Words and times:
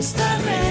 Molins 0.00 0.69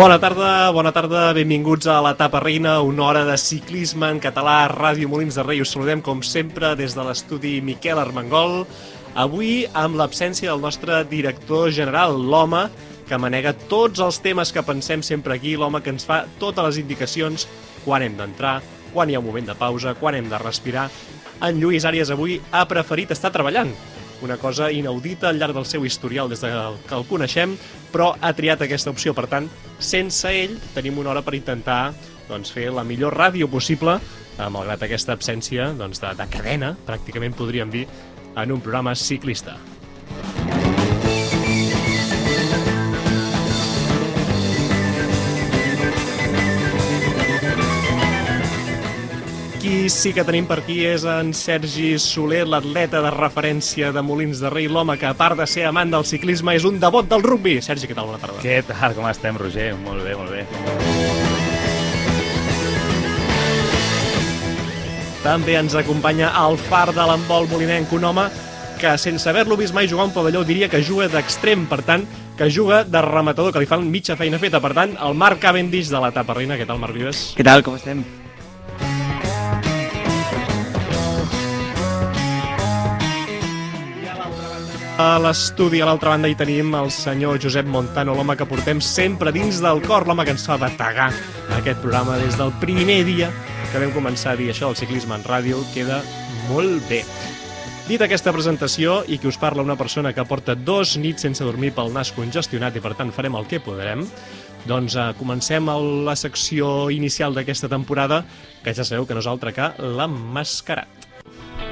Bona 0.00 0.16
tarda, 0.16 0.70
bona 0.72 0.94
tarda, 0.96 1.26
benvinguts 1.36 1.84
a 1.92 1.98
l'etapa 2.00 2.40
reina, 2.40 2.78
una 2.80 3.02
hora 3.04 3.24
de 3.28 3.34
ciclisme 3.36 4.08
en 4.08 4.16
català, 4.24 4.62
Ràdio 4.72 5.10
Molins 5.12 5.36
de 5.36 5.42
Rei. 5.44 5.60
Us 5.60 5.74
saludem, 5.74 6.00
com 6.00 6.22
sempre, 6.24 6.70
des 6.72 6.94
de 6.96 7.04
l'estudi 7.04 7.58
Miquel 7.60 8.00
Armengol. 8.00 8.62
Avui, 9.12 9.66
amb 9.76 10.00
l'absència 10.00 10.48
del 10.48 10.64
nostre 10.64 11.02
director 11.10 11.68
general, 11.68 12.16
l'home 12.16 12.62
que 13.10 13.20
manega 13.20 13.52
tots 13.68 14.00
els 14.00 14.22
temes 14.24 14.54
que 14.56 14.64
pensem 14.64 15.04
sempre 15.04 15.36
aquí, 15.36 15.52
l'home 15.52 15.84
que 15.84 15.92
ens 15.92 16.08
fa 16.08 16.22
totes 16.40 16.70
les 16.70 16.80
indicacions 16.80 17.44
quan 17.84 18.00
hem 18.00 18.16
d'entrar, 18.16 18.62
quan 18.94 19.12
hi 19.12 19.18
ha 19.18 19.20
un 19.20 19.28
moment 19.28 19.52
de 19.52 19.58
pausa, 19.66 19.92
quan 20.00 20.16
hem 20.16 20.32
de 20.32 20.40
respirar. 20.40 20.88
En 21.44 21.60
Lluís 21.60 21.84
Àries 21.84 22.08
avui 22.08 22.40
ha 22.56 22.64
preferit 22.72 23.12
estar 23.12 23.34
treballant, 23.36 23.76
una 24.22 24.36
cosa 24.36 24.70
inaudita 24.70 25.28
al 25.28 25.38
llarg 25.40 25.56
del 25.56 25.66
seu 25.66 25.84
historial 25.84 26.28
des 26.28 26.42
de 26.44 26.52
que 26.86 26.94
el 26.96 27.06
coneixem, 27.08 27.56
però 27.92 28.12
ha 28.20 28.32
triat 28.36 28.62
aquesta 28.62 28.92
opció. 28.92 29.14
Per 29.16 29.26
tant, 29.30 29.48
sense 29.78 30.30
ell, 30.30 30.58
tenim 30.74 30.98
una 30.98 31.14
hora 31.14 31.24
per 31.26 31.34
intentar 31.38 31.92
doncs, 32.28 32.52
fer 32.54 32.70
la 32.74 32.84
millor 32.86 33.16
ràdio 33.16 33.48
possible, 33.50 33.98
eh, 34.36 34.48
malgrat 34.48 34.86
aquesta 34.86 35.16
absència 35.16 35.72
doncs, 35.76 36.02
de, 36.02 36.14
de 36.16 36.30
cadena, 36.30 36.76
pràcticament 36.86 37.36
podríem 37.36 37.72
dir, 37.72 37.86
en 38.36 38.52
un 38.52 38.60
programa 38.62 38.94
ciclista. 38.94 39.58
Qui 49.80 49.88
sí 49.88 50.10
que 50.12 50.20
tenim 50.28 50.44
per 50.44 50.58
aquí 50.60 50.82
és 50.84 51.06
en 51.08 51.30
Sergi 51.32 51.94
Soler, 51.96 52.42
l'atleta 52.44 53.00
de 53.00 53.08
referència 53.14 53.88
de 53.96 54.02
Molins 54.04 54.42
de 54.44 54.50
Rei, 54.52 54.66
l'home 54.68 54.98
que, 55.00 55.08
a 55.08 55.16
part 55.16 55.40
de 55.40 55.46
ser 55.48 55.64
amant 55.64 55.88
del 55.88 56.04
ciclisme, 56.04 56.52
és 56.52 56.66
un 56.68 56.76
devot 56.82 57.08
del 57.08 57.24
rugby. 57.24 57.54
Sergi, 57.64 57.88
què 57.88 57.96
tal? 57.96 58.10
Bona 58.10 58.20
tarda. 58.20 58.42
Què 58.44 58.58
tal, 58.68 58.92
com 58.98 59.08
estem, 59.08 59.40
Roger? 59.40 59.70
Molt 59.80 60.04
bé, 60.04 60.12
molt 60.20 60.36
bé. 60.36 60.44
També 65.24 65.56
ens 65.64 65.80
acompanya 65.80 66.28
el 66.44 66.60
far 66.68 66.90
de 66.92 67.10
l'embol 67.14 67.48
molinenc, 67.48 67.96
un 67.96 68.04
home 68.12 68.28
que, 68.84 68.98
sense 69.00 69.32
haver-lo 69.32 69.56
vist 69.56 69.72
mai 69.72 69.88
jugar 69.88 70.10
un 70.10 70.12
pavelló, 70.12 70.44
diria 70.44 70.68
que 70.68 70.84
juga 70.84 71.08
d'extrem, 71.08 71.64
per 71.72 71.80
tant, 71.88 72.04
que 72.36 72.52
juga 72.52 72.84
de 72.84 73.08
rematador, 73.08 73.56
que 73.56 73.64
li 73.64 73.72
fan 73.72 73.88
mitja 73.88 74.20
feina 74.20 74.44
feta. 74.44 74.60
Per 74.60 74.76
tant, 74.76 74.98
el 75.00 75.16
Marc 75.16 75.40
Cavendish 75.40 75.88
de 75.88 76.04
l'etapa 76.04 76.36
reina. 76.36 76.60
Què 76.60 76.68
tal, 76.68 76.84
Marc 76.84 77.00
Vives? 77.00 77.30
Què 77.32 77.48
tal, 77.48 77.64
com 77.64 77.80
estem? 77.80 78.04
A 85.00 85.16
l'estudi, 85.16 85.78
a 85.80 85.86
l'altra 85.88 86.10
banda, 86.12 86.28
hi 86.28 86.34
tenim 86.36 86.74
el 86.76 86.90
senyor 86.92 87.38
Josep 87.40 87.64
Montano, 87.72 88.12
l'home 88.12 88.34
que 88.36 88.44
portem 88.44 88.82
sempre 88.84 89.32
dins 89.32 89.62
del 89.64 89.80
cor, 89.86 90.04
l'home 90.04 90.26
que 90.28 90.34
ens 90.34 90.44
fa 90.44 90.58
bategar 90.60 91.06
aquest 91.56 91.80
programa 91.80 92.18
des 92.20 92.36
del 92.36 92.52
primer 92.60 92.98
dia 93.08 93.30
que 93.70 93.80
vam 93.80 93.94
començar 93.94 94.34
a 94.34 94.36
dir 94.36 94.50
això 94.52 94.68
del 94.68 94.76
ciclisme 94.76 95.16
en 95.16 95.24
ràdio, 95.24 95.62
queda 95.72 96.02
molt 96.50 96.84
bé. 96.90 97.00
Dit 97.88 98.04
aquesta 98.04 98.34
presentació 98.36 99.00
i 99.08 99.16
que 99.16 99.30
us 99.30 99.40
parla 99.40 99.64
una 99.64 99.78
persona 99.80 100.12
que 100.12 100.26
porta 100.28 100.58
dos 100.58 100.98
nits 101.00 101.24
sense 101.24 101.48
dormir 101.48 101.72
pel 101.78 101.94
nas 101.96 102.12
congestionat 102.12 102.76
i 102.76 102.84
per 102.84 102.92
tant 102.98 103.14
farem 103.16 103.40
el 103.40 103.48
que 103.48 103.62
podrem, 103.64 104.04
doncs 104.68 104.98
eh, 105.00 105.10
comencem 105.16 105.72
la 106.04 106.18
secció 106.18 106.90
inicial 106.92 107.32
d'aquesta 107.32 107.72
temporada, 107.72 108.26
que 108.60 108.76
ja 108.76 108.84
sabeu 108.84 109.08
que 109.08 109.16
no 109.16 109.24
és 109.24 109.32
altra 109.32 109.56
que 109.56 109.72
l'emmascarat. 109.80 111.08
Què 111.30 111.69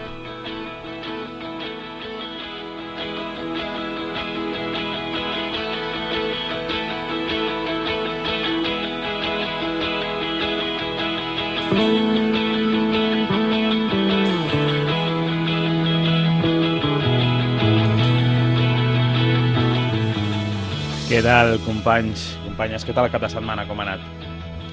tal, 21.28 21.54
companys? 21.66 22.24
Companyes, 22.46 22.84
què 22.88 22.94
tal 22.96 23.08
el 23.08 23.12
cap 23.12 23.22
de 23.24 23.30
setmana? 23.32 23.66
Com 23.68 23.80
ha 23.82 23.86
anat? 23.86 24.00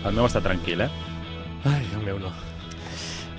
El 0.06 0.14
meu 0.16 0.28
està 0.30 0.42
tranquil, 0.46 0.86
eh? 0.86 0.90
Ai, 1.66 1.82
el 1.98 2.04
meu 2.08 2.20
no. 2.22 2.32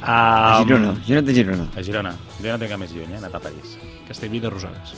A 0.07 0.61
Um, 0.61 0.67
Girona, 0.69 0.91
Girona 1.07 1.27
de 1.27 1.35
Girona. 1.35 1.65
A 1.75 1.83
Girona. 1.83 2.13
Jo 2.43 2.53
no 2.53 2.59
tinc 2.61 2.71
cap 2.75 2.81
més 2.83 2.93
lluny, 2.93 3.09
eh? 3.11 3.17
He 3.17 3.21
anat 3.23 3.35
a 3.39 3.41
París. 3.41 3.77
Castellví 4.07 4.41
de 4.43 4.51
Rosanes. 4.53 4.93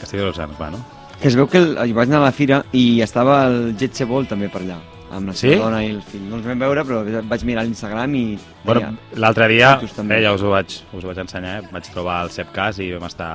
Castell 0.00 0.20
de 0.20 0.26
los 0.26 0.38
Ans, 0.42 0.56
va, 0.60 0.70
no? 0.74 0.80
Que 1.20 1.28
es 1.30 1.36
veu 1.38 1.46
que 1.48 1.58
el, 1.62 1.92
vaig 1.96 2.10
anar 2.10 2.18
a 2.18 2.24
la 2.26 2.32
fira 2.36 2.58
i 2.76 3.00
estava 3.00 3.36
el 3.48 3.70
Jet 3.80 3.94
Sebol 3.96 4.26
també 4.28 4.50
per 4.52 4.60
allà, 4.60 4.76
amb 5.16 5.30
la 5.30 5.34
Sí? 5.38 5.46
seva 5.54 5.62
dona 5.70 5.78
i 5.86 5.92
el 5.94 6.02
fill. 6.04 6.26
No 6.28 6.36
els 6.36 6.44
vam 6.44 6.58
veure, 6.60 6.82
però 6.84 6.98
vaig 7.30 7.44
mirar 7.48 7.62
a 7.62 7.68
l'Instagram 7.70 8.14
i... 8.18 8.24
Bueno, 8.66 8.90
l'altre 9.14 9.48
dia, 9.48 9.70
eh, 9.80 10.20
ja 10.26 10.34
us 10.36 10.42
ho 10.44 10.50
vaig, 10.52 10.74
us 10.92 11.04
ho 11.04 11.08
vaig 11.08 11.22
ensenyar, 11.24 11.62
eh? 11.62 11.68
vaig 11.72 11.88
trobar 11.94 12.18
el 12.26 12.34
Sep 12.34 12.52
Cas 12.52 12.82
i 12.84 12.90
vam 12.92 13.06
estar 13.08 13.30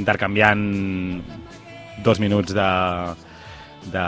intercanviant 0.00 0.64
dos 2.04 2.20
minuts 2.20 2.54
de, 2.54 2.68
de, 3.92 4.04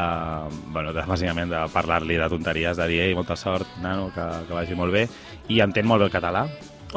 bueno, 0.72 0.92
de, 0.92 1.04
bàsicament 1.08 1.50
de 1.52 1.62
parlar-li 1.74 2.18
de 2.20 2.28
tonteries, 2.32 2.76
de 2.78 2.88
dir, 2.90 3.00
ei, 3.06 3.14
molta 3.18 3.36
sort, 3.38 3.78
nano, 3.82 4.10
que, 4.14 4.26
que 4.48 4.56
vagi 4.56 4.78
molt 4.78 4.94
bé, 4.94 5.06
i 5.48 5.60
entén 5.64 5.88
molt 5.88 6.04
bé 6.04 6.10
el 6.10 6.14
català. 6.14 6.46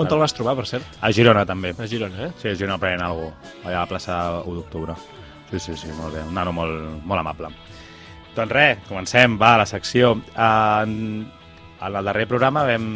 On 0.02 0.10
te'l 0.10 0.22
vas 0.24 0.34
trobar, 0.34 0.56
per 0.58 0.66
cert? 0.66 0.98
A 1.06 1.12
Girona, 1.14 1.44
també. 1.46 1.76
A 1.78 1.88
Girona, 1.90 2.28
eh? 2.28 2.32
Sí, 2.42 2.50
a 2.50 2.58
Girona 2.58 2.80
prenent 2.82 3.06
alguna 3.06 3.30
cosa, 3.36 3.60
allà 3.68 3.78
a 3.78 3.84
la 3.84 3.92
plaça 3.92 4.18
1 4.42 4.56
d'octubre. 4.58 4.96
Sí, 5.52 5.60
sí, 5.60 5.78
sí, 5.78 5.92
molt 6.00 6.18
bé, 6.18 6.24
un 6.26 6.34
nano 6.34 6.54
molt, 6.56 7.04
molt 7.06 7.22
amable. 7.22 7.52
Doncs 8.34 8.54
res, 8.56 8.82
comencem, 8.88 9.38
va, 9.38 9.54
la 9.62 9.68
secció. 9.70 10.16
En, 10.34 10.96
en 11.84 11.98
el 12.00 12.10
darrer 12.10 12.26
programa 12.32 12.64
vam, 12.66 12.88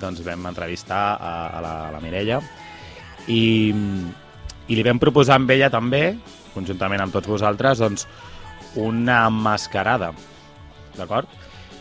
doncs, 0.00 0.24
vam 0.26 0.50
entrevistar 0.50 1.04
a, 1.14 1.34
a, 1.46 1.62
la, 1.62 1.74
a 1.86 1.94
la 1.94 2.02
Mireia 2.02 2.40
i, 3.28 3.42
i 4.66 4.78
li 4.78 4.86
vam 4.86 4.98
proposar 4.98 5.38
amb 5.38 5.52
ella 5.54 5.70
també, 5.70 6.16
conjuntament 6.54 7.04
amb 7.04 7.14
tots 7.14 7.30
vosaltres, 7.30 7.80
doncs, 7.82 8.06
una 8.80 9.24
mascarada, 9.30 10.12
d'acord? 10.96 11.30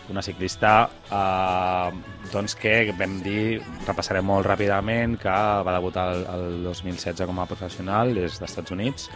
Una 0.10 0.24
ciclista 0.26 0.90
eh, 1.14 1.92
doncs 2.32 2.56
que 2.58 2.90
vam 2.98 3.20
dir, 3.22 3.60
repassarem 3.86 4.26
molt 4.26 4.48
ràpidament, 4.48 5.20
que 5.22 5.36
va 5.66 5.76
debutar 5.76 6.08
el, 6.16 6.26
el 6.34 6.64
2016 6.66 7.30
com 7.30 7.44
a 7.44 7.48
professional, 7.50 8.16
és 8.18 8.40
dels 8.40 8.50
Estats 8.50 8.74
Units, 8.74 9.10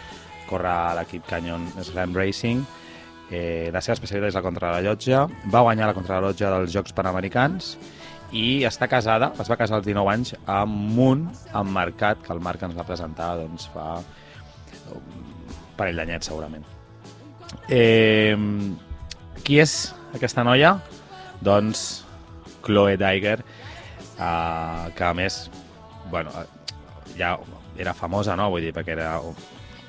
corre 0.49 0.69
a 0.69 0.93
l'equip 0.99 1.25
Canyon 1.29 1.65
Slam 1.81 2.13
Racing, 2.13 2.61
eh, 3.31 3.69
la 3.73 3.81
seva 3.81 3.97
especialitat 3.97 4.33
és 4.33 4.37
la 4.37 4.45
contrarrellotge, 4.45 5.25
va 5.53 5.65
guanyar 5.65 5.89
la 5.89 5.97
contrarrellotge 5.97 6.51
dels 6.53 6.73
Jocs 6.75 6.93
Panamericans 6.93 7.73
i 8.33 8.63
està 8.65 8.89
casada, 8.89 9.31
es 9.41 9.49
va 9.49 9.57
casar 9.59 9.79
als 9.79 9.87
19 9.87 10.13
anys 10.13 10.33
amb 10.49 10.99
un 10.99 11.27
emmarcat 11.53 12.21
que 12.25 12.33
el 12.33 12.41
Marc 12.41 12.65
ens 12.65 12.77
va 12.77 12.85
presentar 12.87 13.35
doncs, 13.41 13.69
fa 13.73 14.01
parell 15.77 15.99
d'anyets 16.01 16.29
segurament. 16.29 16.65
Eh, 17.69 18.35
qui 19.43 19.59
és 19.59 19.93
aquesta 20.15 20.43
noia? 20.45 20.77
Doncs 21.43 22.03
Chloe 22.63 22.97
Daiger, 22.97 23.39
eh, 24.19 24.85
que 24.95 25.03
a 25.03 25.13
més, 25.13 25.49
bueno, 26.11 26.31
eh, 26.39 27.17
ja 27.17 27.37
era 27.77 27.93
famosa, 27.93 28.37
no? 28.39 28.49
Vull 28.53 28.67
dir, 28.67 28.73
perquè 28.73 28.95
era 28.95 29.17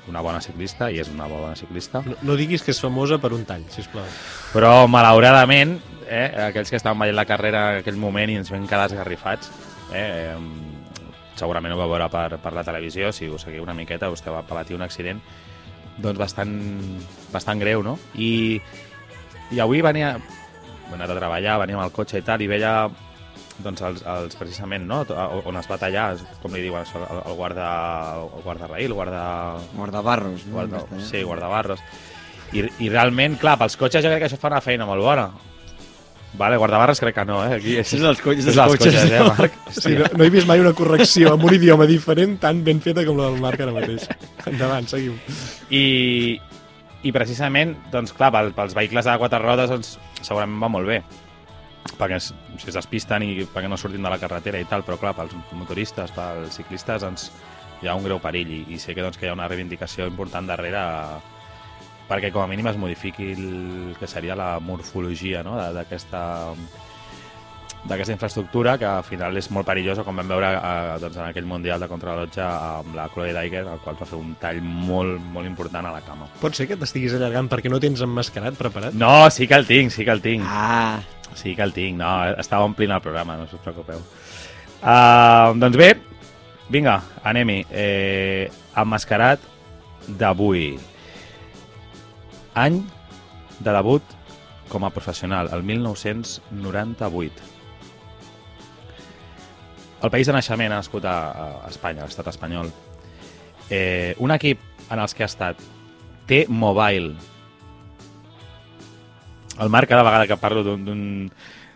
una 0.09 0.21
bona 0.21 0.41
ciclista 0.41 0.89
i 0.91 0.99
és 1.01 1.09
una 1.09 1.27
bona 1.29 1.55
ciclista. 1.57 2.01
No, 2.05 2.17
no 2.21 2.37
diguis 2.37 2.63
que 2.63 2.73
és 2.73 2.81
famosa 2.81 3.17
per 3.21 3.33
un 3.33 3.45
tall, 3.45 3.65
sisplau. 3.73 4.05
Però, 4.53 4.73
malauradament, 4.91 5.79
eh, 6.05 6.29
aquells 6.49 6.69
que 6.69 6.79
estaven 6.81 7.01
veient 7.01 7.17
la 7.17 7.27
carrera 7.29 7.65
en 7.73 7.81
aquell 7.83 7.97
moment 8.01 8.31
i 8.31 8.39
ens 8.41 8.51
vam 8.53 8.67
quedar 8.69 8.89
esgarrifats. 8.91 9.51
Eh, 9.93 10.35
eh, 10.35 11.33
segurament 11.35 11.73
ho 11.73 11.79
vau 11.79 11.89
veure 11.91 12.09
per, 12.09 12.39
per 12.41 12.53
la 12.55 12.63
televisió, 12.63 13.11
si 13.11 13.29
us 13.29 13.47
seguiu 13.47 13.63
una 13.65 13.75
miqueta, 13.77 14.11
vostè 14.11 14.33
va 14.33 14.45
patir 14.47 14.77
un 14.77 14.85
accident 14.85 15.21
doncs 16.01 16.19
bastant, 16.19 16.53
bastant 17.33 17.61
greu, 17.61 17.83
no? 17.85 17.97
I, 18.15 18.59
i 19.51 19.61
avui 19.63 19.83
venia, 19.85 20.15
he 20.17 20.95
anat 20.95 21.11
a 21.11 21.17
treballar, 21.17 21.59
venia 21.63 21.79
amb 21.79 21.87
el 21.87 21.95
cotxe 21.95 22.21
i 22.21 22.25
tal, 22.25 22.43
i 22.43 22.49
veia 22.51 22.75
doncs 23.63 23.81
els, 23.87 24.03
els 24.03 24.35
precisament, 24.35 24.83
no? 24.87 25.01
on 25.47 25.57
es 25.59 25.69
va 25.71 25.79
tallar, 25.79 26.09
com 26.41 26.55
li 26.55 26.63
diuen, 26.65 26.83
això, 26.83 26.99
el, 27.05 27.21
el 27.23 27.37
guarda, 27.39 27.67
el 28.25 28.43
guardarraïl, 28.43 28.89
el 28.89 28.97
guarda... 28.97 29.23
Guardabarros, 29.77 30.45
no? 30.47 30.57
guarda, 30.57 30.83
castellà. 30.83 31.07
sí, 31.07 31.23
guardabarros. 31.23 31.83
I, 32.53 32.65
I 32.83 32.89
realment, 32.91 33.39
clar, 33.41 33.55
pels 33.61 33.77
cotxes 33.79 34.03
jo 34.03 34.11
crec 34.11 34.25
que 34.25 34.29
això 34.29 34.39
fa 34.41 34.51
una 34.51 34.63
feina 34.63 34.87
molt 34.87 35.03
bona. 35.03 35.29
Vale, 36.37 36.57
guardabarres 36.57 36.99
crec 36.99 37.15
que 37.15 37.25
no, 37.27 37.39
eh? 37.45 37.57
Aquí 37.59 37.75
és, 37.79 37.93
És 37.95 38.01
els 38.01 38.21
cotxes, 38.23 38.49
és 38.51 38.57
els 38.57 38.73
cotxes, 38.73 38.95
cotxes, 38.95 39.11
eh, 39.11 39.19
no, 39.19 39.33
Marc? 39.37 39.59
Sí, 39.71 39.93
no, 39.95 40.09
no 40.17 40.25
he 40.25 40.31
vist 40.33 40.49
mai 40.49 40.63
una 40.63 40.73
correcció 40.75 41.33
amb 41.35 41.45
un 41.47 41.55
idioma 41.55 41.87
diferent 41.89 42.37
tan 42.41 42.63
ben 42.65 42.81
feta 42.83 43.05
com 43.07 43.19
la 43.19 43.29
del 43.29 43.43
Marc 43.43 43.63
ara 43.63 43.75
mateix. 43.75 44.07
Endavant, 44.51 44.89
seguim. 44.91 45.15
I, 45.69 45.83
i 47.05 47.13
precisament, 47.15 47.75
doncs 47.93 48.15
clar, 48.17 48.33
pel, 48.35 48.51
pels 48.57 48.75
vehicles 48.77 49.07
de 49.07 49.15
quatre 49.21 49.39
rodes 49.43 49.71
doncs, 49.71 49.95
segurament 50.21 50.59
va 50.63 50.71
molt 50.75 50.91
bé 50.91 51.03
perquè 51.99 52.17
es, 52.17 52.31
si 52.57 52.71
es 52.71 52.75
despisten 52.75 53.23
i 53.23 53.45
perquè 53.45 53.69
no 53.69 53.77
surtin 53.77 54.01
de 54.01 54.09
la 54.09 54.17
carretera 54.17 54.57
i 54.57 54.65
tal, 54.69 54.83
però 54.83 54.97
clar, 54.97 55.13
pels 55.17 55.35
motoristes, 55.53 56.11
pels 56.15 56.57
ciclistes, 56.57 57.03
doncs, 57.05 57.29
hi 57.83 57.89
ha 57.91 57.95
un 57.95 58.03
greu 58.07 58.19
perill 58.23 58.49
i, 58.49 58.61
i 58.73 58.79
sé 58.81 58.95
que, 58.95 59.03
doncs, 59.05 59.19
que 59.21 59.27
hi 59.27 59.29
ha 59.29 59.37
una 59.37 59.47
reivindicació 59.51 60.07
important 60.09 60.49
darrere 60.49 60.81
perquè 62.09 62.31
com 62.31 62.43
a 62.43 62.47
mínim 62.47 62.67
es 62.69 62.77
modifiqui 62.77 63.31
el 63.33 63.95
que 63.99 64.07
seria 64.07 64.35
la 64.35 64.59
morfologia 64.59 65.43
no? 65.43 65.55
de- 65.57 65.71
d'aquesta 65.73 66.21
d'aquesta 67.85 68.13
infraestructura 68.15 68.79
que 68.81 68.85
al 68.89 69.03
final 69.05 69.35
és 69.37 69.51
molt 69.53 69.67
perillosa 69.67 70.01
com 70.03 70.17
vam 70.17 70.27
veure 70.31 70.47
eh, 70.57 70.95
doncs, 71.01 71.17
en 71.19 71.27
aquell 71.27 71.45
Mundial 71.45 71.79
de 71.83 71.87
contrarrellotge 71.89 72.41
amb 72.41 72.95
la 72.97 73.05
Chloe 73.13 73.33
Daiger 73.33 73.61
el 73.61 73.77
qual 73.83 73.97
va 73.99 74.07
fer 74.09 74.17
un 74.17 74.31
tall 74.41 74.57
molt, 74.65 75.19
molt 75.21 75.45
important 75.45 75.85
a 75.85 75.91
la 75.93 76.01
cama 76.01 76.25
Pot 76.41 76.57
ser 76.57 76.65
que 76.71 76.77
t'estiguis 76.81 77.13
allargant 77.13 77.49
perquè 77.51 77.69
no 77.69 77.77
tens 77.83 78.01
emmascarat 78.01 78.57
preparat? 78.57 78.97
No, 78.97 79.29
sí 79.29 79.45
que 79.47 79.53
el 79.59 79.67
tinc, 79.69 79.93
sí 79.93 80.05
que 80.05 80.11
el 80.17 80.21
tinc 80.25 80.45
Ah, 80.49 80.97
Sí 81.35 81.53
que 81.55 81.61
el 81.65 81.73
tinc, 81.73 81.97
no, 81.99 82.09
estava 82.39 82.63
omplint 82.65 82.93
el 82.95 83.01
programa, 83.03 83.35
no 83.35 83.43
us 83.43 83.53
preocupeu. 83.59 83.97
Uh, 84.79 85.51
doncs 85.59 85.75
bé, 85.75 85.89
vinga, 86.71 86.93
anem-hi. 87.27 87.65
Eh, 87.75 88.45
emmascarat 88.77 89.41
d'avui. 90.07 90.77
Any 92.55 92.81
de 93.59 93.71
debut 93.71 94.03
com 94.69 94.83
a 94.85 94.89
professional, 94.89 95.49
el 95.53 95.63
1998. 95.63 97.33
El 100.05 100.11
país 100.11 100.27
de 100.27 100.33
naixement 100.35 100.71
ha 100.73 100.79
nascut 100.81 101.05
a, 101.07 101.15
a 101.65 101.69
Espanya, 101.69 102.03
a 102.03 102.09
l'estat 102.09 102.27
espanyol. 102.31 102.67
Eh, 103.73 104.13
un 104.21 104.31
equip 104.35 104.59
en 104.91 104.99
els 105.01 105.13
que 105.17 105.23
ha 105.25 105.29
estat 105.29 105.61
T-Mobile, 106.29 107.15
el 109.59 109.69
Marc, 109.71 109.87
cada 109.89 110.03
vegada 110.03 110.27
que 110.27 110.37
parlo 110.37 110.63
d'un- 110.65 110.83
d'un- 110.85 111.31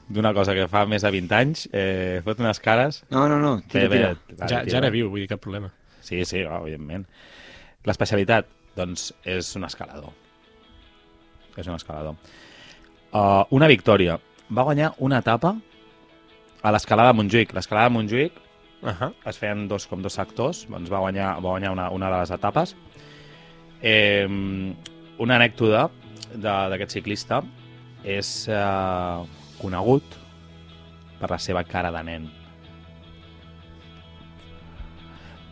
d'una 0.10 0.34
cosa 0.34 0.54
que 0.58 0.68
fa 0.68 0.86
més 0.90 1.02
de 1.06 1.12
20 1.14 1.36
anys, 1.38 1.68
eh, 1.72 2.22
fot 2.26 2.40
unes 2.42 2.60
cares... 2.60 3.04
no, 3.10 3.28
no, 3.30 3.38
no, 3.40 3.62
tira, 3.62 3.88
tira. 3.90 4.08
vale, 4.10 4.18
Ja, 4.40 4.48
tira. 4.48 4.64
ja 4.66 4.78
era 4.82 4.90
viu, 4.90 5.10
vull 5.10 5.22
dir, 5.22 5.30
cap 5.30 5.40
problema. 5.42 5.70
Sí, 6.02 6.24
sí, 6.26 6.42
oh, 6.44 6.64
evidentment. 6.64 7.06
L'especialitat, 7.86 8.48
doncs, 8.76 9.14
és 9.24 9.54
un 9.56 9.64
escalador. 9.70 10.12
És 11.60 11.68
un 11.68 11.76
escalador. 11.76 12.16
Uh, 13.12 13.44
una 13.58 13.68
victòria. 13.68 14.16
Va 14.50 14.64
guanyar 14.64 14.94
una 15.04 15.20
etapa 15.20 15.56
a 16.64 16.72
l'escalada 16.72 17.12
de 17.12 17.18
Montjuïc. 17.20 17.54
L'escalada 17.58 17.90
de 17.90 17.96
Montjuïc 17.98 18.46
Uh 18.82 18.88
-huh. 18.96 19.14
es 19.26 19.38
feien 19.38 19.68
dos 19.68 19.86
com 19.88 20.02
dos 20.02 20.14
sectors, 20.14 20.66
doncs 20.70 20.90
va 20.90 21.00
guanyar, 21.00 21.34
va 21.36 21.50
guanyar 21.50 21.72
una, 21.72 21.90
una 21.92 22.10
de 22.10 22.20
les 22.22 22.32
etapes. 22.32 22.76
Eh, 23.82 24.26
una 25.18 25.36
anècdota 25.36 25.90
de- 26.34 26.70
d'aquest 26.70 26.92
ciclista 26.92 27.44
és 28.04 28.48
eh, 28.48 29.26
conegut 29.62 30.04
per 31.20 31.30
la 31.30 31.38
seva 31.40 31.64
cara 31.66 31.92
de 31.92 32.04
nen. 32.04 32.30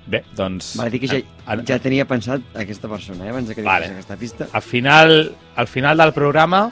Bé, 0.07 0.21
doncs... 0.38 0.71
Va 0.80 0.88
dir 0.92 1.01
que 1.04 1.09
ja, 1.12 1.19
ja 1.68 1.77
tenia 1.83 2.06
pensat 2.07 2.56
aquesta 2.56 2.88
persona, 2.88 3.25
eh, 3.25 3.31
abans 3.33 3.50
que 3.51 3.59
Vale. 3.62 3.89
vale. 3.89 3.98
aquesta 3.98 4.15
pista. 4.15 4.48
al 4.54 4.63
final, 4.63 5.36
al 5.56 5.68
final 5.68 5.98
del 5.98 6.13
programa, 6.15 6.69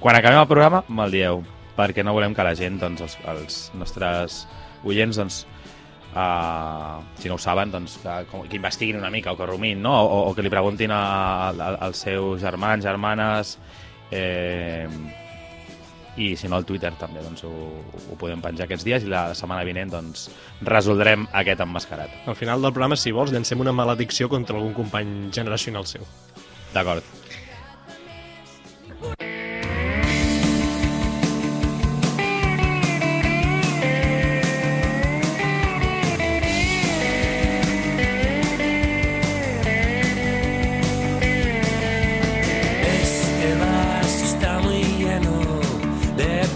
quan 0.00 0.16
acabem 0.16 0.40
el 0.40 0.48
programa, 0.48 0.82
me'l 0.88 1.12
dieu, 1.12 1.42
perquè 1.76 2.04
no 2.04 2.14
volem 2.16 2.34
que 2.34 2.46
la 2.46 2.54
gent, 2.56 2.80
doncs, 2.80 3.04
els, 3.04 3.18
els 3.28 3.58
nostres 3.76 4.38
oients, 4.84 5.20
doncs, 5.20 5.42
uh, 6.14 7.04
si 7.20 7.28
no 7.28 7.36
ho 7.36 7.42
saben, 7.42 7.74
doncs, 7.74 7.98
que, 8.00 8.16
que 8.48 8.56
investiguin 8.56 8.96
una 8.96 9.12
mica 9.12 9.32
o 9.32 9.36
que 9.36 9.50
rumin, 9.52 9.82
no? 9.84 9.92
O, 10.00 10.22
o 10.30 10.34
que 10.34 10.44
li 10.46 10.52
preguntin 10.52 10.94
a, 10.96 11.02
a, 11.52 11.70
als 11.88 12.00
seus 12.08 12.40
germans, 12.40 12.84
germanes, 12.88 13.58
eh, 14.10 14.88
i 16.16 16.32
si 16.36 16.48
no 16.48 16.56
al 16.56 16.64
Twitter 16.68 16.92
també 16.98 17.22
doncs, 17.24 17.44
ho, 17.44 17.52
ho 17.52 18.18
podem 18.20 18.42
penjar 18.44 18.66
aquests 18.66 18.86
dies 18.86 19.04
i 19.04 19.12
la 19.12 19.28
setmana 19.36 19.66
vinent 19.68 19.92
doncs, 19.92 20.28
resoldrem 20.64 21.28
aquest 21.32 21.62
emmascarat. 21.64 22.22
Al 22.26 22.38
final 22.38 22.62
del 22.64 22.72
programa, 22.72 22.96
si 22.96 23.12
vols, 23.12 23.34
llancem 23.34 23.60
una 23.60 23.74
maledicció 23.76 24.30
contra 24.32 24.56
algun 24.56 24.74
company 24.76 25.30
generacional 25.34 25.86
seu. 25.88 26.06
D'acord. 26.74 27.25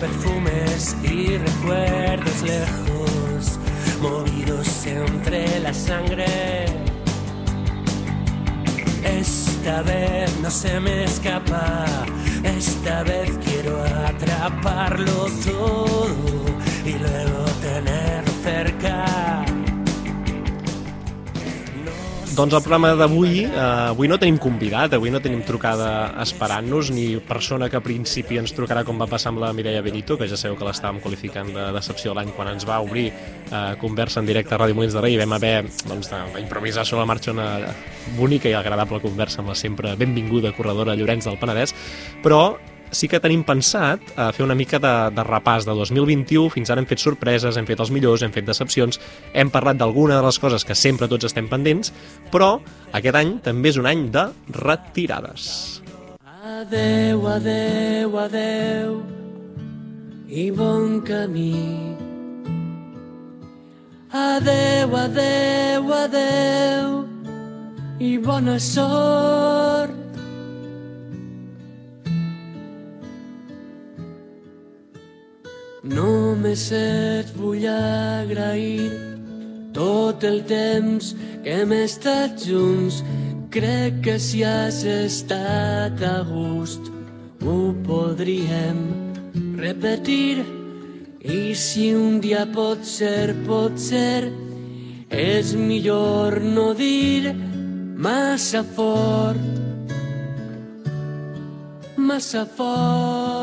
Perfumes 0.00 0.96
y 1.02 1.36
recuerdos 1.36 2.42
lejos, 2.42 3.58
movidos 4.00 4.86
entre 4.86 5.60
la 5.60 5.74
sangre. 5.74 6.24
Esta 9.04 9.82
vez 9.82 10.40
no 10.40 10.50
se 10.50 10.80
me 10.80 11.04
escapa, 11.04 11.84
esta 12.42 13.02
vez 13.02 13.30
quiero 13.44 13.82
atraparlo 13.82 15.26
todo 15.44 16.06
y 16.84 16.92
luego 16.92 17.44
tenerlo 17.60 18.32
cerca. 18.42 19.49
Doncs 22.40 22.54
el 22.56 22.62
programa 22.64 22.94
d'avui, 22.96 23.42
eh, 23.44 23.58
avui 23.92 24.08
no 24.08 24.16
tenim 24.16 24.38
convidat, 24.40 24.94
avui 24.96 25.10
no 25.12 25.18
tenim 25.20 25.42
trucada 25.44 26.14
esperant-nos, 26.22 26.88
ni 26.88 27.18
persona 27.20 27.68
que 27.68 27.76
a 27.76 27.82
principi 27.84 28.38
ens 28.40 28.54
trucarà 28.56 28.80
com 28.80 28.96
va 28.96 29.04
passar 29.10 29.28
amb 29.28 29.42
la 29.42 29.50
Mireia 29.52 29.82
Benito, 29.84 30.16
que 30.16 30.24
ja 30.24 30.38
sabeu 30.40 30.56
que 30.56 30.64
l'estàvem 30.64 31.02
qualificant 31.04 31.52
de 31.52 31.66
decepció 31.76 32.14
l'any 32.16 32.32
quan 32.32 32.48
ens 32.54 32.64
va 32.64 32.80
obrir 32.80 33.10
eh, 33.10 33.76
conversa 33.82 34.22
en 34.24 34.30
directe 34.32 34.56
a 34.56 34.60
Ràdio 34.62 34.78
Molins 34.78 34.96
de 34.96 35.02
Rei 35.04 35.18
i 35.18 35.20
vam 35.20 35.36
haver 35.36 35.66
doncs, 35.84 36.08
d'improvisar 36.08 36.86
sobre 36.88 37.04
la 37.04 37.10
marxa 37.12 37.36
una 37.36 37.50
bonica 38.16 38.48
i 38.48 38.56
agradable 38.56 39.02
conversa 39.04 39.42
amb 39.44 39.52
la 39.52 39.54
sempre 39.54 39.92
benvinguda 40.00 40.56
corredora 40.56 40.96
Llorenç 40.96 41.28
del 41.28 41.36
Penedès, 41.36 41.76
però 42.24 42.56
sí 42.92 43.08
que 43.08 43.20
tenim 43.22 43.42
pensat 43.46 44.12
a 44.16 44.30
fer 44.34 44.44
una 44.46 44.56
mica 44.58 44.80
de, 44.82 44.94
de 45.14 45.24
repàs 45.26 45.66
de 45.68 45.74
2021. 45.76 46.50
Fins 46.54 46.70
ara 46.70 46.82
hem 46.82 46.88
fet 46.90 47.02
sorpreses, 47.02 47.58
hem 47.58 47.68
fet 47.68 47.80
els 47.80 47.92
millors, 47.94 48.24
hem 48.26 48.34
fet 48.34 48.48
decepcions, 48.48 49.00
hem 49.32 49.52
parlat 49.52 49.80
d'alguna 49.80 50.18
de 50.18 50.26
les 50.26 50.40
coses 50.42 50.66
que 50.66 50.76
sempre 50.78 51.08
tots 51.10 51.28
estem 51.30 51.48
pendents, 51.50 51.92
però 52.32 52.56
aquest 52.96 53.20
any 53.20 53.36
també 53.44 53.72
és 53.72 53.80
un 53.80 53.88
any 53.90 54.08
de 54.14 54.26
retirades. 54.58 55.80
Adeu, 56.40 57.26
adeu, 57.28 58.18
adeu 58.18 59.00
i 60.30 60.50
bon 60.50 61.00
camí. 61.02 61.96
Adeu, 64.10 64.96
adeu, 64.96 65.92
adeu 65.94 67.00
i 68.00 68.16
bona 68.18 68.58
sort. 68.58 70.09
Només 75.82 76.66
et 76.76 77.30
vull 77.32 77.64
agrair 77.64 78.90
tot 79.72 80.24
el 80.28 80.42
temps 80.44 81.14
que 81.44 81.54
hem 81.62 81.72
estat 81.72 82.36
junts. 82.44 83.00
Crec 83.50 84.02
que 84.04 84.18
si 84.20 84.44
has 84.44 84.84
estat 84.84 86.02
a 86.04 86.20
gust 86.28 86.92
ho 87.40 87.72
podríem 87.86 88.84
repetir. 89.56 90.44
I 91.20 91.54
si 91.56 91.94
un 91.94 92.20
dia 92.20 92.44
pot 92.52 92.84
ser, 92.84 93.34
pot 93.48 93.76
ser, 93.80 94.28
és 95.08 95.52
millor 95.56 96.40
no 96.40 96.72
dir 96.76 97.32
massa 97.96 98.64
fort, 98.76 99.44
massa 101.96 102.46
fort. 102.56 103.39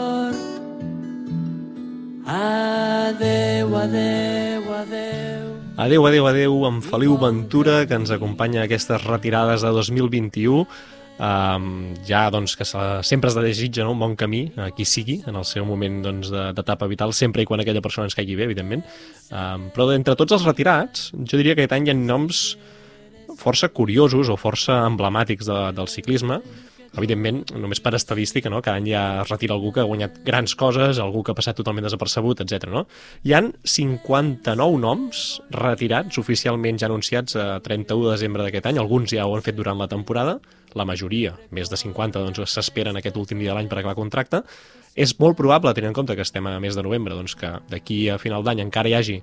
Adeu, 2.28 3.72
adeu, 3.72 4.64
adeu. 4.76 5.48
Adeu, 5.78 6.06
adeu, 6.10 6.26
adeu, 6.28 6.66
amb 6.68 6.84
Feliu 6.84 7.16
Ventura, 7.16 7.86
que 7.88 7.96
ens 7.96 8.12
acompanya 8.12 8.66
a 8.66 8.68
aquestes 8.68 9.06
retirades 9.08 9.64
de 9.64 9.72
2021. 9.72 10.66
Um, 11.24 11.70
ja 12.04 12.26
doncs, 12.30 12.58
que 12.60 12.68
se, 12.68 12.82
sempre 13.08 13.32
es 13.32 13.38
desitja 13.40 13.88
no? 13.88 13.96
un 13.96 14.04
bon 14.04 14.18
camí 14.20 14.52
a 14.60 14.68
qui 14.76 14.84
sigui 14.84 15.22
en 15.26 15.40
el 15.40 15.48
seu 15.48 15.64
moment 15.66 16.04
d'etapa 16.04 16.84
doncs, 16.84 16.92
vital, 16.92 17.16
sempre 17.16 17.46
i 17.46 17.48
quan 17.48 17.64
aquella 17.64 17.82
persona 17.82 18.12
ens 18.12 18.18
caigui 18.20 18.36
bé, 18.36 18.44
evidentment. 18.52 18.84
Um, 19.32 19.72
però 19.72 19.88
d'entre 19.88 20.20
tots 20.20 20.36
els 20.36 20.44
retirats, 20.44 21.14
jo 21.16 21.40
diria 21.40 21.56
que 21.56 21.64
aquest 21.64 21.80
any 21.80 21.88
hi 21.88 21.96
ha 21.96 21.98
noms 21.98 22.58
força 23.40 23.72
curiosos 23.72 24.28
o 24.28 24.36
força 24.36 24.82
emblemàtics 24.84 25.48
de, 25.48 25.62
del 25.80 25.88
ciclisme, 25.88 26.42
evidentment, 26.96 27.44
només 27.58 27.82
per 27.84 27.94
estadística, 27.98 28.50
no? 28.50 28.62
cada 28.64 28.80
any 28.80 28.90
ja 28.92 29.04
es 29.24 29.32
retira 29.32 29.56
algú 29.58 29.74
que 29.74 29.82
ha 29.84 29.88
guanyat 29.88 30.22
grans 30.26 30.56
coses, 30.56 31.02
algú 31.04 31.24
que 31.24 31.34
ha 31.34 31.38
passat 31.38 31.58
totalment 31.60 31.86
desapercebut, 31.88 32.42
etc. 32.46 32.70
No? 32.72 32.86
Hi 33.28 33.36
han 33.38 33.52
59 33.64 34.80
noms 34.82 35.26
retirats, 35.54 36.20
oficialment 36.22 36.80
ja 36.80 36.90
anunciats 36.90 37.36
a 37.36 37.48
31 37.66 38.08
de 38.08 38.16
desembre 38.16 38.46
d'aquest 38.46 38.70
any, 38.72 38.80
alguns 38.82 39.14
ja 39.14 39.28
ho 39.28 39.36
han 39.36 39.46
fet 39.46 39.58
durant 39.58 39.80
la 39.82 39.90
temporada, 39.92 40.38
la 40.78 40.86
majoria, 40.86 41.34
més 41.52 41.72
de 41.72 41.80
50, 41.80 42.22
doncs 42.22 42.54
s'esperen 42.54 42.98
aquest 43.00 43.18
últim 43.18 43.42
dia 43.42 43.52
de 43.52 43.58
l'any 43.58 43.72
per 43.72 43.82
acabar 43.82 43.98
contracte. 43.98 44.44
És 44.98 45.14
molt 45.20 45.38
probable, 45.38 45.74
tenint 45.78 45.92
en 45.92 45.98
compte 45.98 46.16
que 46.18 46.26
estem 46.26 46.48
a 46.50 46.58
mes 46.60 46.76
de 46.76 46.86
novembre, 46.86 47.16
doncs 47.18 47.36
que 47.38 47.52
d'aquí 47.70 48.08
a 48.10 48.18
final 48.22 48.46
d'any 48.46 48.64
encara 48.66 48.90
hi 48.90 48.98
hagi 48.98 49.20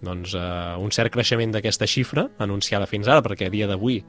doncs, 0.00 0.32
uh, 0.34 0.80
un 0.80 0.92
cert 0.94 1.12
creixement 1.12 1.52
d'aquesta 1.52 1.88
xifra 1.88 2.26
anunciada 2.40 2.88
fins 2.88 3.08
ara, 3.08 3.20
perquè 3.24 3.48
a 3.48 3.52
dia 3.52 3.68
d'avui 3.68 4.00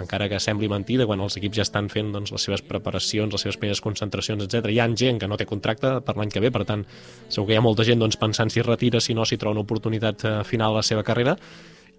encara 0.00 0.28
que 0.30 0.38
sembli 0.42 0.68
mentida, 0.70 1.06
quan 1.08 1.20
els 1.24 1.36
equips 1.40 1.58
ja 1.60 1.64
estan 1.66 1.88
fent 1.92 2.12
doncs, 2.14 2.32
les 2.34 2.44
seves 2.48 2.62
preparacions, 2.66 3.32
les 3.34 3.44
seves 3.46 3.58
primeres 3.60 3.82
concentracions, 3.84 4.44
etc. 4.44 4.70
Hi 4.72 4.80
ha 4.82 4.88
gent 4.94 5.20
que 5.22 5.28
no 5.30 5.38
té 5.40 5.46
contracte 5.48 5.98
per 6.06 6.16
l'any 6.18 6.32
que 6.32 6.42
ve, 6.44 6.52
per 6.54 6.64
tant, 6.68 6.84
segur 7.28 7.48
que 7.48 7.56
hi 7.56 7.60
ha 7.60 7.64
molta 7.64 7.86
gent 7.88 8.00
doncs, 8.02 8.18
pensant 8.20 8.52
si 8.52 8.62
es 8.62 8.66
retira, 8.66 9.02
si 9.04 9.16
no, 9.16 9.26
si 9.26 9.38
troba 9.40 9.58
una 9.58 9.66
oportunitat 9.66 10.24
eh, 10.24 10.36
final 10.48 10.76
a 10.76 10.80
la 10.80 10.86
seva 10.86 11.04
carrera. 11.06 11.36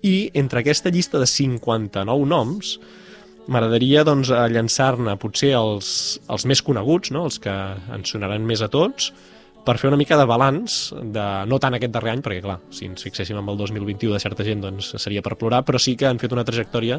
I 0.02 0.32
entre 0.40 0.64
aquesta 0.64 0.92
llista 0.94 1.20
de 1.20 1.28
59 1.28 2.28
noms, 2.30 2.78
m'agradaria 3.50 4.06
doncs, 4.08 4.30
llançar-ne 4.30 5.18
potser 5.20 5.52
els, 5.58 5.90
els 6.30 6.46
més 6.46 6.62
coneguts, 6.64 7.12
no? 7.12 7.26
els 7.28 7.40
que 7.42 7.56
ens 7.96 8.16
sonaran 8.16 8.46
més 8.46 8.62
a 8.64 8.70
tots, 8.72 9.12
per 9.66 9.76
fer 9.78 9.90
una 9.90 10.00
mica 10.00 10.18
de 10.18 10.26
balanç, 10.26 10.78
de, 11.14 11.26
no 11.50 11.60
tant 11.62 11.76
aquest 11.78 11.92
darrer 11.94 12.14
any, 12.16 12.22
perquè 12.26 12.42
clar, 12.42 12.58
si 12.74 12.88
ens 12.90 13.04
fixéssim 13.06 13.38
en 13.38 13.50
el 13.52 13.60
2021 13.60 14.16
de 14.16 14.22
certa 14.24 14.46
gent 14.48 14.64
doncs, 14.64 14.94
seria 15.02 15.22
per 15.26 15.36
plorar, 15.38 15.62
però 15.68 15.82
sí 15.82 15.98
que 16.00 16.08
han 16.10 16.22
fet 16.22 16.34
una 16.34 16.46
trajectòria 16.48 16.98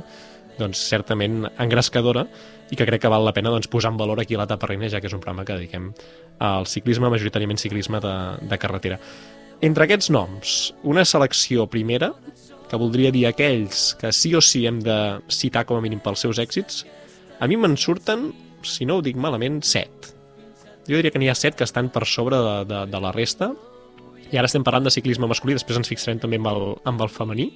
doncs, 0.61 0.83
certament 0.93 1.45
engrescadora 1.59 2.27
i 2.71 2.79
que 2.79 2.87
crec 2.87 3.03
que 3.05 3.11
val 3.11 3.25
la 3.27 3.35
pena 3.37 3.53
doncs, 3.53 3.69
posar 3.71 3.95
en 3.95 3.99
valor 3.99 4.21
aquí 4.23 4.37
a 4.37 4.43
la 4.43 4.49
Taparrina, 4.51 4.89
ja 4.93 5.01
que 5.01 5.11
és 5.11 5.17
un 5.17 5.23
programa 5.23 5.47
que 5.49 5.57
dediquem 5.59 5.91
al 6.41 6.69
ciclisme, 6.71 7.11
majoritàriament 7.11 7.59
ciclisme 7.61 8.01
de, 8.01 8.15
de 8.47 8.59
carretera. 8.61 9.01
Entre 9.61 9.85
aquests 9.85 10.09
noms, 10.15 10.55
una 10.89 11.05
selecció 11.05 11.67
primera, 11.69 12.15
que 12.71 12.79
voldria 12.79 13.11
dir 13.13 13.27
aquells 13.29 13.91
que 14.01 14.13
sí 14.15 14.31
o 14.39 14.41
sí 14.41 14.63
hem 14.69 14.79
de 14.85 14.97
citar 15.29 15.67
com 15.67 15.81
a 15.81 15.83
mínim 15.85 16.01
pels 16.01 16.23
seus 16.25 16.39
èxits, 16.39 16.85
a 17.41 17.49
mi 17.51 17.59
me'n 17.59 17.77
surten, 17.81 18.31
si 18.63 18.87
no 18.87 18.99
ho 18.99 19.05
dic 19.05 19.19
malament, 19.19 19.59
set. 19.67 20.13
Jo 20.87 20.97
diria 20.97 21.11
que 21.13 21.21
n'hi 21.21 21.29
ha 21.33 21.37
set 21.37 21.59
que 21.59 21.67
estan 21.67 21.91
per 21.93 22.07
sobre 22.07 22.39
de, 22.39 22.55
de, 22.71 22.85
de 22.93 23.03
la 23.03 23.13
resta, 23.17 23.51
i 24.31 24.39
ara 24.39 24.47
estem 24.47 24.65
parlant 24.65 24.87
de 24.87 24.95
ciclisme 24.95 25.29
masculí, 25.29 25.57
després 25.59 25.81
ens 25.81 25.91
fixarem 25.91 26.21
també 26.23 26.39
amb 26.39 26.51
el, 26.53 26.67
amb 26.87 27.03
el 27.03 27.11
femení, 27.11 27.51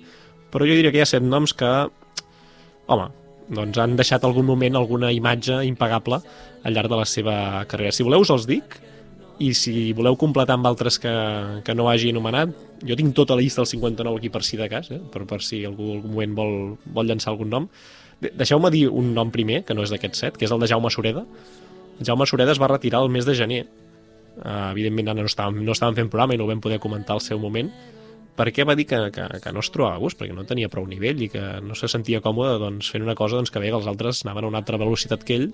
però 0.50 0.66
jo 0.66 0.74
diria 0.74 0.90
que 0.90 1.00
hi 1.00 1.04
ha 1.04 1.08
set 1.08 1.22
noms 1.22 1.54
que 1.54 1.70
home, 2.86 3.10
doncs 3.54 3.78
han 3.80 3.96
deixat 3.96 4.24
algun 4.24 4.46
moment 4.48 4.76
alguna 4.76 5.12
imatge 5.12 5.60
impagable 5.68 6.20
al 6.64 6.74
llarg 6.74 6.90
de 6.92 6.98
la 7.00 7.06
seva 7.08 7.36
carrera. 7.68 7.92
Si 7.92 8.06
voleu 8.06 8.24
us 8.24 8.32
els 8.32 8.46
dic, 8.48 8.78
i 9.42 9.50
si 9.58 9.92
voleu 9.96 10.14
completar 10.16 10.54
amb 10.54 10.68
altres 10.68 11.00
que, 11.02 11.12
que 11.66 11.74
no 11.74 11.88
hagi 11.90 12.12
anomenat, 12.14 12.52
jo 12.86 12.96
tinc 12.96 13.14
tota 13.16 13.34
la 13.34 13.42
llista 13.42 13.62
del 13.62 13.70
59 13.72 14.20
aquí 14.20 14.30
per 14.30 14.44
si 14.46 14.58
de 14.60 14.68
cas, 14.70 14.90
eh? 14.94 15.00
per, 15.12 15.24
per 15.26 15.40
si 15.42 15.64
algú 15.66 15.96
algun 15.96 16.14
moment 16.14 16.36
vol, 16.38 16.54
vol 16.94 17.10
llançar 17.10 17.32
algun 17.32 17.50
nom. 17.50 17.68
Deixeu-me 18.22 18.70
dir 18.70 18.86
un 18.88 19.10
nom 19.16 19.32
primer, 19.34 19.64
que 19.66 19.74
no 19.74 19.82
és 19.84 19.90
d'aquest 19.90 20.20
set, 20.20 20.38
que 20.38 20.46
és 20.46 20.54
el 20.54 20.62
de 20.62 20.70
Jaume 20.70 20.92
Sureda. 20.92 21.24
Jaume 22.00 22.28
Sureda 22.30 22.54
es 22.54 22.62
va 22.62 22.70
retirar 22.70 23.02
el 23.02 23.10
mes 23.10 23.26
de 23.26 23.34
gener. 23.34 23.64
Uh, 24.34 24.70
evidentment 24.72 25.12
no 25.14 25.26
estàvem, 25.28 25.60
no 25.62 25.74
estàvem 25.74 25.98
fent 25.98 26.08
programa 26.10 26.34
i 26.34 26.38
no 26.38 26.46
ho 26.46 26.50
vam 26.50 26.62
poder 26.62 26.80
comentar 26.82 27.14
al 27.14 27.22
seu 27.22 27.38
moment, 27.38 27.68
perquè 28.38 28.66
va 28.66 28.74
dir 28.74 28.86
que, 28.90 28.98
que, 29.14 29.26
que 29.42 29.52
no 29.54 29.62
es 29.62 29.70
trobava 29.74 29.98
a 29.98 30.02
gust, 30.02 30.18
perquè 30.18 30.34
no 30.34 30.46
tenia 30.48 30.70
prou 30.72 30.86
nivell 30.90 31.22
i 31.22 31.30
que 31.30 31.42
no 31.62 31.76
se 31.78 31.88
sentia 31.90 32.22
còmode 32.24 32.58
doncs, 32.62 32.90
fent 32.90 33.04
una 33.06 33.16
cosa 33.18 33.38
doncs, 33.38 33.52
que 33.54 33.62
veia 33.62 33.74
que 33.74 33.80
els 33.82 33.90
altres 33.90 34.24
anaven 34.24 34.48
a 34.48 34.52
una 34.52 34.62
altra 34.62 34.80
velocitat 34.80 35.24
que 35.26 35.38
ell 35.38 35.48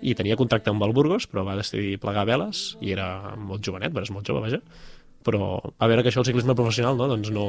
i 0.00 0.14
tenia 0.16 0.36
contracte 0.40 0.72
amb 0.72 0.84
el 0.84 0.94
Burgos, 0.96 1.26
però 1.28 1.44
va 1.44 1.58
decidir 1.58 1.98
plegar 2.00 2.26
veles 2.28 2.74
i 2.80 2.92
era 2.94 3.36
molt 3.36 3.64
jovenet, 3.64 3.92
però 3.92 4.04
és 4.06 4.12
molt 4.12 4.28
jove, 4.28 4.44
vaja. 4.46 4.60
Però 5.24 5.52
a 5.60 5.88
veure 5.88 6.04
que 6.04 6.12
això 6.12 6.22
el 6.22 6.28
ciclisme 6.28 6.56
professional 6.56 6.96
no, 6.96 7.08
doncs 7.10 7.32
no, 7.34 7.46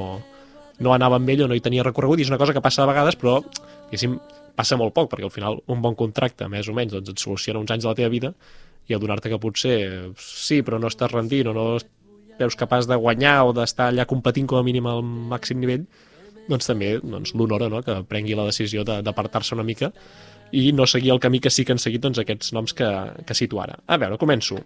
no 0.84 0.96
anava 0.96 1.20
amb 1.20 1.32
ell 1.32 1.46
o 1.46 1.51
no 1.51 1.56
hi 1.56 1.63
tenia 1.63 1.86
recorregut 1.88 2.20
i 2.20 2.28
és 2.28 2.32
una 2.32 2.40
cosa 2.42 2.56
que 2.56 2.63
passa 2.63 2.84
de 2.84 2.92
vegades, 2.92 3.16
però 3.20 3.40
diguéssim, 3.44 4.18
passa 4.56 4.78
molt 4.80 4.96
poc, 4.96 5.10
perquè 5.12 5.28
al 5.28 5.34
final 5.34 5.62
un 5.72 5.84
bon 5.84 5.96
contracte, 5.96 6.48
més 6.51 6.68
o 6.68 6.75
menys, 6.75 6.98
doncs 6.98 7.13
et 7.13 7.24
soluciona 7.24 7.62
uns 7.63 7.72
anys 7.72 7.88
de 7.88 7.92
la 7.92 7.98
teva 7.98 8.12
vida 8.12 8.34
i 8.90 8.96
adonar-te 8.98 9.32
que 9.32 9.40
potser 9.40 9.78
sí, 10.20 10.60
però 10.68 10.80
no 10.82 10.90
estàs 10.92 11.13
rendint 11.13 11.51
o 11.51 11.56
no 11.56 11.66
veus 12.41 12.57
capaç 12.60 12.88
de 12.89 12.98
guanyar 13.00 13.41
o 13.48 13.53
d'estar 13.55 13.91
allà 13.91 14.07
competint 14.10 14.50
com 14.50 14.60
a 14.60 14.65
mínim 14.65 14.88
al 14.89 15.03
màxim 15.03 15.62
nivell, 15.62 15.86
doncs 16.50 16.67
també 16.67 16.95
doncs, 17.00 17.36
l'honora 17.38 17.69
no? 17.69 17.81
que 17.86 18.01
prengui 18.10 18.36
la 18.38 18.48
decisió 18.50 18.83
d'apartar-se 18.88 19.55
una 19.55 19.65
mica 19.67 19.91
i 20.51 20.71
no 20.75 20.88
seguir 20.89 21.13
el 21.13 21.21
camí 21.24 21.39
que 21.39 21.51
sí 21.53 21.63
que 21.65 21.75
han 21.75 21.79
seguit 21.79 22.03
doncs, 22.03 22.19
aquests 22.19 22.51
noms 22.57 22.75
que, 22.75 22.89
que 23.25 23.38
cito 23.38 23.62
ara. 23.63 23.77
A 23.88 23.98
veure, 24.01 24.19
començo. 24.19 24.60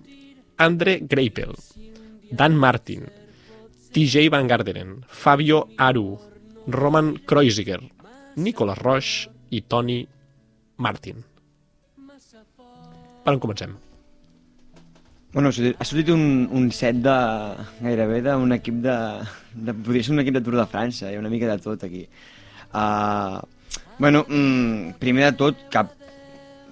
Andre 0.57 0.97
Greipel, 1.03 1.53
Dan 2.31 2.55
Martin, 2.57 3.05
TJ 3.93 4.29
Van 4.33 4.47
Garderen, 4.47 4.97
Fabio 5.07 5.67
Aru, 5.77 6.17
Roman 6.67 7.13
Kreuziger, 7.27 7.81
Nicolas 8.35 8.79
Roche 8.79 9.29
i 9.51 9.61
Tony 9.61 10.01
Martin. 10.77 11.23
Per 13.25 13.33
on 13.33 13.41
comencem? 13.41 13.84
Bueno, 15.35 15.49
ha 15.49 15.83
sortit 15.83 16.07
un, 16.13 16.45
un 16.55 16.69
set 16.71 17.01
de, 17.03 17.13
gairebé 17.83 18.21
d'un 18.23 18.55
equip 18.55 18.77
de, 18.85 18.93
de... 19.51 19.73
Podria 19.83 20.05
ser 20.07 20.13
un 20.13 20.21
equip 20.23 20.37
de 20.37 20.41
Tour 20.45 20.55
de 20.55 20.63
França, 20.71 21.09
hi 21.11 21.17
ha 21.17 21.19
una 21.19 21.31
mica 21.33 21.49
de 21.49 21.57
tot 21.59 21.83
aquí. 21.83 22.05
Uh, 22.71 23.41
bueno, 23.99 24.21
mm, 24.29 24.95
primer 25.01 25.25
de 25.25 25.33
tot, 25.41 25.65
cap, 25.73 25.91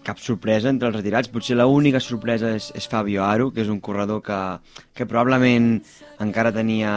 cap 0.07 0.23
sorpresa 0.23 0.71
entre 0.71 0.87
els 0.87 0.95
retirats. 0.95 1.27
Potser 1.33 1.59
l'única 1.59 1.99
sorpresa 1.99 2.53
és, 2.55 2.69
és 2.79 2.87
Fabio 2.87 3.27
Aru, 3.27 3.49
que 3.51 3.65
és 3.65 3.73
un 3.73 3.83
corredor 3.83 4.23
que, 4.23 4.39
que 4.95 5.11
probablement 5.11 5.73
encara 6.23 6.55
tenia, 6.55 6.95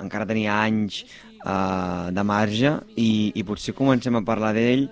encara 0.00 0.24
tenia 0.24 0.56
anys 0.62 1.02
uh, 1.42 2.08
de 2.08 2.24
marge 2.24 2.72
i, 2.96 3.10
i 3.36 3.44
potser 3.44 3.76
comencem 3.76 4.16
a 4.16 4.24
parlar 4.24 4.56
d'ell 4.56 4.88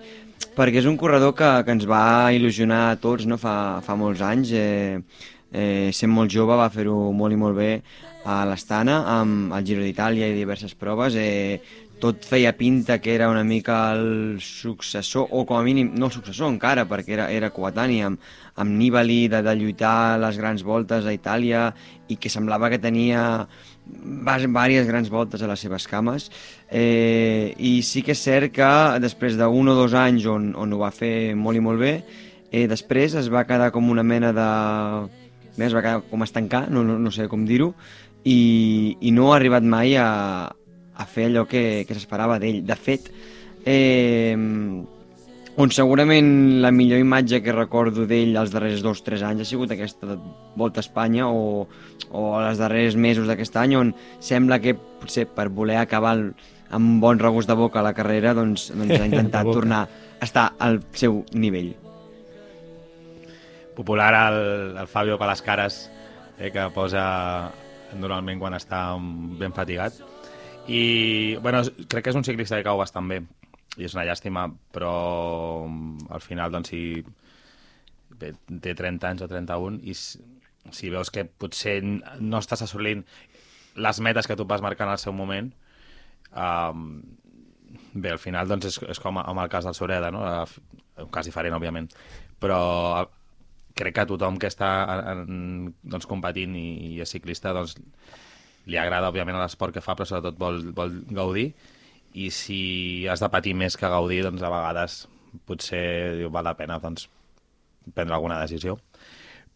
perquè 0.55 0.79
és 0.79 0.87
un 0.87 0.95
corredor 0.99 1.33
que, 1.35 1.47
que 1.65 1.73
ens 1.73 1.85
va 1.89 2.31
il·lusionar 2.35 2.91
a 2.91 2.97
tots 3.01 3.25
no? 3.27 3.37
fa, 3.41 3.81
fa 3.83 3.95
molts 3.99 4.21
anys. 4.23 4.53
Eh, 4.55 4.99
eh, 5.55 5.89
sent 5.95 6.11
molt 6.11 6.33
jove 6.33 6.57
va 6.59 6.67
fer-ho 6.73 7.13
molt 7.15 7.33
i 7.33 7.39
molt 7.39 7.55
bé 7.57 7.71
a 8.25 8.41
l'Estana 8.49 9.03
amb 9.19 9.53
el 9.55 9.65
Giro 9.65 9.83
d'Itàlia 9.85 10.27
i 10.27 10.35
diverses 10.35 10.75
proves. 10.75 11.15
Eh, 11.15 11.61
tot 12.01 12.25
feia 12.27 12.51
pinta 12.57 12.97
que 12.99 13.13
era 13.15 13.29
una 13.31 13.45
mica 13.47 13.77
el 13.95 14.41
successor, 14.43 15.29
o 15.31 15.45
com 15.47 15.61
a 15.61 15.63
mínim, 15.63 15.93
no 15.95 16.09
successor 16.11 16.51
encara, 16.51 16.83
perquè 16.89 17.15
era, 17.15 17.29
era 17.31 17.53
coetani 17.55 18.01
amb, 18.03 18.19
amb 18.59 18.75
Nibali 18.75 19.29
de, 19.31 19.39
de 19.45 19.55
lluitar 19.55 20.19
les 20.19 20.35
grans 20.41 20.65
voltes 20.67 21.07
a 21.07 21.15
Itàlia 21.15 21.69
i 22.11 22.19
que 22.19 22.29
semblava 22.29 22.69
que 22.73 22.81
tenia 22.83 23.45
diverses 23.85 24.89
grans 24.89 25.09
voltes 25.13 25.41
a 25.41 25.47
les 25.47 25.63
seves 25.63 25.87
cames. 25.87 26.27
Eh, 26.67 27.55
i 27.55 27.79
sí 27.85 28.03
que 28.03 28.11
és 28.17 28.27
cert 28.27 28.51
que 28.51 28.71
després 28.99 29.39
d'un 29.39 29.71
o 29.71 29.79
dos 29.79 29.95
anys 29.95 30.27
on, 30.27 30.51
on 30.59 30.75
ho 30.75 30.83
va 30.83 30.91
fer 30.91 31.31
molt 31.39 31.61
i 31.61 31.63
molt 31.63 31.79
bé 31.79 31.99
eh, 32.55 32.65
després 32.71 33.15
es 33.19 33.29
va 33.31 33.45
quedar 33.47 33.71
com 33.75 33.89
una 33.91 34.03
mena 34.03 34.31
de 34.35 34.49
Bé, 35.55 35.67
es 35.67 35.75
va 35.75 35.83
quedar 35.83 36.03
com 36.09 36.25
estancar, 36.25 36.65
no, 36.69 36.83
no, 36.83 36.97
no 36.99 37.11
sé 37.15 37.29
com 37.31 37.45
dir-ho, 37.47 37.71
i, 38.25 38.97
i 39.01 39.13
no 39.15 39.31
ha 39.31 39.37
arribat 39.37 39.63
mai 39.63 39.95
a, 39.99 40.09
a 40.51 41.05
fer 41.07 41.29
allò 41.29 41.45
que, 41.47 41.85
que 41.87 41.95
s'esperava 41.95 42.39
d'ell. 42.41 42.63
De 42.65 42.75
fet, 42.75 43.07
eh, 43.65 44.35
on 45.55 45.71
segurament 45.71 46.59
la 46.63 46.71
millor 46.75 46.99
imatge 46.99 47.39
que 47.43 47.55
recordo 47.55 48.03
d'ell 48.09 48.35
els 48.35 48.51
darrers 48.51 48.83
dos 48.83 48.99
o 48.99 49.05
tres 49.05 49.23
anys 49.23 49.45
ha 49.45 49.47
sigut 49.47 49.71
aquesta 49.71 50.17
Volta 50.59 50.81
a 50.81 50.83
Espanya 50.83 51.29
o, 51.31 51.63
o 52.11 52.25
els 52.41 52.59
darrers 52.59 52.99
mesos 52.99 53.29
d'aquest 53.29 53.55
any 53.61 53.77
on 53.79 53.93
sembla 54.19 54.59
que 54.59 54.75
potser 54.75 55.27
per 55.31 55.47
voler 55.47 55.79
acabar 55.79 56.17
el, 56.19 56.27
amb 56.75 56.99
bon 56.99 57.23
regust 57.23 57.47
de 57.47 57.55
boca 57.55 57.79
a 57.79 57.87
la 57.87 57.95
carrera 57.95 58.35
doncs, 58.35 58.67
doncs 58.75 58.99
ha 58.99 59.07
intentat 59.11 59.47
tornar 59.47 59.85
a 59.87 60.27
estar 60.27 60.51
al 60.59 60.81
seu 60.91 61.23
nivell 61.31 61.71
popular 63.75 64.13
el, 64.17 64.77
el 64.77 64.87
Fabio 64.87 65.19
Calascaras, 65.19 65.89
eh, 66.39 66.51
que 66.51 66.69
posa 66.75 67.05
normalment 67.95 68.41
quan 68.41 68.55
està 68.57 68.87
ben 69.39 69.53
fatigat. 69.55 69.97
I, 70.67 71.37
bueno, 71.43 71.61
crec 71.89 72.07
que 72.07 72.13
és 72.13 72.17
un 72.17 72.25
ciclista 72.25 72.57
que 72.57 72.65
cau 72.65 72.79
bastant 72.81 73.09
bé, 73.09 73.21
i 73.77 73.85
és 73.85 73.95
una 73.95 74.05
llàstima, 74.07 74.47
però 74.73 74.95
al 75.65 76.23
final, 76.23 76.53
doncs, 76.53 76.71
si 76.71 77.03
bé, 78.19 78.33
té 78.63 78.73
30 78.73 79.11
anys 79.11 79.25
o 79.25 79.29
31, 79.29 79.81
i 79.83 79.93
si, 79.95 80.89
veus 80.89 81.11
que 81.13 81.25
potser 81.27 81.81
no 81.83 82.41
estàs 82.41 82.65
assolint 82.65 83.03
les 83.75 83.99
metes 83.99 84.27
que 84.27 84.37
tu 84.39 84.47
vas 84.47 84.63
marcar 84.63 84.87
en 84.87 84.95
el 84.95 85.01
seu 85.01 85.13
moment, 85.13 85.51
um, 86.31 86.87
bé, 87.93 88.15
al 88.15 88.21
final 88.21 88.47
doncs, 88.47 88.71
és, 88.71 88.79
és 88.95 89.03
com 89.03 89.19
amb 89.19 89.43
el 89.43 89.51
cas 89.51 89.67
del 89.67 89.75
Sureda, 89.77 90.09
no? 90.15 90.23
Un 91.03 91.11
cas 91.11 91.27
diferent, 91.27 91.57
òbviament, 91.57 91.91
però 92.39 92.59
crec 93.75 93.95
que 93.97 94.05
tothom 94.09 94.39
que 94.39 94.49
està 94.51 94.69
en, 95.11 95.73
doncs, 95.83 96.07
competint 96.09 96.55
i, 96.57 96.67
i 96.95 97.01
és 97.03 97.11
ciclista 97.11 97.53
doncs, 97.55 97.75
li 98.65 98.79
agrada, 98.81 99.11
òbviament, 99.11 99.37
l'esport 99.37 99.75
que 99.75 99.83
fa, 99.83 99.93
però 99.97 100.07
sobretot 100.09 100.39
vol, 100.41 100.61
vol 100.75 100.95
gaudir, 101.13 101.49
i 102.15 102.29
si 102.31 102.59
has 103.11 103.21
de 103.21 103.29
patir 103.29 103.53
més 103.57 103.75
que 103.77 103.91
gaudir, 103.91 104.23
doncs 104.25 104.41
a 104.41 104.51
vegades 104.53 105.03
potser 105.45 106.15
diu, 106.21 106.31
val 106.31 106.47
la 106.47 106.55
pena 106.57 106.79
doncs, 106.79 107.09
prendre 107.93 108.15
alguna 108.15 108.39
decisió. 108.41 108.77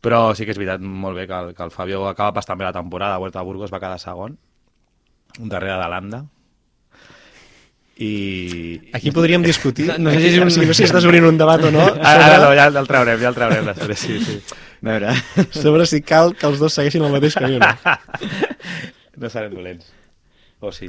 Però 0.04 0.36
sí 0.36 0.46
que 0.46 0.54
és 0.54 0.60
veritat 0.60 0.84
molt 0.84 1.18
bé 1.18 1.26
que 1.28 1.40
el, 1.40 1.54
que 1.56 1.64
el 1.66 1.72
Fabio 1.72 2.04
acaba 2.08 2.38
bastant 2.38 2.60
bé 2.60 2.68
la 2.68 2.76
temporada, 2.76 3.16
a 3.16 3.24
Vuelta 3.24 3.42
a 3.42 3.48
Burgos 3.48 3.72
va 3.74 3.82
quedar 3.82 4.00
segon, 4.00 4.38
darrere 5.40 5.80
de 5.80 5.88
l'Anda, 5.92 6.22
i... 8.00 8.80
Aquí 8.96 9.12
podríem 9.12 9.44
discutir, 9.44 9.88
No- 10.00 10.10
no 10.10 10.12
sé 10.16 10.32
si 10.32 10.40
un- 10.40 10.46
no 10.48 10.50
sé 10.52 10.74
si 10.74 10.84
estàs 10.88 11.04
obrint 11.06 11.26
un 11.28 11.38
debat 11.38 11.62
o 11.68 11.72
no, 11.72 11.84
Ah, 12.02 12.16
ah, 12.16 12.38
no, 12.46 12.54
ja 12.56 12.68
el 12.72 12.88
traurem, 12.88 13.20
ja 13.20 13.28
el 13.30 13.36
traurem 13.36 13.66
després, 13.68 14.00
sí, 14.00 14.20
sí. 14.24 14.38
A 14.82 14.88
veure, 14.94 15.12
sobre 15.52 15.86
si 15.86 16.02
cal 16.02 16.32
que 16.40 16.48
els 16.48 16.60
dos 16.64 16.74
segueixin 16.74 17.04
el 17.04 17.12
mateix 17.12 17.36
camí 17.36 17.58
o 17.58 17.60
no. 17.60 17.74
No 19.20 19.28
serem 19.30 19.52
dolents. 19.52 19.90
O 20.64 20.72
sí. 20.72 20.88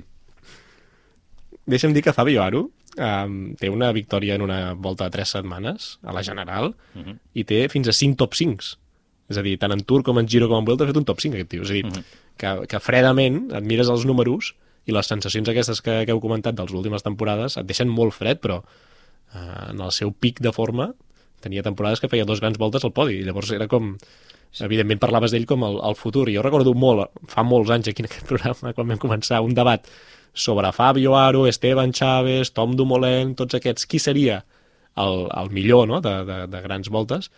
Deixa'm 1.67 1.93
dir 1.95 2.02
que 2.02 2.12
Fabio 2.14 2.43
Aru 2.45 2.61
um, 2.71 3.35
té 3.59 3.69
una 3.71 3.90
victòria 3.95 4.37
en 4.38 4.43
una 4.47 4.73
volta 4.75 5.05
de 5.09 5.14
tres 5.17 5.33
setmanes 5.35 5.97
a 6.02 6.12
la 6.14 6.23
General 6.23 6.71
Uh 6.95 7.02
-huh. 7.02 7.17
i 7.35 7.45
té 7.45 7.69
fins 7.69 7.88
a 7.88 7.93
5 7.93 8.17
top 8.17 8.35
5. 8.35 8.76
És 9.31 9.37
a 9.38 9.43
dir, 9.43 9.59
tant 9.59 9.73
en 9.73 9.81
Tour 9.85 10.02
com 10.02 10.19
en 10.19 10.26
Giro 10.29 10.49
com 10.49 10.59
en 10.59 10.64
Vuelta 10.64 10.85
ha 10.85 10.87
fet 10.87 10.97
un 10.97 11.05
top 11.05 11.21
5 11.21 11.35
aquest 11.35 11.49
tio. 11.50 11.62
És 11.62 11.71
a 11.71 11.73
dir, 11.73 11.85
Mhm. 11.87 12.05
que, 12.37 12.67
que 12.69 12.81
fredament 12.81 13.52
et 13.52 13.64
mires 13.64 13.88
els 13.88 14.05
números 14.05 14.55
i 14.91 14.95
les 14.95 15.09
sensacions 15.11 15.49
aquestes 15.49 15.81
que, 15.85 16.03
que 16.05 16.15
heu 16.15 16.23
comentat 16.23 16.59
de 16.59 16.67
les 16.67 16.75
últimes 16.77 17.07
temporades 17.07 17.57
et 17.61 17.69
deixen 17.69 17.91
molt 17.91 18.17
fred, 18.17 18.43
però 18.43 18.61
uh, 18.61 19.71
en 19.71 19.81
el 19.81 19.95
seu 19.95 20.13
pic 20.13 20.43
de 20.45 20.53
forma 20.57 20.91
tenia 21.41 21.65
temporades 21.65 22.03
que 22.03 22.11
feia 22.13 22.27
dos 22.29 22.43
grans 22.43 22.59
voltes 22.61 22.85
al 22.85 22.93
podi 22.93 23.21
i 23.21 23.25
llavors 23.25 23.53
era 23.57 23.69
com 23.71 23.95
evidentment 24.67 25.01
parlaves 25.01 25.33
d'ell 25.33 25.47
com 25.49 25.63
el, 25.65 25.79
el 25.87 25.97
futur 25.97 26.27
i 26.29 26.37
jo 26.37 26.45
recordo 26.45 26.75
molt, 26.75 27.09
fa 27.31 27.45
molts 27.47 27.71
anys 27.73 27.91
aquí 27.91 28.05
en 28.05 28.11
aquest 28.11 28.27
programa 28.33 28.75
quan 28.77 28.91
vam 28.93 29.03
començar 29.03 29.41
un 29.47 29.55
debat 29.57 29.87
sobre 30.35 30.71
Fabio 30.73 31.17
Aro, 31.19 31.47
Esteban 31.51 31.93
Chaves, 31.97 32.53
Tom 32.55 32.77
Dumoulin, 32.79 33.35
tots 33.39 33.57
aquests, 33.59 33.87
qui 33.91 33.99
seria 33.99 34.43
el, 35.01 35.25
el 35.27 35.51
millor 35.55 35.89
no? 35.91 36.01
de, 36.05 36.13
de, 36.27 36.43
de 36.51 36.61
grans 36.67 36.91
voltes 36.91 37.31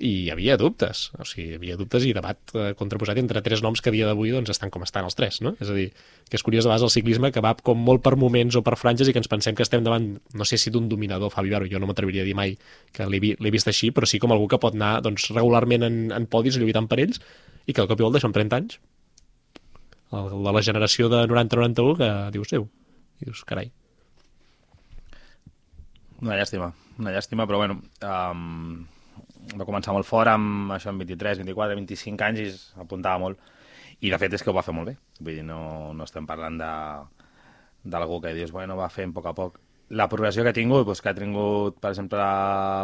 i 0.00 0.10
hi 0.24 0.30
havia 0.32 0.54
dubtes, 0.56 1.10
o 1.20 1.26
sigui, 1.28 1.50
hi 1.50 1.56
havia 1.58 1.74
dubtes 1.76 2.06
i 2.08 2.14
debat 2.16 2.52
eh, 2.56 2.70
contraposat 2.78 3.18
entre 3.20 3.42
tres 3.44 3.60
noms 3.60 3.82
que 3.84 3.90
a 3.90 3.92
dia 3.92 4.06
d'avui 4.08 4.30
doncs, 4.32 4.48
estan 4.54 4.70
com 4.72 4.80
estan 4.86 5.04
els 5.04 5.16
tres, 5.18 5.42
no? 5.44 5.52
És 5.60 5.68
a 5.68 5.74
dir, 5.76 5.90
que 6.30 6.38
és 6.38 6.44
curiós 6.46 6.64
de 6.64 6.70
vegades 6.70 6.86
el 6.86 6.92
ciclisme 6.94 7.28
que 7.34 7.42
va 7.44 7.52
com 7.60 7.76
molt 7.84 8.00
per 8.06 8.14
moments 8.16 8.56
o 8.56 8.62
per 8.64 8.78
franges 8.80 9.10
i 9.10 9.12
que 9.12 9.20
ens 9.20 9.28
pensem 9.28 9.52
que 9.58 9.62
estem 9.66 9.84
davant, 9.84 10.06
no 10.32 10.46
sé 10.48 10.56
si 10.56 10.72
d'un 10.72 10.88
dominador, 10.88 11.28
Fabio 11.34 11.58
Aro, 11.58 11.68
jo 11.68 11.78
no 11.82 11.88
m'atreviria 11.90 12.24
a 12.24 12.28
dir 12.30 12.34
mai 12.38 12.54
que 12.96 13.04
l'he 13.06 13.20
vi- 13.20 13.34
l'he 13.38 13.52
vist 13.52 13.68
així, 13.68 13.90
però 13.92 14.08
sí 14.08 14.18
com 14.22 14.32
algú 14.32 14.48
que 14.48 14.58
pot 14.62 14.74
anar 14.78 15.02
doncs, 15.04 15.28
regularment 15.36 15.84
en, 15.84 15.98
en 16.16 16.26
podis 16.32 16.56
lluitant 16.56 16.88
per 16.88 17.00
ells 17.04 17.20
i 17.68 17.74
que 17.76 17.84
al 17.84 17.90
cop 17.92 18.00
i 18.00 18.06
volta 18.08 18.22
són 18.24 18.32
30 18.32 18.56
anys. 18.56 18.78
El, 20.10 20.30
el 20.32 20.46
de 20.48 20.54
la 20.56 20.62
generació 20.64 21.10
de 21.12 21.26
90-91 21.28 21.98
que 22.00 22.08
dius, 22.38 22.54
i 22.56 23.28
dius, 23.28 23.44
carai. 23.44 23.68
Una 26.24 26.36
llàstima, 26.40 26.70
una 27.00 27.12
llàstima, 27.14 27.44
però 27.48 27.60
bueno, 27.62 27.76
um, 28.04 28.80
va 29.56 29.66
començar 29.66 29.94
molt 29.94 30.06
fort 30.06 30.30
amb 30.32 30.74
això 30.76 30.92
amb 30.92 31.02
23, 31.02 31.40
24, 31.42 31.78
25 31.80 32.26
anys 32.26 32.42
i 32.42 32.50
apuntava 32.82 33.22
molt. 33.22 33.40
I 34.00 34.12
de 34.12 34.18
fet 34.20 34.34
és 34.36 34.44
que 34.44 34.50
ho 34.50 34.56
va 34.56 34.64
fer 34.64 34.74
molt 34.74 34.92
bé. 34.92 34.94
Vull 35.20 35.40
dir, 35.40 35.44
no, 35.44 35.92
no 35.96 36.06
estem 36.06 36.28
parlant 36.28 36.58
de 36.60 36.70
d'algú 37.90 38.20
que 38.20 38.34
dius, 38.36 38.52
bueno, 38.52 38.76
va 38.76 38.90
fent 38.92 39.12
a 39.12 39.16
poc 39.16 39.26
a 39.26 39.34
poc. 39.36 39.58
La 39.96 40.06
progressió 40.08 40.44
que 40.44 40.52
ha 40.52 40.56
tingut, 40.56 40.84
doncs, 40.86 41.00
que 41.02 41.10
ha 41.10 41.16
tingut, 41.16 41.78
per 41.80 41.90
exemple, 41.94 42.20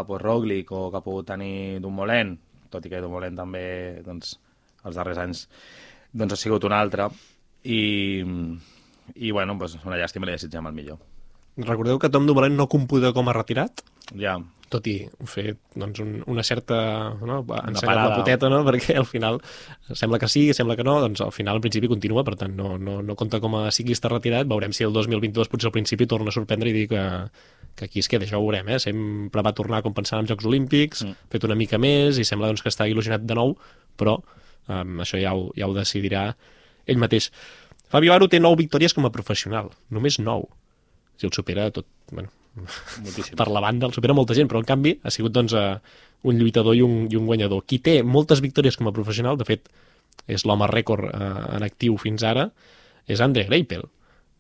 doncs, 0.09 0.23
Roglic 0.23 0.73
o 0.73 0.87
que 0.91 0.99
ha 0.99 1.05
pogut 1.05 1.29
tenir 1.29 1.79
Dumoulin, 1.85 2.33
tot 2.73 2.87
i 2.87 2.93
que 2.93 3.03
Dumoulin 3.05 3.37
també, 3.37 3.67
doncs, 4.07 4.35
els 4.85 4.97
darrers 4.97 5.21
anys, 5.23 5.45
doncs 6.13 6.35
ha 6.35 6.41
sigut 6.41 6.65
un 6.65 6.75
altre. 6.75 7.11
I, 7.63 8.25
i 9.15 9.31
bueno, 9.31 9.59
doncs, 9.61 9.79
una 9.85 10.01
llàstima, 10.01 10.27
li 10.27 10.35
desitgem 10.35 10.67
el 10.67 10.75
millor. 10.75 10.99
recordeu 11.57 11.99
que 11.99 12.11
Tom 12.11 12.27
Dumoulin 12.27 12.57
no 12.57 12.69
computa 12.69 13.15
com 13.17 13.29
a 13.29 13.33
retirat 13.33 13.81
Ja, 14.15 14.37
tot 14.73 14.87
i 14.91 14.97
fer 15.31 15.53
doncs, 15.75 16.01
un, 16.03 16.13
una 16.27 16.43
certa... 16.47 16.79
No? 17.21 17.41
Parada. 17.47 18.09
la 18.09 18.17
poteta, 18.19 18.49
no? 18.51 18.63
perquè 18.69 18.97
al 18.99 19.07
final 19.07 19.39
sembla 19.93 20.19
que 20.23 20.29
sí, 20.31 20.49
sembla 20.57 20.77
que 20.79 20.87
no, 20.87 20.97
doncs 21.05 21.23
al 21.23 21.33
final 21.35 21.59
al 21.59 21.65
principi 21.65 21.91
continua, 21.91 22.25
per 22.27 22.35
tant 22.41 22.57
no, 22.59 22.75
no, 22.79 22.99
no 23.07 23.19
compta 23.19 23.41
com 23.43 23.55
a 23.61 23.69
ciclista 23.75 24.11
retirat, 24.13 24.49
veurem 24.51 24.75
si 24.77 24.87
el 24.87 24.95
2022 24.97 25.53
potser 25.53 25.71
al 25.71 25.77
principi 25.77 26.09
torna 26.11 26.33
a 26.33 26.37
sorprendre 26.37 26.73
i 26.73 26.75
dir 26.75 26.87
que, 26.91 27.05
que 27.79 27.87
aquí 27.87 28.03
es 28.03 28.11
queda, 28.11 28.27
això 28.27 28.41
ho 28.41 28.47
veurem, 28.47 28.73
eh? 28.75 28.81
sempre 28.83 29.45
va 29.47 29.55
tornar 29.57 29.83
com 29.87 29.95
pensant 29.95 30.25
en 30.25 30.31
Jocs 30.33 30.49
Olímpics, 30.49 31.05
Mm. 31.07 31.13
mm. 31.15 31.31
fet 31.31 31.45
una 31.47 31.59
mica 31.59 31.79
més 31.79 32.19
i 32.19 32.25
sembla 32.27 32.51
doncs, 32.51 32.65
que 32.65 32.73
està 32.73 32.89
il·lusionat 32.91 33.23
de 33.27 33.37
nou, 33.39 33.55
però 33.97 34.19
um, 34.19 34.99
això 35.05 35.21
ja 35.21 35.35
ho, 35.37 35.51
ja 35.57 35.69
ho 35.69 35.75
decidirà 35.77 36.29
ell 36.87 36.99
mateix. 37.03 37.31
Fabio 37.93 38.15
Aro 38.15 38.27
té 38.29 38.41
nou 38.43 38.57
victòries 38.59 38.95
com 38.97 39.07
a 39.07 39.13
professional, 39.15 39.71
només 39.95 40.19
nou. 40.19 40.49
Si 41.17 41.27
el 41.29 41.33
supera 41.33 41.69
tot, 41.71 41.87
bueno, 42.11 42.33
moltíssim. 42.57 43.37
per 43.39 43.49
la 43.53 43.63
banda, 43.65 43.89
el 43.89 43.95
supera 43.97 44.17
molta 44.17 44.37
gent, 44.37 44.49
però 44.51 44.63
en 44.63 44.69
canvi 44.69 44.97
ha 45.03 45.13
sigut 45.15 45.35
doncs, 45.35 45.55
eh, 45.57 45.77
un 46.27 46.39
lluitador 46.41 46.77
i 46.77 46.83
un, 46.83 47.05
i 47.11 47.19
un 47.19 47.27
guanyador. 47.29 47.65
Qui 47.69 47.79
té 47.83 48.01
moltes 48.03 48.43
victòries 48.45 48.79
com 48.79 48.89
a 48.89 48.95
professional, 48.97 49.39
de 49.39 49.47
fet, 49.49 49.69
és 50.27 50.47
l'home 50.49 50.69
rècord 50.71 51.11
eh, 51.11 51.35
en 51.59 51.67
actiu 51.67 51.99
fins 52.01 52.25
ara, 52.27 52.49
és 53.07 53.23
Andre 53.23 53.47
Greipel, 53.47 53.85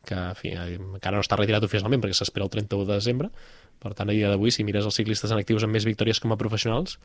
que 0.07 0.17
en 0.17 0.39
fi, 0.39 0.55
eh, 0.55 0.79
encara 0.79 1.19
no 1.19 1.25
està 1.25 1.39
retirat 1.39 1.65
oficialment 1.67 2.03
perquè 2.03 2.17
s'espera 2.19 2.47
el 2.47 2.53
31 2.55 2.89
de 2.89 2.95
desembre, 2.95 3.31
per 3.83 3.93
tant, 3.95 4.09
a 4.09 4.17
dia 4.17 4.33
d'avui, 4.33 4.51
si 4.55 4.65
mires 4.65 4.87
els 4.89 4.97
ciclistes 4.97 5.31
en 5.31 5.43
actius 5.43 5.67
amb 5.67 5.77
més 5.77 5.87
victòries 5.87 6.23
com 6.23 6.33
a 6.33 6.41
professionals, 6.41 6.97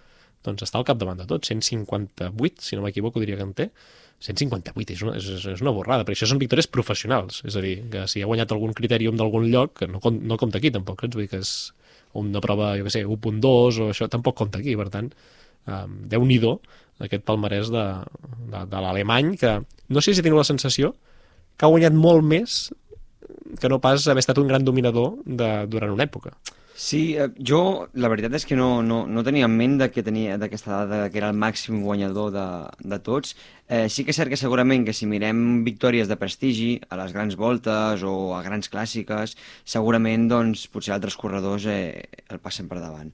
doncs 0.46 0.66
està 0.66 0.80
al 0.80 0.88
capdavant 0.88 1.20
de 1.20 1.28
tot, 1.30 1.46
158, 1.48 2.64
si 2.66 2.78
no 2.78 2.86
m'equivoco, 2.86 3.22
diria 3.24 3.38
que 3.40 3.48
en 3.48 3.54
té, 3.58 3.68
158, 4.22 4.94
és 4.94 5.04
una, 5.06 5.16
és, 5.18 5.46
és 5.56 5.62
una 5.64 5.74
borrada, 5.74 6.06
perquè 6.06 6.20
això 6.20 6.30
són 6.30 6.42
victòries 6.42 6.70
professionals, 6.70 7.42
és 7.50 7.58
a 7.58 7.64
dir, 7.64 7.76
que 7.94 8.06
si 8.12 8.22
ha 8.22 8.30
guanyat 8.30 8.54
algun 8.54 8.76
critèrium 8.78 9.18
d'algun 9.18 9.48
lloc, 9.54 9.80
que 9.82 9.90
no, 9.90 10.02
no 10.02 10.38
compta 10.42 10.62
aquí 10.62 10.74
tampoc, 10.74 11.02
vull 11.08 11.26
dir 11.26 11.32
que 11.32 11.42
és 11.42 11.54
una 12.18 12.42
prova, 12.44 12.76
jo 12.78 12.86
què 12.86 12.94
sé, 12.94 13.06
1.2 13.08 13.82
o 13.82 13.90
això 13.94 14.10
tampoc 14.12 14.38
compta 14.38 14.62
aquí, 14.62 14.76
per 14.78 14.90
tant, 14.94 15.10
um, 15.66 15.96
déu-n'hi-do 16.12 16.58
aquest 17.02 17.26
palmarès 17.26 17.72
de, 17.74 17.86
de, 18.52 18.66
de 18.70 18.84
l'alemany, 18.84 19.34
que 19.42 19.56
no 19.90 20.04
sé 20.04 20.14
si 20.14 20.22
teniu 20.22 20.38
la 20.38 20.48
sensació 20.48 20.94
que 21.58 21.66
ha 21.66 21.72
guanyat 21.72 21.96
molt 21.98 22.26
més 22.26 22.60
que 23.60 23.70
no 23.70 23.80
pas 23.82 24.06
haver 24.08 24.22
estat 24.22 24.40
un 24.42 24.50
gran 24.50 24.66
dominador 24.66 25.16
de, 25.26 25.50
durant 25.72 25.94
una 25.94 26.06
època. 26.06 26.36
Sí, 26.82 27.16
eh, 27.16 27.28
jo 27.48 27.58
la 27.94 28.10
veritat 28.10 28.34
és 28.34 28.46
que 28.50 28.56
no, 28.58 28.82
no, 28.82 29.04
no 29.06 29.22
tenia 29.22 29.46
en 29.46 29.54
ment 29.54 29.76
de 29.78 29.88
que 29.94 30.02
tenia 30.02 30.38
d'aquesta 30.42 30.80
dada 30.80 31.12
que 31.14 31.20
era 31.22 31.28
el 31.30 31.38
màxim 31.38 31.84
guanyador 31.86 32.32
de, 32.34 32.46
de 32.94 32.98
tots. 33.06 33.36
Eh, 33.70 33.86
sí 33.86 34.02
que 34.02 34.10
és 34.16 34.18
cert 34.18 34.34
que 34.34 34.40
segurament 34.42 34.88
que 34.88 34.96
si 34.98 35.06
mirem 35.12 35.62
victòries 35.68 36.10
de 36.10 36.18
prestigi 36.18 36.72
a 36.90 36.98
les 37.04 37.14
grans 37.14 37.38
voltes 37.38 38.02
o 38.02 38.16
a 38.34 38.42
grans 38.48 38.74
clàssiques, 38.74 39.38
segurament 39.76 40.26
doncs, 40.32 40.66
potser 40.74 40.96
altres 40.98 41.20
corredors 41.22 41.70
eh, 41.70 42.02
el 42.34 42.42
passen 42.42 42.72
per 42.72 42.82
davant. 42.82 43.14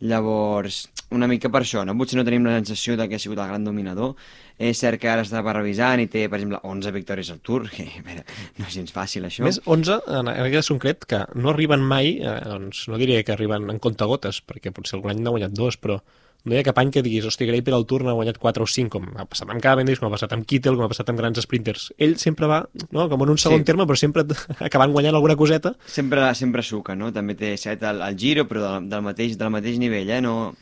Llavors, 0.00 0.84
una 1.10 1.26
mica 1.26 1.48
per 1.50 1.62
això, 1.64 1.82
no? 1.86 1.94
potser 1.98 2.18
no 2.18 2.24
tenim 2.26 2.44
la 2.46 2.58
sensació 2.58 2.94
de 2.98 3.08
que 3.08 3.18
ha 3.18 3.22
sigut 3.22 3.40
el 3.40 3.48
gran 3.50 3.64
dominador. 3.66 4.14
És 4.58 4.78
cert 4.82 5.00
que 5.02 5.10
ara 5.10 5.24
estava 5.26 5.54
revisant 5.56 6.02
i 6.02 6.08
té, 6.10 6.26
per 6.30 6.38
exemple, 6.38 6.60
11 6.66 6.92
victòries 6.94 7.30
al 7.34 7.40
Tour, 7.46 7.68
que 7.74 7.86
veure, 8.06 8.24
no 8.58 8.68
és 8.68 8.78
gens 8.78 8.94
fàcil 8.94 9.26
això. 9.26 9.46
Més 9.46 9.60
11, 9.64 10.00
en 10.20 10.30
en 10.34 10.44
aquest 10.44 10.74
concret, 10.74 11.06
que 11.08 11.24
no 11.34 11.52
arriben 11.54 11.82
mai, 11.82 12.16
eh, 12.22 12.38
doncs 12.46 12.86
no 12.92 13.00
diria 13.00 13.24
que 13.26 13.34
arriben 13.34 13.70
en 13.70 13.82
comptagotes, 13.82 14.42
perquè 14.46 14.74
potser 14.74 14.98
algun 14.98 15.14
any 15.14 15.22
n'ha 15.22 15.34
guanyat 15.34 15.54
dos, 15.58 15.78
però 15.80 16.00
no 16.48 16.56
hi 16.56 16.60
ha 16.60 16.64
cap 16.66 16.78
any 16.80 16.90
que 16.94 17.02
diguis, 17.04 17.26
hosti, 17.28 17.46
Greipel 17.48 17.76
al 17.76 17.84
Tour 17.90 18.02
n'ha 18.06 18.14
guanyat 18.16 18.40
4 18.42 18.64
o 18.64 18.70
5, 18.74 18.90
com 18.96 19.06
ha 19.20 19.26
passat 19.28 19.52
amb 19.52 19.62
Cavendish, 19.62 20.00
com 20.00 20.08
ha 20.08 20.14
passat 20.16 20.32
amb 20.34 20.46
Kittel, 20.48 20.74
com 20.78 20.86
ha 20.86 20.90
passat 20.90 21.12
amb 21.12 21.20
grans 21.22 21.38
sprinters. 21.44 21.90
Ell 21.98 22.16
sempre 22.18 22.48
va, 22.50 22.62
no?, 22.90 23.08
com 23.12 23.22
en 23.26 23.34
un 23.36 23.38
segon 23.38 23.62
Sí. 23.62 23.68
terme, 23.70 23.86
però 23.86 23.96
sempre 24.00 24.24
acabant 24.68 24.92
guanyant 24.96 25.14
alguna 25.14 25.36
coseta. 25.36 25.74
Sempre, 25.86 26.26
sempre 26.34 26.62
suca, 26.66 26.96
no? 26.98 27.12
També 27.12 27.34
té 27.38 27.54
set 27.60 27.82
al, 27.84 28.02
al 28.02 28.16
Giro, 28.18 28.48
però 28.50 28.64
del, 28.66 28.88
del, 28.90 29.02
mateix, 29.06 29.36
del 29.38 29.50
mateix 29.54 29.78
nivell, 29.78 30.10
eh? 30.10 30.20
No, 30.24 30.54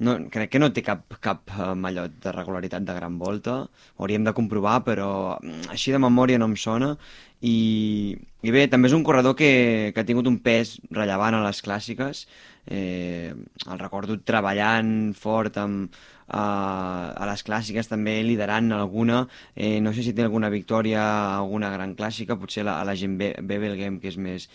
no, 0.00 0.14
crec 0.32 0.50
que 0.54 0.58
no 0.62 0.70
té 0.72 0.80
cap, 0.84 1.02
cap 1.20 1.50
eh, 1.52 1.72
mallot 1.76 2.14
de 2.24 2.32
regularitat 2.32 2.84
de 2.86 2.94
gran 2.96 3.18
volta. 3.20 3.62
Ho 3.96 4.04
hauríem 4.04 4.24
de 4.24 4.32
comprovar, 4.36 4.78
però 4.86 5.10
mm, 5.42 5.68
així 5.74 5.92
de 5.92 6.00
memòria 6.00 6.38
no 6.40 6.46
em 6.48 6.56
sona. 6.56 6.94
I, 7.40 8.16
i 8.44 8.50
bé, 8.52 8.66
també 8.68 8.88
és 8.90 8.94
un 8.96 9.04
corredor 9.04 9.32
que, 9.36 9.92
que 9.94 10.00
ha 10.02 10.06
tingut 10.08 10.26
un 10.28 10.38
pes 10.44 10.74
rellevant 10.92 11.36
a 11.38 11.44
les 11.46 11.62
clàssiques. 11.64 12.26
Eh, 12.66 13.32
el 13.32 13.78
recordo 13.78 14.18
treballant 14.26 15.14
fort 15.16 15.56
amb, 15.62 15.96
a, 16.30 17.12
a 17.16 17.28
les 17.30 17.42
clàssiques 17.46 17.90
també 17.90 18.20
liderant 18.24 18.72
alguna. 18.76 19.24
Eh, 19.54 19.78
no 19.82 19.92
sé 19.94 20.04
si 20.06 20.14
té 20.14 20.24
alguna 20.24 20.50
victòria 20.52 21.02
alguna 21.36 21.72
gran 21.74 21.96
clàssica 21.98 22.38
potser 22.38 22.64
la, 22.66 22.80
a 22.80 22.86
la 22.86 22.96
gent 22.98 23.18
Be 23.18 23.32
Bebelgem 23.42 23.98
que 24.00 24.12
és 24.12 24.18
més, 24.18 24.48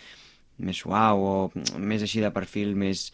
més 0.57 0.77
suau 0.77 1.25
o 1.25 1.35
més 1.77 2.05
així 2.05 2.23
de 2.23 2.31
perfil 2.31 2.75
més 2.79 3.09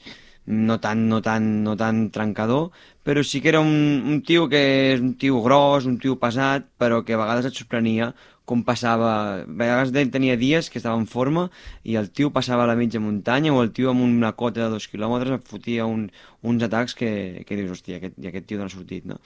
no 0.45 0.79
tan, 0.81 1.07
no 1.09 1.21
tan, 1.21 1.63
no 1.63 1.75
tan 1.77 2.07
trencador 2.13 2.71
però 3.05 3.23
sí 3.25 3.41
que 3.41 3.49
era 3.49 3.61
un, 3.61 4.01
un 4.09 4.21
tio 4.25 4.47
que 4.49 4.61
és 4.93 5.01
un 5.01 5.13
tio 5.21 5.41
gros, 5.45 5.85
un 5.85 5.97
tio 6.01 6.17
pesat 6.21 6.65
però 6.81 7.01
que 7.05 7.13
a 7.13 7.21
vegades 7.21 7.49
et 7.49 7.57
sorprenia 7.57 8.11
com 8.51 8.63
passava... 8.67 9.11
A 9.41 9.45
vegades 9.47 9.93
tenia 10.11 10.35
dies 10.39 10.67
que 10.69 10.79
estava 10.81 10.99
en 10.99 11.07
forma 11.07 11.47
i 11.87 11.95
el 11.99 12.11
tio 12.11 12.33
passava 12.35 12.65
a 12.65 12.69
la 12.69 12.75
mitja 12.79 12.99
muntanya 12.99 13.53
o 13.55 13.61
el 13.63 13.71
tio 13.75 13.93
amb 13.93 14.03
una 14.03 14.33
cota 14.35 14.65
de 14.65 14.73
dos 14.75 14.89
quilòmetres 14.91 15.39
et 15.39 15.47
fotia 15.47 15.87
un, 15.87 16.09
uns 16.43 16.67
atacs 16.67 16.97
que, 16.99 17.11
que 17.47 17.59
dius, 17.59 17.71
hòstia, 17.77 18.01
aquest, 18.01 18.19
i 18.19 18.31
aquest 18.31 18.49
tio 18.49 18.59
d'on 18.59 18.67
ha 18.67 18.75
sortit, 18.75 19.07
no? 19.07 19.21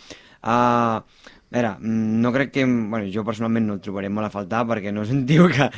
Uh, 0.46 1.02
a 1.56 1.62
veure, 1.62 1.78
mm, 1.80 2.22
no 2.22 2.34
crec 2.34 2.52
que... 2.52 2.66
Bueno, 2.66 3.08
jo 3.12 3.24
personalment 3.24 3.64
no 3.64 3.76
el 3.78 3.82
trobaré 3.84 4.10
molt 4.12 4.28
a 4.28 4.32
faltar 4.34 4.66
perquè 4.68 4.92
no 4.92 5.06
és 5.06 5.12
un 5.14 5.22
tio 5.28 5.48
que, 5.48 5.70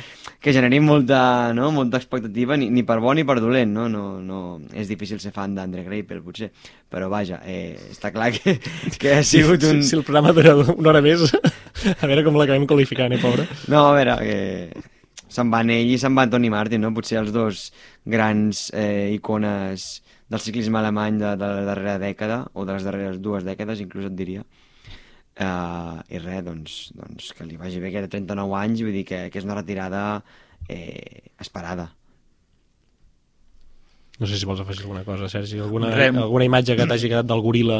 que 0.42 0.54
generi 0.54 0.80
molta, 0.82 1.52
no? 1.54 1.70
molta 1.70 2.00
expectativa 2.00 2.56
ni, 2.58 2.66
ni 2.74 2.82
per 2.82 2.98
bo 2.98 3.12
ni 3.14 3.22
per 3.28 3.38
dolent, 3.38 3.70
no? 3.70 3.86
no, 3.92 4.18
no 4.18 4.40
és 4.74 4.90
difícil 4.90 5.22
ser 5.22 5.30
fan 5.36 5.54
d'Andre 5.54 5.84
Greipel, 5.86 6.24
potser, 6.24 6.50
però 6.90 7.06
vaja, 7.12 7.38
eh, 7.46 7.78
està 7.92 8.10
clar 8.10 8.32
que, 8.34 8.58
que 8.98 9.14
ha 9.14 9.22
sigut 9.22 9.62
un... 9.70 9.84
Si, 9.84 9.92
si 9.92 10.00
el 10.00 10.02
programa 10.02 10.34
dura 10.34 10.56
una 10.58 10.90
hora 10.90 11.04
més, 11.04 11.28
a 12.02 12.10
veure 12.10 12.26
com 12.26 12.42
l'acabem 12.42 12.66
qualificant, 12.66 13.14
eh, 13.14 13.22
pobre? 13.22 13.46
No, 13.70 13.86
a 13.86 13.94
veure, 13.94 14.18
eh, 14.26 14.84
se'n 15.30 15.54
van 15.54 15.70
ell 15.70 15.94
i 15.94 15.98
se'n 16.02 16.18
va 16.18 16.26
Toni 16.26 16.50
Martin, 16.50 16.82
no? 16.82 16.90
Potser 16.96 17.22
els 17.22 17.30
dos 17.30 17.68
grans 18.02 18.68
eh, 18.74 19.14
icones 19.14 19.90
del 20.28 20.42
ciclisme 20.42 20.82
alemany 20.82 21.22
de, 21.22 21.36
de 21.38 21.56
la 21.60 21.66
darrera 21.70 22.00
dècada, 22.02 22.48
o 22.58 22.66
de 22.66 22.74
les 22.74 22.82
darreres 22.82 23.22
dues 23.22 23.46
dècades, 23.46 23.78
inclús 23.84 24.10
et 24.10 24.18
diria. 24.18 24.42
Uh, 25.38 26.00
I 26.10 26.18
res, 26.18 26.40
doncs, 26.42 26.76
doncs 26.98 27.30
que 27.38 27.44
li 27.46 27.54
vagi 27.60 27.78
bé 27.78 27.92
que 27.94 28.02
té 28.02 28.10
39 28.16 28.56
anys, 28.58 28.80
vull 28.82 28.96
dir 28.96 29.04
que, 29.06 29.20
que 29.30 29.38
és 29.38 29.46
una 29.46 29.54
retirada 29.60 30.02
eh, 30.66 31.30
esperada. 31.38 31.92
No 34.18 34.26
sé 34.26 34.34
si 34.34 34.48
vols 34.50 34.64
afegir 34.64 34.82
alguna 34.82 35.04
cosa, 35.06 35.28
Sergi. 35.30 35.60
Alguna, 35.62 35.92
Rem. 35.94 36.18
alguna 36.18 36.48
imatge 36.48 36.74
que 36.74 36.88
t'hagi 36.90 37.10
quedat 37.12 37.28
del 37.30 37.44
goril·la 37.44 37.78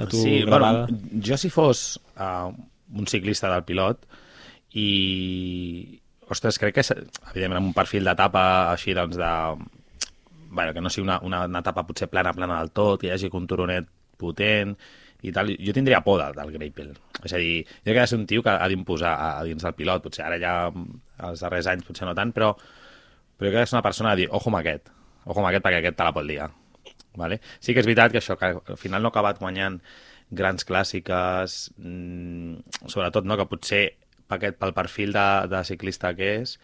a 0.00 0.06
tu 0.08 0.22
sí, 0.22 0.38
gravada? 0.48 0.86
Bueno, 0.88 1.20
jo 1.28 1.36
si 1.36 1.52
fos 1.52 1.84
uh, 2.16 2.48
un 2.96 3.10
ciclista 3.10 3.52
del 3.52 3.66
pilot 3.68 4.08
i... 4.80 6.00
Ostres, 6.32 6.56
crec 6.56 6.78
que, 6.78 6.82
evidentment, 7.34 7.60
amb 7.60 7.68
un 7.68 7.76
perfil 7.76 8.08
d'etapa 8.08 8.46
així, 8.72 8.96
doncs, 8.96 9.20
de... 9.20 9.32
Bueno, 10.54 10.72
que 10.72 10.80
no 10.80 10.88
sigui 10.88 11.04
una, 11.04 11.18
una, 11.20 11.44
una 11.50 11.60
etapa 11.60 11.84
potser 11.84 12.08
plana, 12.08 12.32
plana 12.32 12.62
del 12.62 12.72
tot, 12.72 13.02
que 13.02 13.10
hi 13.10 13.12
hagi 13.12 13.28
un 13.28 13.44
turonet 13.50 13.92
potent 14.16 14.72
i 15.24 15.32
tal, 15.32 15.50
jo 15.56 15.72
tindria 15.72 16.02
por 16.04 16.20
del, 16.20 16.36
del 16.36 16.52
Greipel. 16.52 16.92
És 17.24 17.32
a 17.32 17.40
dir, 17.40 17.62
jo 17.64 17.86
crec 17.86 17.94
que 17.94 18.02
ha 18.02 18.06
de 18.06 18.12
ser 18.12 18.18
un 18.20 18.26
tio 18.28 18.44
que 18.44 18.52
ha 18.52 18.68
d'imposar 18.68 19.14
a, 19.14 19.28
a 19.40 19.44
dins 19.48 19.64
del 19.64 19.76
pilot, 19.78 20.04
potser 20.04 20.26
ara 20.26 20.40
ja 20.42 20.54
els 21.30 21.44
darrers 21.44 21.70
anys 21.72 21.86
potser 21.88 22.08
no 22.08 22.14
tant, 22.18 22.34
però, 22.36 22.52
però 22.54 23.48
jo 23.48 23.54
crec 23.54 23.62
que 23.62 23.70
és 23.70 23.76
una 23.76 23.84
persona 23.86 24.12
a 24.12 24.18
dir, 24.20 24.28
ojo 24.28 24.52
amb 24.52 24.60
aquest, 24.60 24.92
ojo 25.24 25.40
amb 25.40 25.48
aquest 25.48 25.64
perquè 25.64 25.80
aquest 25.80 25.98
te 26.00 26.06
la 26.06 26.14
pot 26.16 26.28
liar. 26.28 26.50
Vale? 27.16 27.38
Sí 27.62 27.72
que 27.72 27.80
és 27.80 27.88
veritat 27.88 28.12
que 28.12 28.20
això, 28.20 28.36
que 28.36 28.52
al 28.58 28.80
final 28.80 29.02
no 29.02 29.08
ha 29.08 29.14
acabat 29.14 29.38
guanyant 29.40 29.78
grans 30.34 30.66
clàssiques, 30.66 31.58
mmm, 31.78 32.88
sobretot 32.90 33.26
no, 33.28 33.38
que 33.38 33.46
potser 33.48 33.84
aquest, 34.34 34.58
pel 34.60 34.74
perfil 34.76 35.14
de, 35.14 35.26
de 35.52 35.60
ciclista 35.68 36.12
que 36.18 36.30
és, 36.40 36.56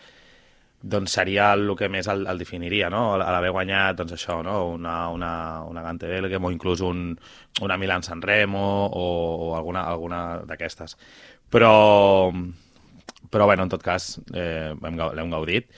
doncs 0.82 1.12
seria 1.12 1.52
el 1.52 1.74
que 1.76 1.88
més 1.92 2.08
el, 2.08 2.26
el 2.26 2.38
definiria, 2.40 2.88
no? 2.88 3.14
A 3.14 3.32
l'haver 3.34 3.50
guanyat, 3.52 3.98
doncs 3.98 4.14
això, 4.16 4.38
no? 4.42 4.56
Una, 4.72 5.08
una, 5.12 5.32
una 5.68 5.82
Gante 5.84 6.08
Belgem 6.08 6.44
o 6.44 6.50
inclús 6.50 6.80
un, 6.80 7.18
una 7.60 7.76
Milan 7.76 8.02
San 8.02 8.22
Remo 8.22 8.88
o, 8.88 9.04
o 9.50 9.56
alguna, 9.56 9.84
alguna 9.84 10.20
d'aquestes. 10.48 10.96
Però, 11.50 12.30
però, 13.30 13.46
bueno, 13.46 13.64
en 13.66 13.72
tot 13.72 13.82
cas, 13.82 14.14
eh, 14.32 14.72
l'hem 14.80 15.30
gaudit 15.34 15.68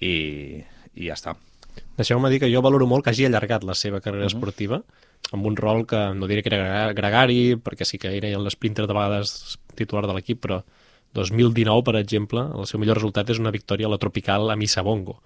i, 0.00 0.14
i 0.94 1.06
ja 1.06 1.14
està. 1.14 1.36
Deixeu-me 1.98 2.30
dir 2.30 2.40
que 2.42 2.50
jo 2.50 2.62
valoro 2.62 2.86
molt 2.90 3.04
que 3.04 3.12
hagi 3.14 3.26
allargat 3.28 3.64
la 3.66 3.76
seva 3.78 4.00
carrera 4.00 4.26
Mhm. 4.26 4.34
esportiva 4.34 4.82
amb 5.32 5.46
un 5.46 5.56
rol 5.56 5.86
que 5.86 6.14
no 6.14 6.26
diré 6.26 6.42
que 6.42 6.54
era 6.54 6.92
gregari, 6.94 7.56
perquè 7.56 7.84
sí 7.84 7.98
que 7.98 8.16
era 8.16 8.30
l'esprinter 8.38 8.86
de 8.86 8.94
vegades 8.94 9.58
titular 9.74 10.06
de 10.06 10.14
l'equip, 10.14 10.40
però 10.40 10.62
2019, 11.16 11.84
per 11.86 11.96
exemple, 12.00 12.44
el 12.58 12.66
seu 12.68 12.80
millor 12.80 13.00
resultat 13.00 13.30
és 13.32 13.40
una 13.40 13.54
victòria 13.54 13.88
a 13.88 13.92
la 13.94 14.00
Tropical 14.02 14.50
a 14.50 14.56
Missabongo 14.56 15.18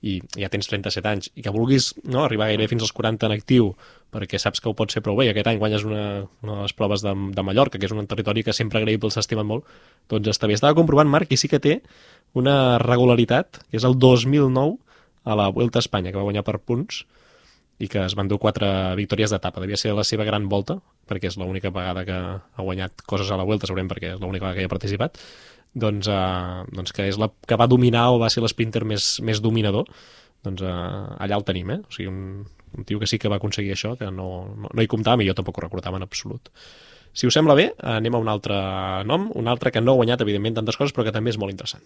i 0.00 0.16
ja 0.32 0.48
tens 0.48 0.68
37 0.70 1.08
anys, 1.10 1.28
i 1.36 1.44
que 1.44 1.52
vulguis 1.52 1.90
no, 2.08 2.22
arribar 2.24 2.48
gairebé 2.48 2.70
fins 2.70 2.86
als 2.86 2.92
40 2.96 3.28
en 3.28 3.34
actiu 3.34 3.66
perquè 4.10 4.40
saps 4.40 4.62
que 4.62 4.70
ho 4.70 4.74
pot 4.76 4.92
ser 4.92 5.02
prou 5.04 5.18
bé, 5.18 5.26
i 5.28 5.32
aquest 5.32 5.50
any 5.50 5.60
guanyes 5.60 5.84
una, 5.86 6.04
una 6.42 6.56
de 6.56 6.64
les 6.64 6.74
proves 6.76 7.04
de, 7.04 7.12
de 7.36 7.44
Mallorca, 7.46 7.78
que 7.78 7.86
és 7.86 7.94
un 7.94 8.08
territori 8.10 8.42
que 8.46 8.54
sempre 8.56 8.82
Greipel 8.82 9.12
s'estima 9.12 9.44
molt, 9.46 9.68
doncs 10.10 10.32
està 10.32 10.48
bé. 10.50 10.56
Estava 10.56 10.74
comprovant, 10.78 11.10
Marc, 11.12 11.30
i 11.30 11.38
sí 11.38 11.50
que 11.52 11.60
té 11.62 11.78
una 12.34 12.78
regularitat, 12.82 13.60
que 13.68 13.78
és 13.78 13.86
el 13.86 13.98
2009 14.00 14.78
a 15.30 15.36
la 15.38 15.50
Vuelta 15.54 15.78
a 15.78 15.84
Espanya, 15.84 16.10
que 16.10 16.18
va 16.18 16.26
guanyar 16.26 16.46
per 16.48 16.58
punts, 16.58 17.04
i 17.80 17.88
que 17.88 18.02
es 18.04 18.14
van 18.16 18.28
dur 18.28 18.38
quatre 18.38 18.68
victòries 18.98 19.32
d'etapa. 19.32 19.62
Devia 19.64 19.78
ser 19.80 19.94
la 19.96 20.04
seva 20.04 20.26
gran 20.28 20.50
volta, 20.52 20.76
perquè 21.08 21.30
és 21.30 21.38
l'única 21.40 21.72
vegada 21.72 22.04
que 22.04 22.16
ha 22.16 22.66
guanyat 22.66 23.02
coses 23.08 23.30
a 23.32 23.38
la 23.40 23.46
Vuelta, 23.48 23.66
segurament 23.66 23.88
perquè 23.90 24.14
és 24.14 24.20
l'única 24.20 24.44
vegada 24.44 24.58
que 24.58 24.66
hi 24.66 24.68
ha 24.68 24.72
participat, 24.72 25.16
doncs, 25.72 26.10
eh, 26.12 26.64
doncs 26.76 26.92
que 26.92 27.08
és 27.08 27.18
la 27.18 27.30
que 27.46 27.56
va 27.56 27.68
dominar 27.70 28.10
o 28.12 28.20
va 28.20 28.28
ser 28.30 28.44
l'esprinter 28.44 28.84
més, 28.84 29.14
més 29.24 29.40
dominador, 29.40 29.88
doncs 30.44 30.62
eh, 30.62 30.76
allà 31.24 31.40
el 31.40 31.46
tenim, 31.48 31.72
eh? 31.72 31.80
O 31.80 31.96
sigui, 31.96 32.10
un, 32.12 32.44
un 32.76 32.84
tio 32.84 33.00
que 33.00 33.08
sí 33.08 33.18
que 33.18 33.32
va 33.32 33.40
aconseguir 33.40 33.72
això, 33.72 33.96
que 33.96 34.10
no, 34.12 34.28
no, 34.52 34.68
no 34.68 34.84
hi 34.84 34.90
comptàvem 34.90 35.24
i 35.24 35.30
jo 35.30 35.38
tampoc 35.38 35.58
ho 35.58 35.64
recordava 35.64 35.96
en 35.96 36.04
absolut. 36.04 36.52
Si 37.12 37.26
us 37.26 37.34
sembla 37.34 37.56
bé, 37.58 37.70
anem 37.96 38.14
a 38.14 38.22
un 38.22 38.28
altre 38.30 38.60
nom, 39.08 39.30
un 39.34 39.48
altre 39.50 39.72
que 39.74 39.80
no 39.82 39.96
ha 39.96 40.02
guanyat, 40.02 40.22
evidentment, 40.22 40.60
tantes 40.60 40.78
coses, 40.78 40.94
però 40.94 41.08
que 41.08 41.16
també 41.16 41.32
és 41.32 41.40
molt 41.40 41.56
interessant. 41.56 41.82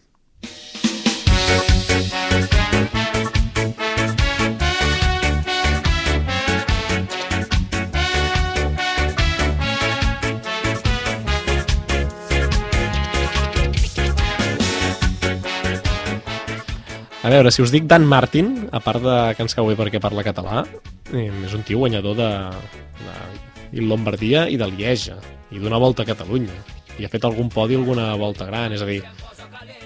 A 17.24 17.30
veure, 17.32 17.48
si 17.48 17.62
us 17.64 17.70
dic 17.72 17.87
Dan 17.88 18.04
Martin, 18.04 18.66
a 18.68 18.82
part 18.84 19.00
de 19.00 19.12
que 19.32 19.40
ens 19.40 19.54
cau 19.56 19.64
bé 19.70 19.78
perquè 19.78 19.96
parla 19.96 20.20
català, 20.26 20.66
és 21.08 21.54
un 21.56 21.62
tio 21.64 21.78
guanyador 21.80 22.18
de, 22.18 22.26
de 23.00 23.84
Lombardia 23.88 24.42
i 24.52 24.58
de 24.60 24.68
Lieja, 24.68 25.16
i 25.48 25.62
d'una 25.62 25.80
volta 25.80 26.04
a 26.04 26.10
Catalunya. 26.10 26.52
I 27.00 27.06
ha 27.06 27.08
fet 27.08 27.24
algun 27.24 27.48
podi 27.48 27.78
alguna 27.80 28.10
volta 28.20 28.44
gran, 28.44 28.76
és 28.76 28.84
a 28.84 28.90
dir, 28.90 28.98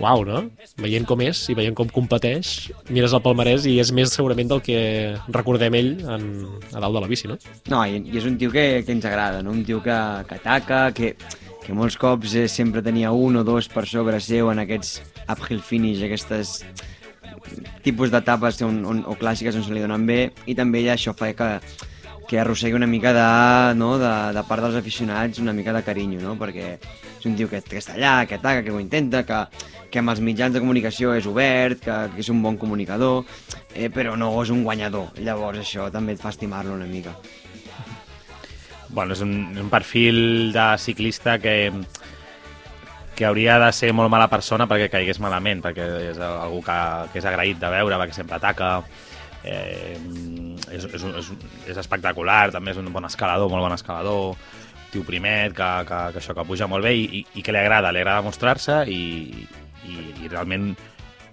uau, 0.02 0.24
no? 0.26 0.42
Veient 0.82 1.06
com 1.06 1.22
és 1.22 1.44
i 1.46 1.54
veient 1.54 1.78
com 1.78 1.86
competeix, 1.94 2.72
mires 2.90 3.14
el 3.14 3.22
palmarès 3.22 3.70
i 3.70 3.76
és 3.78 3.94
més 3.94 4.18
segurament 4.18 4.50
del 4.50 4.64
que 4.66 4.82
recordem 5.30 5.78
ell 5.78 5.94
en, 6.10 6.28
a 6.74 6.82
dalt 6.82 6.98
de 6.98 7.06
la 7.06 7.12
bici, 7.14 7.30
no? 7.30 7.38
No, 7.70 7.86
i, 7.86 8.02
i 8.02 8.18
és 8.18 8.26
un 8.26 8.34
tio 8.42 8.50
que, 8.50 8.82
que 8.82 8.96
ens 8.98 9.06
agrada, 9.06 9.46
no? 9.46 9.54
Un 9.54 9.62
tio 9.62 9.78
que, 9.86 10.02
que 10.26 10.42
ataca, 10.42 10.88
que, 10.90 11.14
que 11.62 11.80
molts 11.84 12.02
cops 12.02 12.34
eh, 12.34 12.48
sempre 12.50 12.82
tenia 12.82 13.14
un 13.14 13.38
o 13.38 13.46
dos 13.46 13.70
per 13.70 13.86
sobre 13.86 14.18
seu 14.18 14.50
en 14.50 14.66
aquests 14.66 14.96
uphill 15.30 15.62
finish, 15.62 16.02
aquestes 16.02 16.64
tipus 17.88 18.12
d'etapes 18.14 18.62
on, 18.66 18.82
on, 18.86 19.04
o 19.08 19.16
clàssiques 19.18 19.56
on 19.56 19.64
se 19.66 19.74
li 19.74 19.84
donen 19.84 20.04
bé 20.08 20.20
i 20.46 20.56
també 20.58 20.84
ja 20.84 20.94
això 20.94 21.16
fa 21.16 21.32
que, 21.36 21.50
que 22.28 22.38
arrossegui 22.38 22.76
una 22.76 22.86
mica 22.86 23.14
de, 23.16 23.28
no, 23.80 23.94
de, 23.98 24.12
de 24.36 24.44
part 24.44 24.62
dels 24.64 24.76
aficionats 24.76 25.40
una 25.40 25.56
mica 25.56 25.72
de 25.72 25.82
carinyo, 25.86 26.20
no? 26.20 26.36
perquè 26.40 26.74
és 27.18 27.26
un 27.26 27.34
tio 27.38 27.48
que, 27.48 27.62
que 27.64 27.80
està 27.80 27.96
allà, 27.96 28.26
que 28.28 28.36
ataca, 28.36 28.62
que 28.66 28.74
ho 28.74 28.80
intenta, 28.82 29.24
que, 29.26 29.40
que 29.88 30.02
amb 30.02 30.12
els 30.12 30.20
mitjans 30.20 30.54
de 30.54 30.60
comunicació 30.62 31.14
és 31.16 31.26
obert, 31.26 31.80
que, 31.86 31.96
que 32.12 32.20
és 32.22 32.28
un 32.28 32.42
bon 32.44 32.60
comunicador, 32.60 33.24
eh, 33.72 33.88
però 33.88 34.14
no 34.20 34.30
és 34.42 34.52
un 34.54 34.60
guanyador. 34.66 35.16
Llavors 35.24 35.64
això 35.64 35.88
també 35.94 36.14
et 36.14 36.22
fa 36.22 36.34
estimar-lo 36.34 36.76
una 36.76 36.86
mica. 36.90 37.16
Bueno, 38.88 39.16
és 39.16 39.24
un, 39.24 39.32
un 39.60 39.72
perfil 39.72 40.52
de 40.52 40.68
ciclista 40.80 41.38
que, 41.40 41.72
que 43.18 43.26
hauria 43.26 43.58
de 43.58 43.72
ser 43.74 43.90
molt 43.96 44.12
mala 44.14 44.28
persona 44.30 44.68
perquè 44.70 44.86
caigués 44.92 45.18
malament, 45.18 45.58
perquè 45.64 45.86
és 46.12 46.20
algú 46.22 46.60
que, 46.62 46.78
que 47.10 47.18
és 47.18 47.26
agraït 47.26 47.58
de 47.58 47.70
veure, 47.72 47.98
perquè 47.98 48.14
sempre 48.14 48.38
ataca, 48.38 48.68
eh, 49.42 49.96
és, 50.70 50.86
és, 50.86 51.02
és, 51.02 51.32
és 51.72 51.80
espectacular, 51.82 52.52
també 52.54 52.76
és 52.76 52.78
un 52.78 52.92
bon 52.94 53.08
escalador, 53.08 53.50
molt 53.50 53.66
bon 53.66 53.74
escalador, 53.74 54.36
tio 54.92 55.02
primet, 55.04 55.56
que, 55.56 55.70
que, 55.88 55.98
que 56.14 56.22
això 56.22 56.36
que 56.36 56.46
puja 56.46 56.70
molt 56.70 56.86
bé 56.86 56.94
i, 56.94 57.24
i, 57.26 57.42
que 57.42 57.52
li 57.52 57.60
agrada, 57.60 57.90
li 57.92 58.04
agrada 58.04 58.22
mostrar-se 58.24 58.84
i, 58.86 59.02
i, 59.88 59.98
i 60.22 60.30
realment 60.30 60.70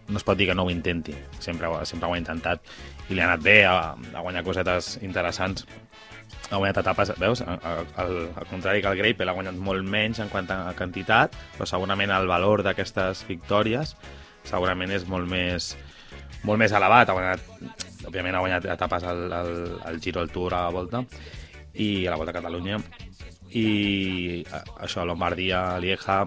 no 0.10 0.19
es 0.19 0.26
pot 0.26 0.38
dir 0.38 0.50
que 0.50 0.58
no 0.58 0.65
ho 0.65 0.74
intenti, 0.74 1.13
sempre, 1.39 1.69
sempre 1.86 2.10
ho 2.10 2.17
ha 2.17 2.21
intentat 2.21 2.65
i 3.10 3.13
li 3.13 3.21
ha 3.21 3.30
anat 3.30 3.45
bé, 3.45 3.60
a, 3.69 3.93
a 3.93 4.26
guanyar 4.26 4.43
cosetes 4.45 4.95
interessants 5.06 5.69
ha 6.50 6.60
guanyat 6.60 6.82
etapes, 6.84 7.14
veus? 7.20 7.42
Al, 7.42 7.88
al 7.98 8.48
contrari 8.50 8.84
que 8.84 8.92
el 8.92 9.00
Greipel 9.00 9.30
ha 9.30 9.36
guanyat 9.38 9.58
molt 9.58 9.88
menys 9.90 10.22
en 10.22 10.30
quant 10.30 10.50
a 10.54 10.74
quantitat, 10.78 11.36
però 11.58 11.68
segurament 11.70 12.14
el 12.14 12.30
valor 12.30 12.64
d'aquestes 12.66 13.26
victòries 13.30 13.96
segurament 14.46 14.94
és 14.94 15.08
molt 15.10 15.30
més 15.30 15.74
molt 16.46 16.62
més 16.62 16.74
elevat. 16.78 17.10
Ha 17.10 17.18
guanyat, 17.18 17.74
òbviament 18.06 18.38
ha 18.38 18.44
guanyat 18.44 18.70
etapes 18.76 19.08
al, 19.10 19.26
al, 19.34 19.52
al 19.90 20.00
Giro, 20.02 20.22
al 20.22 20.30
Tour, 20.30 20.54
a 20.54 20.68
la 20.68 20.74
Volta 20.76 21.02
i 21.74 22.06
a 22.06 22.14
la 22.14 22.20
Volta 22.22 22.32
a 22.32 22.38
Catalunya 22.38 22.80
i 23.56 24.44
això, 24.84 25.06
Lombardia, 25.08 25.78
Lieja 25.80 26.24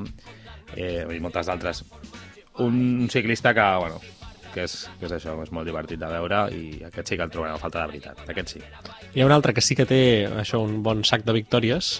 eh, 0.74 1.04
i 1.14 1.20
moltes 1.20 1.48
d'altres. 1.48 1.84
Un 2.64 3.08
ciclista 3.12 3.52
que, 3.54 3.66
bueno, 3.78 4.00
que 4.58 4.66
és, 4.66 4.76
que 4.98 5.06
és 5.06 5.16
això, 5.20 5.38
és 5.44 5.54
molt 5.54 5.70
divertit 5.70 6.02
de 6.02 6.10
veure 6.10 6.44
i 6.54 6.82
aquest 6.90 7.14
sí 7.14 7.18
que 7.18 7.26
el 7.28 7.32
trobem 7.34 7.54
a 7.54 7.62
falta 7.62 7.84
de 7.84 7.94
veritat, 7.94 8.26
aquest 8.26 8.56
sí. 8.56 8.62
Hi 9.14 9.22
ha 9.22 9.30
un 9.30 9.34
altre 9.34 9.54
que 9.54 9.64
sí 9.64 9.78
que 9.78 9.86
té 9.88 10.02
això 10.42 10.60
un 10.64 10.80
bon 10.82 11.06
sac 11.06 11.22
de 11.26 11.36
victòries, 11.38 11.98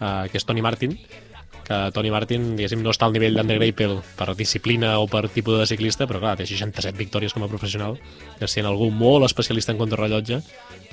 eh, 0.00 0.28
que 0.30 0.40
és 0.40 0.48
Tony 0.48 0.64
Martin, 0.66 0.98
que 0.98 1.28
que 1.70 1.92
Tony 1.94 2.10
Martin, 2.10 2.56
diguéssim, 2.58 2.80
no 2.82 2.90
està 2.90 3.06
al 3.06 3.12
nivell 3.14 3.36
d'Andre 3.38 3.60
Greipel 3.60 4.00
per 4.18 4.32
disciplina 4.34 4.96
o 4.98 5.04
per 5.06 5.28
tipus 5.30 5.60
de 5.60 5.68
ciclista, 5.70 6.08
però 6.10 6.18
clar, 6.18 6.32
té 6.40 6.46
67 6.48 6.98
victòries 6.98 7.30
com 7.36 7.44
a 7.46 7.48
professional, 7.52 7.94
que 8.40 8.48
sent 8.50 8.66
algú 8.66 8.88
molt 8.90 9.28
especialista 9.28 9.70
en 9.70 9.78
contrarrellotge, 9.78 10.40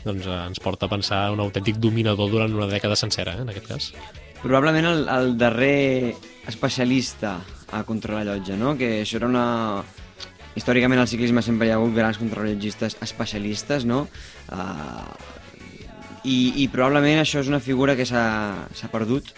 doncs 0.05 0.27
eh, 0.29 0.37
ens 0.51 0.61
porta 0.61 0.85
a 0.85 0.91
pensar 0.93 1.23
un 1.33 1.41
autèntic 1.41 1.81
dominador 1.81 2.29
durant 2.29 2.53
una 2.53 2.69
dècada 2.69 2.99
sencera, 2.99 3.33
eh, 3.33 3.41
en 3.41 3.49
aquest 3.49 3.71
cas. 3.71 3.89
Probablement 4.43 4.85
el, 4.91 5.01
el 5.09 5.33
darrer 5.41 6.13
especialista 6.45 7.39
a 7.73 7.81
contrarrellotge, 7.83 8.61
no? 8.61 8.77
Que 8.77 8.99
això 9.01 9.17
era 9.17 9.31
una... 9.33 9.47
Històricament 10.57 11.01
al 11.01 11.09
ciclisme 11.09 11.43
sempre 11.45 11.67
hi 11.67 11.73
ha 11.73 11.77
hagut 11.77 11.93
grans 11.95 12.17
contrarrellogistes 12.17 12.97
especialistes, 13.05 13.85
no? 13.85 14.07
Uh, 14.49 15.13
i, 16.25 16.63
I 16.63 16.69
probablement 16.73 17.21
això 17.21 17.43
és 17.43 17.51
una 17.51 17.61
figura 17.63 17.95
que 17.95 18.07
s'ha 18.09 18.89
perdut 18.91 19.29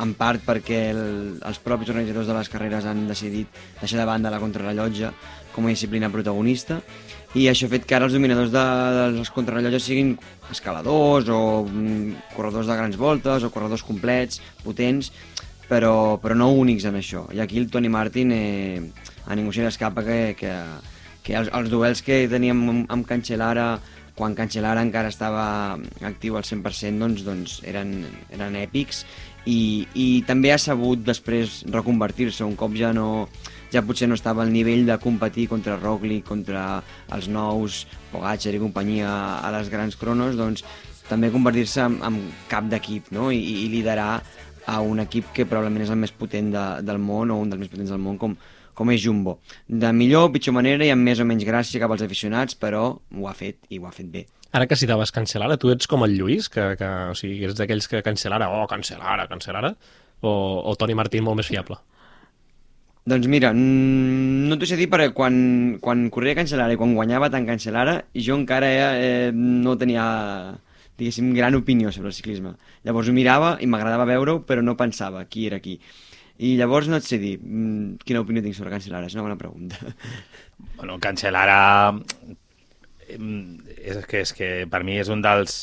en 0.00 0.12
part 0.16 0.42
perquè 0.44 0.80
el, 0.92 1.00
els 1.44 1.60
propis 1.64 1.90
organitzadors 1.92 2.28
de 2.28 2.36
les 2.36 2.50
carreres 2.52 2.86
han 2.88 3.06
decidit 3.08 3.60
deixar 3.80 3.98
de 4.00 4.06
banda 4.08 4.32
la 4.32 4.40
contrarrellotge 4.40 5.10
com 5.54 5.66
a 5.66 5.72
disciplina 5.72 6.12
protagonista 6.12 6.78
i 7.38 7.46
això 7.50 7.68
ha 7.68 7.72
fet 7.74 7.84
que 7.86 7.94
ara 7.94 8.08
els 8.08 8.14
dominadors 8.16 8.50
de, 8.54 8.62
dels 9.16 9.30
contrarrellotges 9.34 9.84
siguin 9.86 10.16
escaladors 10.50 11.28
o 11.30 11.40
mm, 11.62 12.32
corredors 12.34 12.70
de 12.70 12.78
grans 12.80 12.98
voltes 12.98 13.46
o 13.46 13.52
corredors 13.54 13.84
complets, 13.86 14.40
potents, 14.64 15.12
però, 15.70 16.18
però 16.18 16.34
no 16.34 16.50
únics 16.58 16.88
en 16.90 16.98
això. 16.98 17.28
I 17.30 17.38
aquí 17.44 17.60
el 17.62 17.68
Tony 17.70 17.86
Martin 17.92 18.34
eh, 18.34 18.82
a 19.26 19.36
ningú 19.36 19.52
se 19.52 19.64
l'escapa 19.66 20.04
que, 20.06 20.20
que, 20.38 20.52
que 21.24 21.36
els, 21.36 21.50
els 21.52 21.70
duels 21.72 22.02
que 22.06 22.26
teníem 22.30 22.62
amb, 22.68 22.92
amb 22.92 23.08
quan 24.20 24.34
Cancellara 24.36 24.82
encara 24.84 25.08
estava 25.08 25.78
actiu 26.04 26.36
al 26.36 26.44
100%, 26.44 26.98
doncs, 27.00 27.24
doncs 27.24 27.60
eren, 27.64 28.02
eren 28.34 28.58
èpics 28.60 29.04
i, 29.48 29.86
i 29.94 30.08
també 30.28 30.52
ha 30.52 30.58
sabut 30.60 31.00
després 31.06 31.62
reconvertir-se 31.72 32.44
un 32.44 32.58
cop 32.60 32.76
ja 32.76 32.92
no 32.96 33.28
ja 33.70 33.84
potser 33.86 34.08
no 34.10 34.18
estava 34.18 34.42
al 34.42 34.52
nivell 34.52 34.84
de 34.88 34.98
competir 34.98 35.46
contra 35.48 35.78
Roglic, 35.78 36.24
contra 36.26 36.82
els 37.14 37.30
nous 37.30 37.84
Pogacar 38.10 38.52
i 38.52 38.58
companyia 38.58 39.10
a 39.38 39.50
les 39.54 39.70
grans 39.70 39.94
cronos, 39.96 40.34
doncs 40.36 40.64
també 41.08 41.30
convertir-se 41.30 41.84
en, 41.86 42.00
en 42.06 42.18
cap 42.50 42.66
d'equip 42.70 43.12
no? 43.14 43.30
I, 43.30 43.38
i 43.38 43.68
liderar 43.70 44.20
a 44.66 44.80
un 44.82 45.00
equip 45.02 45.30
que 45.34 45.46
probablement 45.46 45.86
és 45.86 45.92
el 45.94 46.00
més 46.02 46.12
potent 46.12 46.50
de, 46.52 46.64
del 46.86 46.98
món 47.02 47.30
o 47.30 47.38
un 47.40 47.50
dels 47.50 47.62
més 47.62 47.70
potents 47.70 47.94
del 47.94 48.02
món 48.02 48.18
com, 48.20 48.34
com 48.74 48.90
és 48.94 49.02
Jumbo. 49.02 49.38
De 49.68 49.92
millor 49.96 50.28
o 50.28 50.32
pitjor 50.34 50.56
manera 50.56 50.86
i 50.86 50.92
amb 50.94 51.06
més 51.06 51.20
o 51.20 51.26
menys 51.28 51.46
gràcia 51.48 51.80
cap 51.82 51.92
als 51.94 52.04
aficionats, 52.06 52.58
però 52.58 52.84
ho 52.96 53.28
ha 53.28 53.34
fet 53.36 53.60
i 53.68 53.78
ho 53.80 53.88
ha 53.88 53.94
fet 53.94 54.10
bé. 54.10 54.26
Ara 54.50 54.66
que 54.66 54.78
citaves 54.78 55.12
Cancelara, 55.14 55.58
tu 55.62 55.70
ets 55.70 55.86
com 55.86 56.02
el 56.02 56.16
Lluís, 56.18 56.48
que, 56.50 56.72
que 56.78 56.88
o 57.12 57.14
sigui, 57.14 57.44
ets 57.46 57.58
d'aquells 57.58 57.86
que 57.90 58.02
Cancelara, 58.02 58.50
oh, 58.50 58.66
Cancelara, 58.70 59.28
Cancelara, 59.30 59.76
o, 60.20 60.32
o 60.66 60.74
Toni 60.76 60.96
Martín 60.98 61.22
molt 61.26 61.38
més 61.38 61.50
fiable? 61.50 61.78
Doncs 63.10 63.30
mira, 63.32 63.52
no 63.56 64.58
t'ho 64.58 64.66
sé 64.68 64.76
dir 64.76 64.90
perquè 64.92 65.14
quan, 65.16 65.36
quan 65.82 66.02
corria 66.12 66.36
Cancelara 66.36 66.74
i 66.74 66.80
quan 66.80 66.92
guanyava 66.98 67.30
tant 67.32 67.46
Cancelara, 67.48 67.96
jo 68.26 68.36
encara 68.36 68.68
eh, 68.98 69.30
no 69.32 69.76
tenia, 69.80 70.04
diguéssim, 71.00 71.30
gran 71.34 71.56
opinió 71.56 71.94
sobre 71.94 72.10
el 72.10 72.16
ciclisme. 72.18 72.56
Llavors 72.84 73.08
ho 73.08 73.14
mirava 73.16 73.54
i 73.62 73.70
m'agradava 73.70 74.08
veure-ho, 74.10 74.42
però 74.46 74.66
no 74.66 74.76
pensava 74.76 75.24
qui 75.30 75.46
era 75.48 75.62
qui. 75.64 75.78
I 76.40 76.54
llavors 76.56 76.88
no 76.88 76.96
et 76.96 77.04
sé 77.04 77.18
dir 77.20 77.34
mm, 77.36 78.00
quina 78.06 78.22
opinió 78.24 78.42
tinc 78.44 78.56
sobre 78.56 78.72
Cancelara, 78.72 79.10
és 79.10 79.16
una 79.16 79.26
bona 79.28 79.40
pregunta. 79.40 79.76
Bueno, 80.80 80.98
Cancelara 81.00 81.92
és 83.10 84.04
que, 84.08 84.20
és 84.20 84.32
que 84.36 84.48
per 84.70 84.82
mi 84.84 84.98
és 85.00 85.08
un 85.12 85.22
dels 85.24 85.62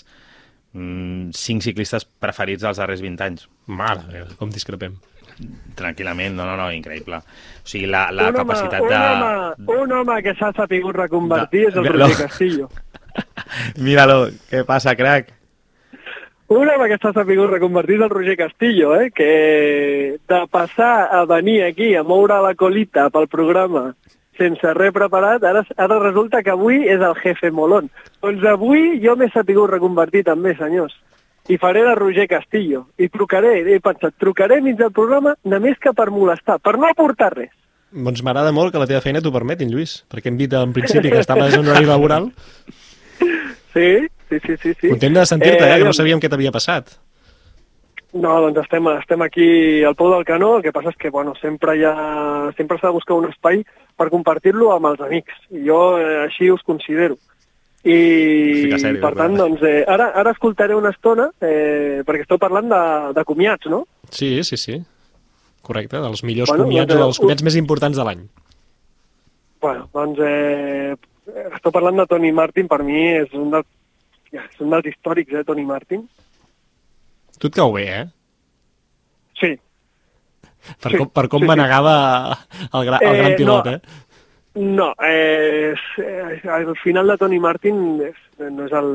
mm, 0.74 1.30
cinc 1.38 1.66
ciclistes 1.66 2.06
preferits 2.22 2.66
dels 2.66 2.82
darrers 2.82 3.04
20 3.06 3.26
anys. 3.26 3.46
Mare, 3.70 4.26
com 4.40 4.52
discrepem. 4.54 4.98
Tranquil·lament, 5.78 6.34
no, 6.38 6.48
no, 6.50 6.56
no, 6.58 6.68
increïble. 6.74 7.22
O 7.22 7.70
sigui, 7.70 7.86
la, 7.90 8.08
la 8.14 8.32
un 8.32 8.40
capacitat 8.40 8.82
home, 8.82 8.90
de... 8.90 8.98
Un 8.98 9.24
home, 9.24 9.80
un 9.84 9.96
home 10.00 10.20
que 10.26 10.34
s'ha 10.40 10.52
sapigut 10.58 10.98
reconvertir 10.98 11.68
No, 11.68 11.72
és 11.72 11.82
el. 11.82 11.90
Roger 11.94 12.20
Castillo. 12.26 12.70
Míralo, 13.86 14.20
què 14.50 14.66
passa, 14.68 14.98
crac? 14.98 15.37
Un 16.48 16.70
home 16.72 16.88
que 16.88 16.98
s'ha 17.02 17.12
sapigut 17.12 17.50
reconvertir 17.52 17.98
el 18.00 18.10
Roger 18.10 18.38
Castillo, 18.40 18.94
eh? 18.96 19.12
que 19.12 20.18
de 20.30 20.44
passar 20.50 21.10
a 21.12 21.26
venir 21.26 21.64
aquí 21.64 21.94
a 21.96 22.04
moure 22.08 22.40
la 22.42 22.54
colita 22.56 23.10
pel 23.12 23.28
programa 23.28 23.92
sense 24.38 24.74
res 24.78 24.94
preparat, 24.94 25.44
ara, 25.44 25.64
ara 25.78 26.00
resulta 26.00 26.44
que 26.46 26.54
avui 26.54 26.86
és 26.86 27.02
el 27.02 27.16
jefe 27.24 27.52
molón. 27.52 27.90
Doncs 28.24 28.46
avui 28.48 29.00
jo 29.04 29.18
m'he 29.18 29.30
sapigut 29.34 29.72
reconvertir 29.74 30.24
també, 30.28 30.56
senyors. 30.58 30.96
I 31.48 31.58
faré 31.58 31.84
de 31.86 31.96
Roger 31.96 32.28
Castillo. 32.30 32.86
I 33.00 33.08
trucaré, 33.10 33.62
he 33.64 33.80
pensat, 33.84 34.16
trucaré 34.20 34.60
mig 34.62 34.78
del 34.80 34.92
programa 34.92 35.36
només 35.48 35.80
que 35.82 35.94
per 35.96 36.10
molestar, 36.12 36.60
per 36.60 36.76
no 36.78 36.90
aportar 36.90 37.32
res. 37.34 37.54
Doncs 37.92 38.22
m'agrada 38.22 38.52
molt 38.52 38.74
que 38.74 38.82
la 38.82 38.88
teva 38.90 39.02
feina 39.02 39.24
t'ho 39.24 39.32
permetin, 39.32 39.72
Lluís, 39.72 40.02
perquè 40.12 40.28
hem 40.30 40.40
dit 40.40 40.54
en 40.54 40.76
principi 40.76 41.10
que 41.14 41.24
estaves 41.24 41.56
en 41.56 41.68
horari 41.68 41.90
laboral. 41.90 42.32
Sí, 43.78 44.08
sí, 44.30 44.40
sí, 44.46 44.58
sí. 44.62 44.74
sí. 44.80 44.90
Content 44.94 45.20
de 45.20 45.26
sentir-te, 45.26 45.64
eh, 45.64 45.76
que 45.76 45.86
no 45.86 45.92
doncs- 45.92 46.02
sabíem 46.02 46.24
què 46.24 46.32
t'havia 46.32 46.54
passat. 46.56 46.98
No, 48.18 48.38
doncs 48.42 48.62
estem, 48.64 48.88
estem 48.98 49.22
aquí 49.26 49.48
al 49.84 49.96
peu 50.00 50.10
del 50.14 50.26
canó, 50.26 50.56
el 50.58 50.64
que 50.64 50.72
passa 50.74 50.94
és 50.94 50.98
que 50.98 51.12
bueno, 51.14 51.36
sempre 51.42 51.76
hi 51.78 51.84
ha, 51.86 51.96
sempre 52.58 52.80
s'ha 52.80 52.88
de 52.88 52.96
buscar 52.96 53.18
un 53.20 53.28
espai 53.30 53.66
per 54.00 54.10
compartir-lo 54.14 54.72
amb 54.74 54.94
els 54.94 55.02
amics. 55.04 55.36
I 55.52 55.66
jo 55.68 55.82
eh, 56.00 56.24
així 56.24 56.50
us 56.54 56.64
considero. 56.66 57.18
I 57.88 58.74
sèrio, 58.74 59.00
per 59.04 59.14
tant, 59.16 59.36
clar. 59.36 59.44
doncs, 59.44 59.64
eh, 59.64 59.84
ara, 59.88 60.10
ara 60.18 60.34
escoltaré 60.34 60.76
una 60.76 60.92
estona, 60.96 61.30
eh, 61.40 62.02
perquè 62.08 62.26
esteu 62.26 62.40
parlant 62.42 62.68
de, 62.72 62.82
de 63.16 63.24
comiats, 63.28 63.70
no? 63.72 63.86
Sí, 64.10 64.42
sí, 64.44 64.58
sí. 64.60 64.82
Correcte, 65.68 66.00
dels 66.02 66.24
millors 66.24 66.52
Bueno, 66.52 66.66
comiats 66.66 66.90
doncs, 66.90 67.00
o 67.00 67.06
dels 67.06 67.20
uh, 67.20 67.24
comiats 67.26 67.46
més 67.48 67.60
importants 67.60 68.00
de 68.00 68.08
l'any. 68.08 68.26
Bueno, 69.64 69.88
doncs 69.94 70.20
eh, 70.24 70.96
esteu 71.54 71.74
parlant 71.76 72.02
de 72.02 72.08
Tony 72.10 72.32
Martin, 72.36 72.70
per 72.72 72.82
mi 72.88 73.02
és 73.22 73.34
un 73.38 73.52
dels, 73.56 73.68
ja, 74.34 74.44
és 74.52 74.60
un 74.64 74.70
dels 74.74 74.86
històrics, 74.92 75.34
eh, 75.34 75.44
Tony 75.48 75.64
Martin. 75.66 76.04
Tu 77.40 77.48
et 77.48 77.56
cau 77.56 77.72
bé, 77.76 77.86
eh? 78.02 78.06
Sí, 79.40 79.54
Per 80.82 80.92
Sí, 80.92 80.98
com, 80.98 81.08
per 81.16 81.28
com 81.32 81.40
sí, 81.40 81.46
sí. 81.46 81.48
manegava 81.48 81.94
el, 82.74 82.86
gra, 82.88 82.98
el 83.00 83.18
gran 83.22 83.32
Eh, 83.32 83.36
pilot, 83.38 83.66
no. 83.66 83.72
eh? 83.72 83.82
No, 84.58 84.88
eh, 85.06 85.76
el 85.98 86.76
final 86.82 87.08
de 87.08 87.18
Tony 87.22 87.40
Martin 87.40 88.02
és, 88.02 88.16
no, 88.42 88.66
és 88.66 88.74
el, 88.74 88.90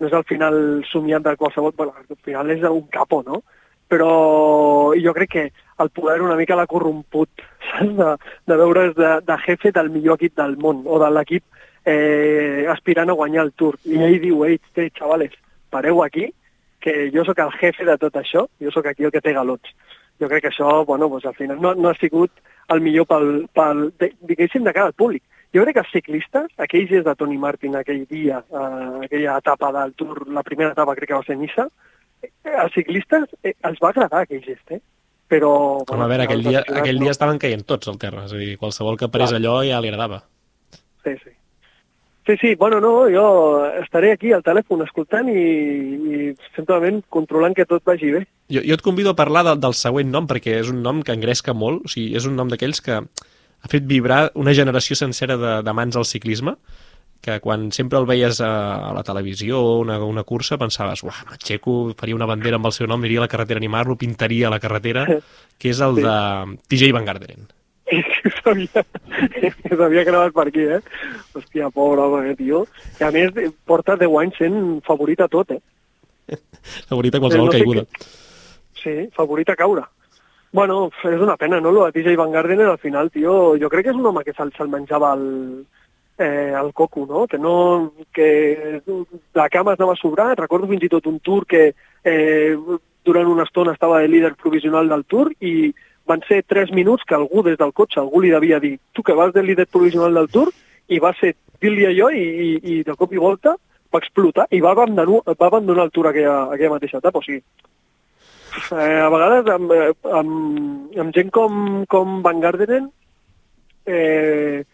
no 0.00 0.06
és 0.08 0.12
el 0.12 0.24
final 0.28 0.58
somiat 0.90 1.22
de 1.22 1.36
qualsevol... 1.38 1.72
Bueno, 1.78 1.94
al 1.96 2.18
final 2.26 2.50
és 2.50 2.62
un 2.66 2.82
capó, 2.92 3.22
no? 3.24 3.42
Però 3.88 4.92
jo 5.00 5.14
crec 5.16 5.30
que 5.32 5.44
el 5.80 5.90
poder 5.96 6.20
una 6.20 6.34
mica 6.36 6.56
l'ha 6.58 6.66
corromput, 6.68 7.30
saps? 7.70 7.94
De, 7.96 8.10
de 8.50 8.56
veure's 8.60 8.92
de, 8.98 9.14
de 9.24 9.38
jefe 9.46 9.72
del 9.72 9.88
millor 9.94 10.18
equip 10.18 10.34
del 10.36 10.58
món, 10.60 10.82
o 10.84 10.98
de 11.00 11.08
l'equip 11.14 11.44
eh, 11.88 12.66
aspirant 12.68 13.10
a 13.10 13.16
guanyar 13.16 13.46
el 13.46 13.54
Tour. 13.56 13.78
I 13.88 14.02
ell 14.04 14.18
diu, 14.22 14.44
ei, 14.44 14.58
ei, 14.76 14.90
xavales, 14.98 15.32
pareu 15.72 16.02
aquí, 16.04 16.28
que 16.80 17.08
jo 17.14 17.24
sóc 17.24 17.40
el 17.42 17.54
jefe 17.58 17.86
de 17.88 17.96
tot 18.00 18.18
això, 18.20 18.46
jo 18.62 18.74
sóc 18.74 18.86
aquí 18.86 19.08
el 19.08 19.14
que 19.14 19.22
té 19.24 19.32
galots. 19.36 19.72
Jo 20.20 20.28
crec 20.28 20.44
que 20.44 20.52
això, 20.52 20.84
bueno, 20.84 21.08
doncs 21.08 21.26
al 21.30 21.36
final 21.38 21.60
no, 21.62 21.74
no 21.78 21.90
ha 21.90 21.96
sigut 21.98 22.32
el 22.74 22.82
millor 22.84 23.06
pel, 23.08 23.28
pel 23.54 23.88
de, 24.00 24.12
diguéssim, 24.28 24.64
de 24.66 24.74
cara 24.74 24.90
al 24.90 24.98
públic. 24.98 25.24
Jo 25.54 25.64
crec 25.64 25.78
que 25.78 25.84
els 25.86 25.92
ciclistes, 25.94 26.50
aquells 26.60 26.90
dies 26.90 27.04
de 27.06 27.14
Tony 27.16 27.38
Martin, 27.40 27.78
aquell 27.78 28.04
dia, 28.10 28.42
eh, 28.52 29.06
aquella 29.06 29.38
etapa 29.40 29.72
del 29.78 29.94
Tour, 29.96 30.26
la 30.28 30.44
primera 30.44 30.74
etapa 30.74 30.96
crec 30.98 31.12
que 31.12 31.20
va 31.20 31.24
ser 31.24 31.38
Niça, 31.40 31.68
eh, 32.20 32.30
els 32.52 32.74
ciclistes 32.76 33.32
eh, 33.42 33.54
els 33.64 33.80
va 33.80 33.94
agradar 33.94 34.26
aquell 34.26 34.44
gest, 34.44 34.76
eh? 34.76 34.82
Però... 35.28 35.52
Home, 35.84 36.04
a 36.04 36.10
veure, 36.10 36.28
aquell 36.28 36.44
dia, 36.44 36.62
aquell 36.66 37.00
no. 37.00 37.06
dia 37.06 37.14
estaven 37.16 37.40
caient 37.40 37.64
tots 37.68 37.88
al 37.88 37.98
terra, 38.00 38.26
és 38.28 38.36
a 38.36 38.40
dir, 38.40 38.54
qualsevol 38.60 38.96
que 39.00 39.10
parés 39.12 39.32
allò 39.36 39.58
ja 39.64 39.80
li 39.80 39.90
agradava. 39.92 40.22
Sí, 41.04 41.16
sí. 41.24 41.37
Sí, 42.28 42.34
sí, 42.42 42.54
bueno, 42.60 42.76
no, 42.84 43.06
jo 43.08 43.64
estaré 43.80 44.10
aquí 44.12 44.34
al 44.36 44.42
telèfon 44.44 44.82
escoltant 44.84 45.30
i, 45.32 45.40
i 45.40 46.18
simplement 46.52 46.98
controlant 47.08 47.54
que 47.56 47.64
tot 47.64 47.80
vagi 47.88 48.10
bé. 48.12 48.20
Jo, 48.52 48.60
jo 48.60 48.76
et 48.76 48.82
convido 48.84 49.14
a 49.14 49.16
parlar 49.16 49.46
de, 49.46 49.54
del 49.56 49.72
següent 49.72 50.10
nom, 50.12 50.26
perquè 50.28 50.58
és 50.60 50.68
un 50.68 50.82
nom 50.84 51.00
que 51.00 51.16
engresca 51.16 51.54
molt, 51.56 51.86
o 51.88 51.88
sigui, 51.88 52.12
és 52.20 52.26
un 52.28 52.36
nom 52.36 52.50
d'aquells 52.52 52.82
que 52.84 52.98
ha 53.00 53.72
fet 53.72 53.88
vibrar 53.88 54.26
una 54.36 54.52
generació 54.52 54.94
sencera 55.00 55.38
de- 55.40 55.56
d'amants 55.64 55.96
al 55.96 56.04
ciclisme, 56.04 56.52
que 57.24 57.40
quan 57.40 57.70
sempre 57.72 57.98
el 57.98 58.04
veies 58.06 58.42
a, 58.44 58.52
a 58.90 58.92
la 58.94 59.02
televisió 59.02 59.58
o 59.58 59.78
una, 59.80 59.96
una 60.04 60.22
cursa 60.22 60.58
pensaves, 60.60 61.00
uah, 61.02 61.24
m'aixeco, 61.32 61.94
faria 61.98 62.14
una 62.14 62.28
bandera 62.28 62.60
amb 62.60 62.68
el 62.68 62.76
seu 62.76 62.86
nom, 62.86 63.02
iria 63.08 63.18
a 63.18 63.24
la 63.24 63.32
carretera 63.32 63.56
a 63.56 63.64
animar-lo, 63.64 63.96
pintaria 63.96 64.52
la 64.52 64.60
carretera, 64.60 65.08
que 65.58 65.72
és 65.72 65.80
el 65.80 65.96
Sí. 65.96 66.04
de 66.04 66.58
TJ 66.68 66.92
Van 66.92 67.08
Garderen. 67.08 67.48
S'havia 67.88 68.84
s'havia 68.84 70.04
gravat 70.04 70.34
per 70.36 70.46
aquí, 70.50 70.64
eh? 70.76 70.80
Hòstia, 71.34 71.70
pobre 71.74 72.04
home, 72.04 72.22
eh, 72.30 72.36
tio. 72.36 72.64
I 73.00 73.06
a 73.08 73.12
més, 73.14 73.32
porta 73.68 73.96
10 73.96 74.16
anys 74.22 74.40
sent 74.42 74.58
favorit 74.86 75.22
a 75.24 75.28
tot, 75.32 75.54
eh? 75.56 76.38
Favorit 76.90 77.14
a 77.14 77.22
qualsevol 77.22 77.48
no 77.48 77.54
sé 77.54 77.62
caiguda. 77.62 77.86
Sí, 78.78 78.96
favorit 79.16 79.48
a 79.48 79.56
caure. 79.56 79.86
Bueno, 80.52 80.90
és 81.04 81.20
una 81.20 81.36
pena, 81.36 81.60
no? 81.60 81.72
Lo 81.72 81.86
de 81.86 81.92
TJ 81.92 82.16
Van 82.16 82.32
Gardner, 82.32 82.68
al 82.68 82.78
final, 82.78 83.10
tio, 83.12 83.56
jo 83.60 83.68
crec 83.72 83.88
que 83.88 83.92
és 83.94 83.98
un 83.98 84.06
home 84.08 84.24
que 84.24 84.36
se'l 84.36 84.52
se 84.56 84.64
menjava 84.68 85.14
el, 85.16 85.26
eh, 86.18 86.52
el 86.56 86.72
coco, 86.72 87.06
no? 87.08 87.26
Que 87.26 87.38
no... 87.38 87.92
que 88.12 88.82
la 89.34 89.48
cama 89.48 89.74
es 89.74 89.80
anava 89.80 89.92
a 89.96 90.00
sobrar. 90.00 90.34
Recordo 90.38 90.68
fins 90.68 90.84
i 90.84 90.92
tot 90.92 91.06
un 91.06 91.20
tour 91.20 91.46
que 91.46 91.72
eh, 92.04 92.56
durant 93.04 93.28
una 93.28 93.44
estona 93.48 93.72
estava 93.72 94.00
de 94.00 94.08
líder 94.08 94.34
provisional 94.36 94.88
del 94.88 95.04
Tour 95.04 95.32
i 95.40 95.72
van 96.08 96.22
ser 96.28 96.42
3 96.48 96.72
minuts 96.72 97.04
que 97.04 97.14
algú 97.14 97.42
des 97.44 97.58
del 97.60 97.72
cotxe, 97.76 98.00
algú 98.00 98.20
li 98.24 98.30
devia 98.32 98.58
dir 98.60 98.78
tu 98.96 99.02
que 99.04 99.12
vas 99.14 99.32
de 99.34 99.42
líder 99.44 99.66
provisional 99.68 100.14
del 100.16 100.28
Tour 100.32 100.50
i 100.88 100.98
va 101.04 101.12
ser 101.20 101.34
dir-li 101.60 101.84
allò 101.86 102.08
i, 102.10 102.22
i, 102.22 102.50
i 102.78 102.82
de 102.86 102.94
cop 102.96 103.12
i 103.12 103.20
volta 103.20 103.54
va 103.92 103.98
explotar 104.02 104.46
i 104.50 104.60
va 104.60 104.72
abandonar, 104.72 105.22
va 105.36 105.46
abandonar 105.46 105.84
el 105.88 105.90
Tour 105.92 106.08
aquella, 106.10 106.44
aquella 106.52 106.74
mateixa 106.76 106.98
etapa. 107.02 107.18
O 107.20 107.22
sigui, 107.24 107.42
eh, 108.72 109.00
a 109.04 109.08
vegades 109.12 109.52
amb, 109.54 109.72
eh, 109.72 109.92
amb, 110.20 110.96
amb 111.04 111.14
gent 111.16 111.30
com, 111.32 111.84
com 111.88 112.22
Van 112.24 112.40
Garderen 112.40 112.88
eh, 113.86 114.64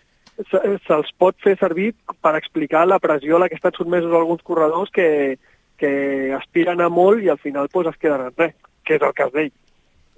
se- 0.51 0.63
se'ls 0.87 1.13
pot 1.19 1.37
fer 1.43 1.57
servir 1.61 1.93
per 2.21 2.35
explicar 2.39 2.87
la 2.87 2.99
pressió 2.99 3.37
a 3.37 3.45
la 3.45 3.49
que 3.49 3.55
estan 3.59 3.73
sotmesos 3.77 4.13
alguns 4.13 4.43
corredors 4.43 4.91
que, 4.91 5.39
que 5.79 6.33
aspiren 6.35 6.81
a 6.81 6.89
molt 6.89 7.23
i 7.23 7.29
al 7.31 7.39
final 7.39 7.69
pues, 7.73 7.87
es 7.91 7.97
queden 8.03 8.27
en 8.29 8.35
res, 8.37 8.55
que 8.85 8.97
és 8.99 9.03
el 9.03 9.15
cas 9.15 9.31
d'ell. 9.33 9.53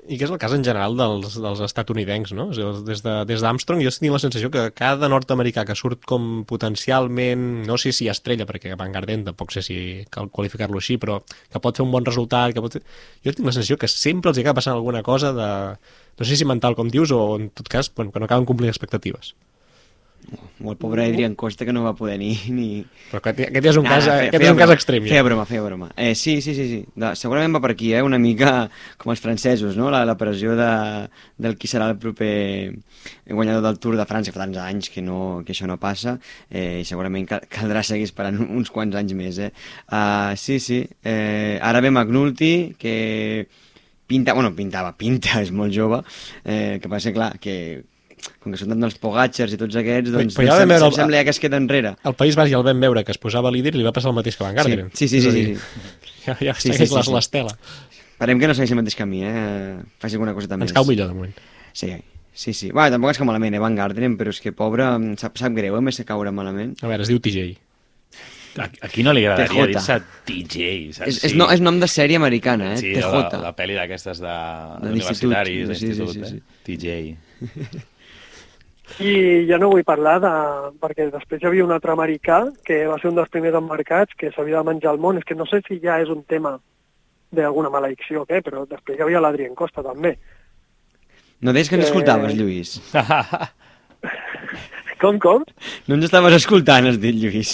I 0.08 0.16
que 0.18 0.24
és 0.26 0.30
el 0.30 0.38
cas 0.38 0.52
en 0.54 0.62
general 0.62 0.94
dels, 0.98 1.34
dels 1.42 1.60
estatunidencs, 1.66 2.30
no? 2.36 2.44
Des 2.86 3.00
de- 3.02 3.24
des 3.26 3.40
jo 3.82 3.90
tinc 3.90 4.12
la 4.12 4.20
sensació 4.22 4.50
que 4.54 4.70
cada 4.70 5.08
nord-americà 5.08 5.64
que 5.66 5.74
surt 5.74 6.04
com 6.06 6.44
potencialment, 6.46 7.66
no 7.66 7.76
sé 7.76 7.92
si 7.92 8.06
estrella, 8.08 8.46
perquè 8.46 8.76
Van 8.78 8.92
Garden 8.92 9.24
tampoc 9.24 9.50
sé 9.50 9.62
si 9.62 10.04
cal 10.10 10.30
qualificar-lo 10.30 10.78
així, 10.78 10.96
però 10.98 11.18
que 11.50 11.58
pot 11.60 11.76
fer 11.76 11.84
un 11.84 11.90
bon 11.90 12.04
resultat, 12.04 12.54
que 12.54 12.62
pot 12.62 12.72
fer... 12.78 12.82
jo 13.24 13.32
tinc 13.32 13.46
la 13.46 13.52
sensació 13.56 13.76
que 13.78 13.88
sempre 13.88 14.30
els 14.30 14.38
acaba 14.38 14.60
passant 14.60 14.74
alguna 14.76 15.02
cosa 15.02 15.32
de, 15.32 15.50
no 16.18 16.24
sé 16.24 16.36
si 16.36 16.44
mental 16.44 16.76
com 16.76 16.88
dius, 16.88 17.10
o 17.10 17.36
en 17.40 17.50
tot 17.50 17.66
cas, 17.68 17.90
bueno, 17.94 18.12
que 18.12 18.20
no 18.20 18.26
acaben 18.26 18.44
complint 18.46 18.70
expectatives. 18.70 19.34
O 20.64 20.72
el 20.72 20.76
pobre 20.80 21.04
Adrián 21.04 21.34
Costa 21.36 21.64
que 21.66 21.72
no 21.72 21.82
va 21.84 21.92
poder 21.94 22.18
ni... 22.18 22.30
ni... 22.48 22.66
Però 23.10 23.20
aquest, 23.20 23.42
aquest 23.50 23.66
és 23.70 23.76
un, 23.78 23.84
cas, 23.86 24.04
feia- 24.06 24.14
aquest 24.26 24.36
feia 24.40 24.48
és 24.48 24.54
un 24.54 24.60
cas 24.62 24.72
extrem. 24.74 25.04
Feia 25.04 25.20
Ja. 25.20 25.26
broma, 25.26 25.44
feia 25.46 25.62
broma. 25.62 25.90
Eh, 25.96 26.14
sí, 26.16 26.40
sí, 26.42 26.54
sí, 26.56 26.64
sí. 26.70 26.78
De, 26.96 27.10
segurament 27.20 27.52
va 27.54 27.60
per 27.62 27.70
aquí, 27.74 27.92
eh? 27.94 28.00
una 28.02 28.18
mica 28.18 28.70
com 28.98 29.12
els 29.12 29.20
francesos, 29.22 29.76
no? 29.76 29.90
la, 29.92 30.04
la 30.08 30.16
pressió 30.16 30.56
de, 30.58 30.70
del 31.38 31.58
qui 31.60 31.68
serà 31.70 31.90
el 31.92 31.98
proper 32.02 32.72
guanyador 33.28 33.62
del 33.68 33.78
Tour 33.78 33.96
de 34.00 34.06
França, 34.08 34.32
fa 34.34 34.42
tants 34.42 34.58
anys 34.64 34.88
que, 34.90 35.02
no, 35.04 35.42
que 35.46 35.52
això 35.54 35.68
no 35.70 35.76
passa, 35.82 36.16
eh, 36.50 36.80
i 36.80 36.84
segurament 36.88 37.28
cal, 37.28 37.44
caldrà 37.52 37.84
seguir 37.86 38.08
esperant 38.08 38.40
uns 38.58 38.72
quants 38.74 38.96
anys 38.98 39.12
més. 39.18 39.38
Eh? 39.38 39.52
Uh, 39.92 40.32
sí, 40.40 40.58
sí. 40.64 40.80
Eh, 41.04 41.58
ara 41.62 41.82
ve 41.84 41.92
McNulty, 41.92 42.74
que 42.80 43.46
pinta, 44.08 44.32
bueno, 44.34 44.54
pintava, 44.56 44.94
pinta, 45.02 45.42
és 45.44 45.52
molt 45.52 45.74
jove, 45.76 46.00
eh, 46.44 46.78
que 46.82 46.88
passa, 46.90 47.12
clar, 47.14 47.34
que 47.42 47.84
com 48.42 48.52
que 48.52 48.58
són 48.60 48.68
tant 48.72 48.80
dels 48.84 48.96
Pogatxers 49.02 49.52
i 49.54 49.58
tots 49.60 49.76
aquests, 49.80 50.12
doncs 50.14 50.36
però 50.38 50.46
ja 50.48 50.62
em 50.62 50.68
vam 50.68 50.68
veure 50.74 50.80
sem- 50.84 50.88
el- 50.92 50.96
sembla 51.00 51.16
ja 51.20 51.24
que 51.24 51.30
es 51.34 51.40
queda 51.42 51.56
enrere. 51.60 51.96
El 52.04 52.14
País 52.14 52.36
Basc 52.38 52.50
ja 52.52 52.58
el 52.60 52.64
vam 52.66 52.80
veure 52.80 53.04
que 53.04 53.12
es 53.12 53.18
posava 53.18 53.50
líder 53.50 53.74
i 53.74 53.78
li 53.78 53.84
va 53.86 53.92
passar 53.92 54.10
el 54.10 54.16
mateix 54.18 54.36
que 54.36 54.44
Van 54.44 54.54
Garderen. 54.54 54.90
Sí, 54.94 55.08
sí, 55.08 55.20
sí, 55.20 55.30
sí, 55.30 55.44
dir, 55.44 55.56
sí. 55.56 56.22
Ja, 56.26 56.36
ja 56.40 56.54
Sí, 56.54 56.68
sí, 56.70 56.72
segueix 56.74 56.90
sí, 56.90 57.02
sí. 57.02 57.14
l'estela. 57.14 57.56
Esperem 58.16 58.38
que 58.40 58.48
no 58.48 58.54
segueixi 58.54 58.72
el 58.72 58.80
mateix 58.80 58.96
camí, 58.96 59.22
eh? 59.24 59.76
Faci 60.00 60.14
alguna 60.16 60.32
cosa 60.34 60.48
també. 60.48 60.64
Ens 60.66 60.72
cau 60.72 60.84
millor, 60.88 61.08
de 61.08 61.14
moment. 61.14 61.34
Sí, 61.72 61.92
sí, 62.32 62.54
sí. 62.54 62.70
Bueno, 62.72 62.90
tampoc 62.96 63.10
és 63.12 63.18
que 63.18 63.24
malament, 63.28 63.54
eh, 63.54 63.60
Van 63.60 63.74
Garderen, 63.76 64.16
però 64.16 64.30
és 64.32 64.40
que 64.40 64.52
pobre, 64.56 64.86
sap, 65.20 65.36
sap 65.38 65.52
greu, 65.52 65.76
eh, 65.76 65.80
més 65.84 65.96
que 66.00 66.04
caure 66.08 66.32
malament. 66.32 66.76
A 66.82 66.88
veure, 66.88 67.02
es 67.04 67.08
diu 67.12 67.20
TJ. 67.20 67.58
A, 68.56 68.64
a 68.80 68.88
qui 68.88 69.02
no 69.04 69.12
li 69.12 69.26
agradaria 69.26 69.66
TJ. 69.66 69.72
dir-se 69.74 69.96
TJ, 70.24 70.92
saps? 70.96 71.08
És, 71.10 71.18
és, 71.28 71.34
no, 71.36 71.50
és 71.52 71.60
nom 71.60 71.76
de 71.78 71.84
sèrie 71.92 72.16
americana, 72.16 72.70
eh? 72.72 72.78
Sí, 72.80 72.94
TJ. 72.94 73.04
la, 73.12 73.40
la 73.50 73.52
pel·li 73.54 73.74
d'aquestes 73.76 74.18
de, 74.24 74.36
De 74.80 74.94
universitaris, 74.94 75.68
l'institut, 75.68 76.08
sí, 76.08 76.14
sí, 76.16 76.16
d'institut, 76.16 76.26
sí, 76.26 76.40
eh? 76.40 76.64
TJ. 76.64 77.84
I 79.02 79.44
ja 79.48 79.58
no 79.58 79.68
vull 79.72 79.82
parlar 79.84 80.20
de... 80.22 80.30
perquè 80.80 81.08
després 81.10 81.42
hi 81.42 81.46
havia 81.48 81.64
un 81.66 81.72
altre 81.74 81.90
americà 81.92 82.44
que 82.64 82.84
va 82.86 82.96
ser 83.02 83.08
un 83.10 83.16
dels 83.18 83.28
primers 83.34 83.54
embarcats 83.58 84.14
que 84.16 84.30
s'havia 84.32 84.62
de 84.62 84.70
menjar 84.70 84.92
el 84.94 85.00
món. 85.02 85.18
És 85.18 85.24
que 85.26 85.34
no 85.34 85.44
sé 85.50 85.60
si 85.66 85.80
ja 85.82 85.98
és 86.00 86.08
un 86.12 86.22
tema 86.24 86.54
d'alguna 87.34 87.70
maledicció 87.74 88.22
o 88.22 88.26
què, 88.26 88.38
però 88.46 88.62
després 88.70 88.96
hi 88.98 89.02
havia 89.02 89.20
l'Adrien 89.20 89.54
Costa 89.58 89.82
també. 89.82 90.14
No 91.42 91.52
deies 91.52 91.68
que 91.68 91.74
ens 91.76 91.84
Eh. 91.84 91.88
escoltaves, 91.90 92.34
Lluís. 92.38 92.78
Com, 95.00 95.18
com? 95.20 95.42
No 95.90 95.98
ens 95.98 96.06
estaves 96.08 96.32
escoltant, 96.38 96.86
has 96.88 96.96
dit, 97.02 97.16
Lluís. 97.20 97.50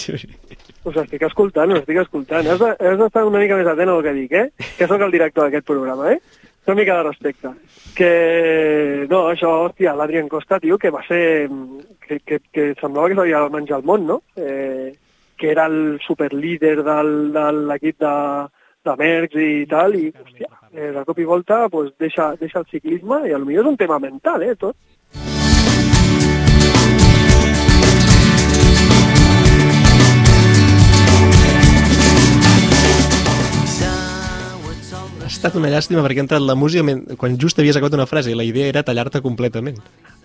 Us 0.86 0.96
estic 1.00 1.24
escoltant, 1.26 1.72
us 1.74 1.80
estic 1.82 1.98
escoltant. 2.04 2.46
Has 2.46 2.60
de- 2.60 2.76
has 2.78 2.98
d'estar 3.00 3.24
una 3.26 3.40
mica 3.42 3.56
més 3.58 3.66
atent 3.66 3.90
al 3.90 4.02
que 4.04 4.12
dic, 4.14 4.32
eh? 4.32 4.44
Que 4.78 4.86
sóc 4.86 5.00
el 5.02 5.10
director 5.10 5.48
d'aquest 5.48 5.66
programa, 5.66 6.12
eh? 6.12 6.20
Una 6.66 6.76
mica 6.76 6.96
de 6.96 7.02
respecte. 7.02 7.50
Que, 7.96 9.06
no, 9.10 9.24
això, 9.32 9.50
hòstia, 9.66 9.96
l'Adrien 9.98 10.28
Costa, 10.30 10.60
tio, 10.62 10.78
que 10.78 10.92
va 10.94 11.02
ser... 11.08 11.48
Que, 12.06 12.20
que, 12.20 12.38
que 12.52 12.66
semblava 12.80 13.10
que 13.10 13.16
s'havia 13.18 13.40
de 13.42 13.54
menjar 13.54 13.80
el 13.80 13.86
món, 13.88 14.06
no? 14.06 14.20
Eh, 14.36 14.94
que 15.38 15.50
era 15.50 15.66
el 15.66 15.98
superlíder 16.06 16.82
del, 16.86 17.32
de 17.34 17.44
l'equip 17.70 17.98
de, 17.98 18.14
de 18.86 18.96
Merckx 18.98 19.38
i 19.42 19.66
tal, 19.70 19.96
i, 19.98 20.10
hòstia, 20.14 20.50
eh, 20.72 20.90
de 20.94 21.04
cop 21.08 21.18
i 21.18 21.26
volta 21.26 21.64
pues, 21.72 21.90
deixa, 21.98 22.32
deixa 22.38 22.62
el 22.62 22.68
ciclisme 22.70 23.22
i 23.26 23.34
potser 23.34 23.58
és 23.58 23.70
un 23.70 23.78
tema 23.80 23.98
mental, 24.02 24.44
eh, 24.46 24.54
tot. 24.58 24.76
Estat 35.32 35.56
una 35.58 35.70
llàstima 35.72 36.02
perquè 36.04 36.20
ha 36.22 36.26
entrat 36.26 36.42
la 36.44 36.54
música 36.58 36.84
quan 37.20 37.36
just 37.40 37.58
havies 37.58 37.76
acabat 37.78 37.94
una 37.98 38.06
frase 38.06 38.30
i 38.32 38.36
la 38.38 38.44
idea 38.46 38.68
era 38.70 38.82
tallar-te 38.86 39.20
completament. 39.24 39.78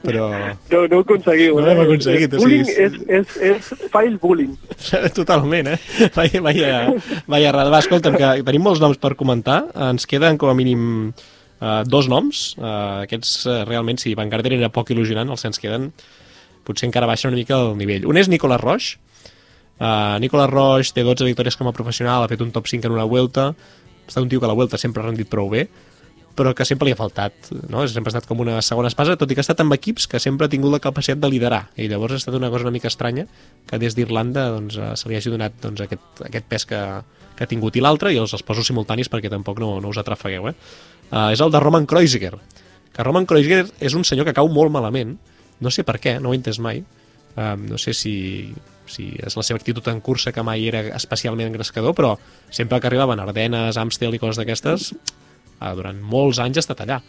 Però 0.04 0.28
No, 0.70 0.84
no 0.86 0.98
ho 1.00 1.02
aconseguiu. 1.02 1.56
No 1.58 1.64
eh? 1.66 1.70
l'hem 1.72 1.80
aconseguit, 1.88 2.34
o 2.38 2.42
sigui, 2.44 2.60
és- 2.62 2.78
és, 2.78 2.98
és, 3.08 3.38
és 3.50 3.72
file 3.90 4.20
bullying. 4.22 4.52
totalment, 5.18 5.72
eh? 5.74 5.80
Vaya, 6.16 6.42
vaya, 6.46 6.76
vaya 7.26 7.50
errada. 7.50 7.72
Va, 7.74 7.80
escolta'm, 7.82 8.14
que 8.20 8.44
tenim 8.46 8.62
molts 8.68 8.80
noms 8.84 9.00
per 9.02 9.16
comentar. 9.18 9.64
Ens 9.90 10.06
queden 10.06 10.38
com 10.38 10.52
a 10.52 10.56
mínim 10.58 10.84
uh, 11.10 11.82
dos 11.90 12.06
noms. 12.14 12.52
Uh, 12.62 13.02
aquests, 13.08 13.34
uh, 13.50 13.64
realment, 13.66 13.98
si 13.98 14.14
Van 14.14 14.30
Garderen 14.30 14.62
era 14.62 14.70
poc 14.70 14.94
il·lusionant, 14.94 15.34
els 15.34 15.42
que 15.42 15.50
ens 15.50 15.60
queden 15.66 15.90
potser 16.68 16.86
encara 16.92 17.08
baixen 17.10 17.32
una 17.34 17.40
mica 17.42 17.58
el 17.58 17.74
nivell. 17.80 18.06
Un 18.06 18.22
és 18.22 18.30
Nicolas 18.30 18.62
Roche. 18.62 19.00
Uh, 19.82 20.18
Nicolas 20.22 20.50
Roche 20.54 20.94
té 20.94 21.02
12 21.06 21.26
victòries 21.26 21.58
com 21.58 21.70
a 21.70 21.74
professional, 21.74 22.22
ha 22.26 22.30
fet 22.30 22.42
un 22.46 22.54
top 22.54 22.70
5 22.70 22.86
en 22.86 22.94
una 23.00 23.06
Vuelta. 23.10 23.50
Estat 24.08 24.24
un 24.24 24.32
tio 24.32 24.40
que 24.40 24.48
a 24.48 24.52
la 24.52 24.58
Vuelta 24.58 24.80
sempre 24.80 25.04
ha 25.04 25.08
rendit 25.10 25.30
prou 25.30 25.52
bé, 25.52 25.68
però 26.38 26.54
que 26.54 26.66
sempre 26.70 26.86
li 26.86 26.94
ha 26.94 27.00
faltat, 27.00 27.50
no? 27.68 27.82
Sempre 27.90 28.12
ha 28.12 28.14
estat 28.14 28.28
com 28.30 28.44
una 28.44 28.60
segona 28.62 28.92
espasa, 28.92 29.18
tot 29.18 29.32
i 29.34 29.36
que 29.36 29.42
ha 29.42 29.46
estat 29.46 29.64
amb 29.64 29.74
equips 29.74 30.06
que 30.08 30.22
sempre 30.22 30.46
ha 30.46 30.52
tingut 30.52 30.72
la 30.72 30.80
capacitat 30.84 31.20
de 31.24 31.32
liderar. 31.34 31.64
I 31.76 31.90
llavors 31.90 32.14
ha 32.14 32.20
estat 32.22 32.38
una 32.38 32.52
cosa 32.54 32.68
una 32.68 32.76
mica 32.76 32.92
estranya 32.92 33.26
que 33.68 33.80
des 33.82 33.98
d'Irlanda 33.98 34.46
doncs, 34.54 34.78
eh, 34.78 34.92
se 34.96 35.10
li 35.10 35.18
hagi 35.18 35.34
donat 35.34 35.58
doncs, 35.64 35.82
aquest, 35.88 36.22
aquest 36.30 36.46
pes 36.48 36.68
que, 36.70 36.82
que 37.36 37.44
ha 37.44 37.50
tingut. 37.50 37.76
I 37.76 37.84
l'altre, 37.84 38.14
i 38.14 38.22
els, 38.22 38.38
poso 38.46 38.66
simultanis 38.66 39.10
perquè 39.10 39.34
tampoc 39.34 39.60
no, 39.64 39.72
no 39.82 39.90
us 39.90 39.98
atrafegueu, 40.02 40.52
eh? 40.52 40.56
Uh, 41.08 41.30
és 41.32 41.42
el 41.42 41.54
de 41.54 41.60
Roman 41.64 41.88
Kreuziger, 41.90 42.36
que 42.94 43.04
Roman 43.06 43.26
Kreuziger 43.26 43.64
és 43.80 43.98
un 43.98 44.06
senyor 44.06 44.28
que 44.28 44.36
cau 44.38 44.50
molt 44.52 44.74
malament, 44.74 45.16
no 45.64 45.72
sé 45.74 45.86
per 45.88 45.98
què, 46.04 46.18
no 46.22 46.30
ho 46.30 46.36
he 46.36 46.40
entès 46.42 46.60
mai, 46.62 46.84
uh, 47.38 47.54
no 47.58 47.80
sé 47.82 47.96
si, 47.98 48.14
si 48.92 49.12
és 49.24 49.38
la 49.38 49.44
seva 49.46 49.60
actitud 49.62 49.86
en 49.92 50.02
cursa 50.02 50.34
que 50.34 50.44
mai 50.46 50.68
era 50.70 50.84
especialment 50.98 51.52
engrescador, 51.52 51.96
però 51.98 52.16
sempre 52.50 52.80
que 52.80 52.90
arribaven 52.90 53.22
Ardenes, 53.24 53.78
Amstel 53.78 54.16
i 54.16 54.22
coses 54.22 54.40
d'aquestes, 54.42 54.92
uh, 55.60 55.74
durant 55.78 56.00
molts 56.02 56.42
anys 56.44 56.60
ha 56.60 56.66
estat 56.66 56.84
allà. 56.86 57.02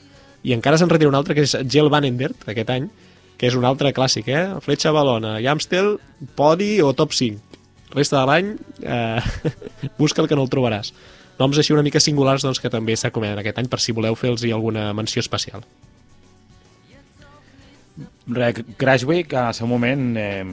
I 0.47 0.55
encara 0.55 0.79
se'n 0.79 0.91
retira 0.91 1.11
un 1.11 1.19
altre, 1.19 1.35
que 1.35 1.47
és 1.47 1.57
Gel 1.67 1.91
Van 1.91 2.07
Endert, 2.07 2.47
aquest 2.47 2.71
any, 2.71 2.89
que 3.39 3.47
és 3.51 3.57
un 3.59 3.67
altre 3.67 3.93
clàssic, 3.95 4.29
eh? 4.31 4.59
Fletxa 4.65 4.93
Balona 4.95 5.39
i 5.43 5.47
Amstel, 5.51 5.97
podi 6.39 6.79
o 6.83 6.93
top 6.99 7.15
5. 7.15 7.61
Resta 7.95 8.21
de 8.21 8.27
l'any, 8.29 8.51
eh, 8.83 9.53
busca 10.01 10.23
el 10.23 10.29
que 10.29 10.37
no 10.37 10.45
el 10.45 10.53
trobaràs. 10.53 10.93
Noms 11.39 11.59
així 11.61 11.73
una 11.73 11.85
mica 11.87 12.03
singulars 12.03 12.43
doncs, 12.43 12.59
que 12.59 12.71
també 12.71 12.97
s'acomiaden 12.99 13.41
aquest 13.41 13.61
any 13.63 13.69
per 13.71 13.79
si 13.81 13.95
voleu 13.95 14.19
fer-los 14.19 14.43
alguna 14.51 14.91
menció 14.93 15.23
especial. 15.23 15.63
Re, 18.29 18.53
Crashwick, 18.77 19.33
en 19.33 19.47
el 19.47 19.55
seu 19.55 19.71
moment, 19.71 20.17
eh, 20.19 20.45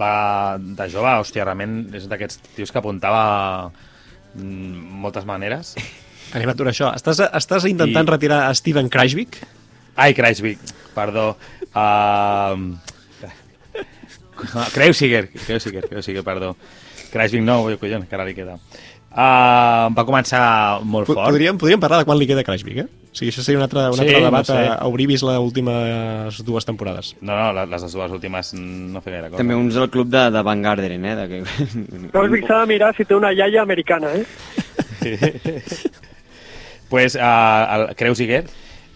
va 0.00 0.56
de 0.58 0.86
jove, 0.92 1.10
hòstia, 1.20 1.44
realment 1.44 1.94
és 1.96 2.06
d'aquests 2.08 2.40
tios 2.56 2.72
que 2.72 2.80
apuntava 2.80 3.70
mm, 4.34 5.00
moltes 5.04 5.26
maneres. 5.28 5.74
Anem 6.34 6.50
a 6.50 6.54
aturar 6.56 6.72
això. 6.72 6.90
Estàs, 6.96 7.20
estàs 7.36 7.66
intentant 7.68 8.08
I- 8.08 8.10
retirar 8.16 8.46
a 8.48 8.54
Steven 8.56 8.88
Krajvik? 8.90 9.42
Ai, 9.94 10.14
Crashwick, 10.14 10.58
perdó. 10.94 11.36
Uh, 11.70 12.74
Kreuziger, 14.74 15.28
Kreuziger, 15.30 15.88
Kreuziger, 15.88 16.24
perdó. 16.24 16.56
Crashwick 17.12 17.44
no, 17.44 17.60
collons, 17.78 18.08
que 18.08 18.16
ara 18.16 18.26
li 18.26 18.34
queda. 18.34 18.58
Uh, 19.14 19.92
va 19.94 20.02
començar 20.02 20.82
molt 20.82 21.06
fort. 21.06 21.28
Podríem, 21.28 21.58
podríem 21.60 21.78
parlar 21.78 22.02
de 22.02 22.08
quan 22.08 22.18
li 22.18 22.26
queda 22.26 22.42
a 22.42 22.54
eh? 22.82 22.88
O 23.14 23.16
sigui, 23.16 23.30
això 23.30 23.44
seria 23.46 23.60
un 23.60 23.62
altre, 23.62 23.84
un 23.92 23.94
Sí, 23.94 24.02
altre 24.02 24.18
no 24.18 24.24
debat 24.26 24.48
sé. 24.48 24.54
a, 24.58 24.72
a 24.74 24.86
obrir 24.90 25.04
vist 25.06 25.22
les 25.22 25.38
últimes 25.38 26.40
dues 26.42 26.66
temporades. 26.66 27.12
No, 27.20 27.36
no, 27.38 27.52
les, 27.54 27.70
les 27.70 27.92
dues 27.94 28.10
últimes 28.10 28.50
no 28.58 29.00
fer 29.04 29.12
gaire 29.14 29.28
cosa. 29.30 29.38
També 29.38 29.54
uns 29.54 29.78
del 29.78 29.86
club 29.94 30.08
de, 30.10 30.24
de 30.34 30.42
Van 30.42 30.62
Garderen, 30.66 31.04
eh? 31.06 31.14
De 31.20 31.28
que... 31.30 31.38
Creuziger 32.10 32.48
s'ha 32.48 32.58
de 32.64 32.66
mirar 32.72 32.90
si 32.98 33.06
té 33.06 33.14
una 33.14 33.30
iaia 33.30 33.62
americana, 33.62 34.10
eh? 34.18 34.26
pues, 36.88 37.14
uh, 37.14 37.74
el 37.76 37.94
Kreuziger, 37.96 38.44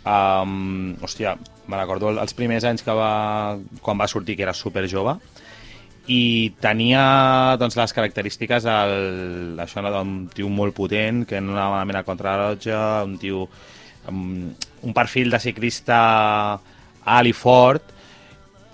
um, 0.04 0.96
hòstia, 1.02 1.36
me 1.68 1.76
recordo 1.78 2.10
el- 2.10 2.18
els 2.18 2.34
primers 2.34 2.64
anys 2.64 2.82
que 2.82 2.94
va, 2.94 3.58
quan 3.82 3.98
va 4.00 4.08
sortir, 4.08 4.36
que 4.36 4.42
era 4.46 4.54
super 4.54 4.86
jove, 4.90 5.14
i 6.08 6.54
tenia 6.60 7.56
doncs, 7.60 7.76
les 7.76 7.92
característiques 7.92 8.64
del, 8.64 9.58
això 9.60 9.82
no, 9.84 9.90
d'un 9.92 10.14
tio 10.32 10.48
molt 10.48 10.74
potent, 10.74 11.24
que 11.28 11.40
no 11.40 11.52
anava 11.52 11.74
malament 11.76 12.00
a 12.00 12.06
contrarrellotge, 12.06 12.78
un 13.04 13.18
tio 13.20 13.46
un 14.11 14.94
perfil 14.94 15.30
de 15.30 15.40
ciclista 15.42 15.98
alt 17.09 17.30
i 17.30 17.34
fort, 17.36 17.94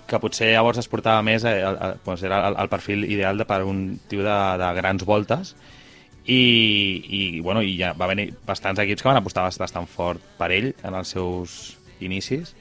que 0.05 0.19
potser 0.21 0.51
llavors 0.53 0.77
es 0.81 0.89
portava 0.89 1.23
més, 1.25 1.45
eh, 1.47 1.61
el, 1.65 1.77
el, 1.81 1.95
doncs 2.05 2.25
era 2.27 2.43
el, 2.49 2.57
el 2.61 2.69
perfil 2.69 3.05
ideal 3.09 3.39
de, 3.41 3.47
per 3.49 3.63
un 3.65 3.97
tio 4.09 4.25
de, 4.25 4.37
de 4.61 4.69
grans 4.77 5.05
voltes, 5.07 5.55
i, 6.25 6.35
i, 6.37 7.21
bueno, 7.45 7.61
i 7.61 7.75
ja 7.77 7.93
va 7.97 8.09
venir 8.09 8.31
bastants 8.45 8.81
equips 8.81 9.03
que 9.03 9.09
van 9.11 9.21
apostar 9.21 9.45
bastant 9.45 9.89
fort 9.89 10.21
per 10.39 10.49
ell 10.53 10.71
en 10.83 10.97
els 10.97 11.13
seus 11.13 11.75
inicis, 12.05 12.55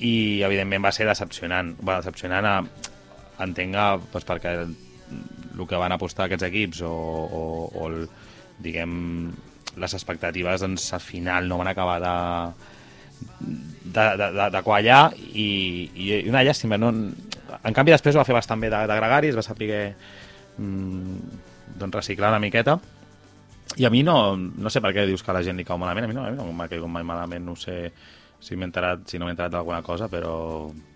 i 0.00 0.40
evidentment 0.44 0.84
va 0.84 0.92
ser 0.96 1.08
decepcionant, 1.08 1.74
va 1.84 2.00
decepcionant 2.00 2.48
a, 2.48 2.54
entenc 3.44 3.76
a, 3.76 3.90
doncs 4.12 4.28
perquè 4.28 4.56
el, 4.62 4.74
el 5.56 5.68
que 5.68 5.80
van 5.80 5.92
apostar 5.92 6.26
aquests 6.26 6.48
equips 6.48 6.82
o, 6.88 6.92
o, 6.92 7.44
o 7.76 7.88
el, 7.90 8.02
diguem 8.60 8.92
les 9.80 9.96
expectatives 9.96 10.62
doncs, 10.64 10.92
al 10.96 11.02
final 11.04 11.48
no 11.48 11.58
van 11.60 11.72
acabar 11.72 11.98
de, 12.04 12.14
de, 13.40 14.06
de, 14.20 14.30
de, 14.36 14.46
de 14.56 14.62
quallar 14.66 15.02
i, 15.16 15.90
i 15.94 16.22
una 16.28 16.44
llàstima 16.46 16.78
no? 16.80 16.92
en 16.92 17.76
canvi 17.76 17.96
després 17.96 18.16
ho 18.16 18.22
va 18.22 18.28
fer 18.28 18.36
bastant 18.36 18.60
bé 18.62 18.70
de, 18.72 18.84
de 18.86 18.98
gregari 19.00 19.32
es 19.32 19.38
va 19.38 19.44
saber 19.46 19.82
mm, 20.58 21.36
doncs 21.80 22.00
reciclar 22.02 22.32
una 22.34 22.42
miqueta 22.42 22.78
i 23.78 23.86
a 23.86 23.90
mi 23.90 24.02
no, 24.02 24.36
no 24.36 24.70
sé 24.70 24.82
per 24.82 24.92
què 24.94 25.04
dius 25.06 25.22
que 25.22 25.30
a 25.30 25.36
la 25.36 25.44
gent 25.46 25.58
li 25.60 25.66
cau 25.66 25.78
malament, 25.78 26.06
a 26.06 26.10
mi 26.10 26.16
no, 26.16 26.24
a 26.26 26.32
mi 26.32 26.38
no 26.38 26.48
m'ha 26.56 26.66
caigut 26.70 26.90
mai 26.90 27.04
malament, 27.06 27.44
no 27.46 27.54
sé 27.54 27.92
si 28.42 28.56
m'he 28.56 28.66
enterat, 28.66 29.04
si 29.06 29.20
no 29.20 29.28
m'he 29.28 29.36
enterat 29.36 29.52
d'alguna 29.54 29.82
cosa, 29.86 30.08
però 30.10 30.32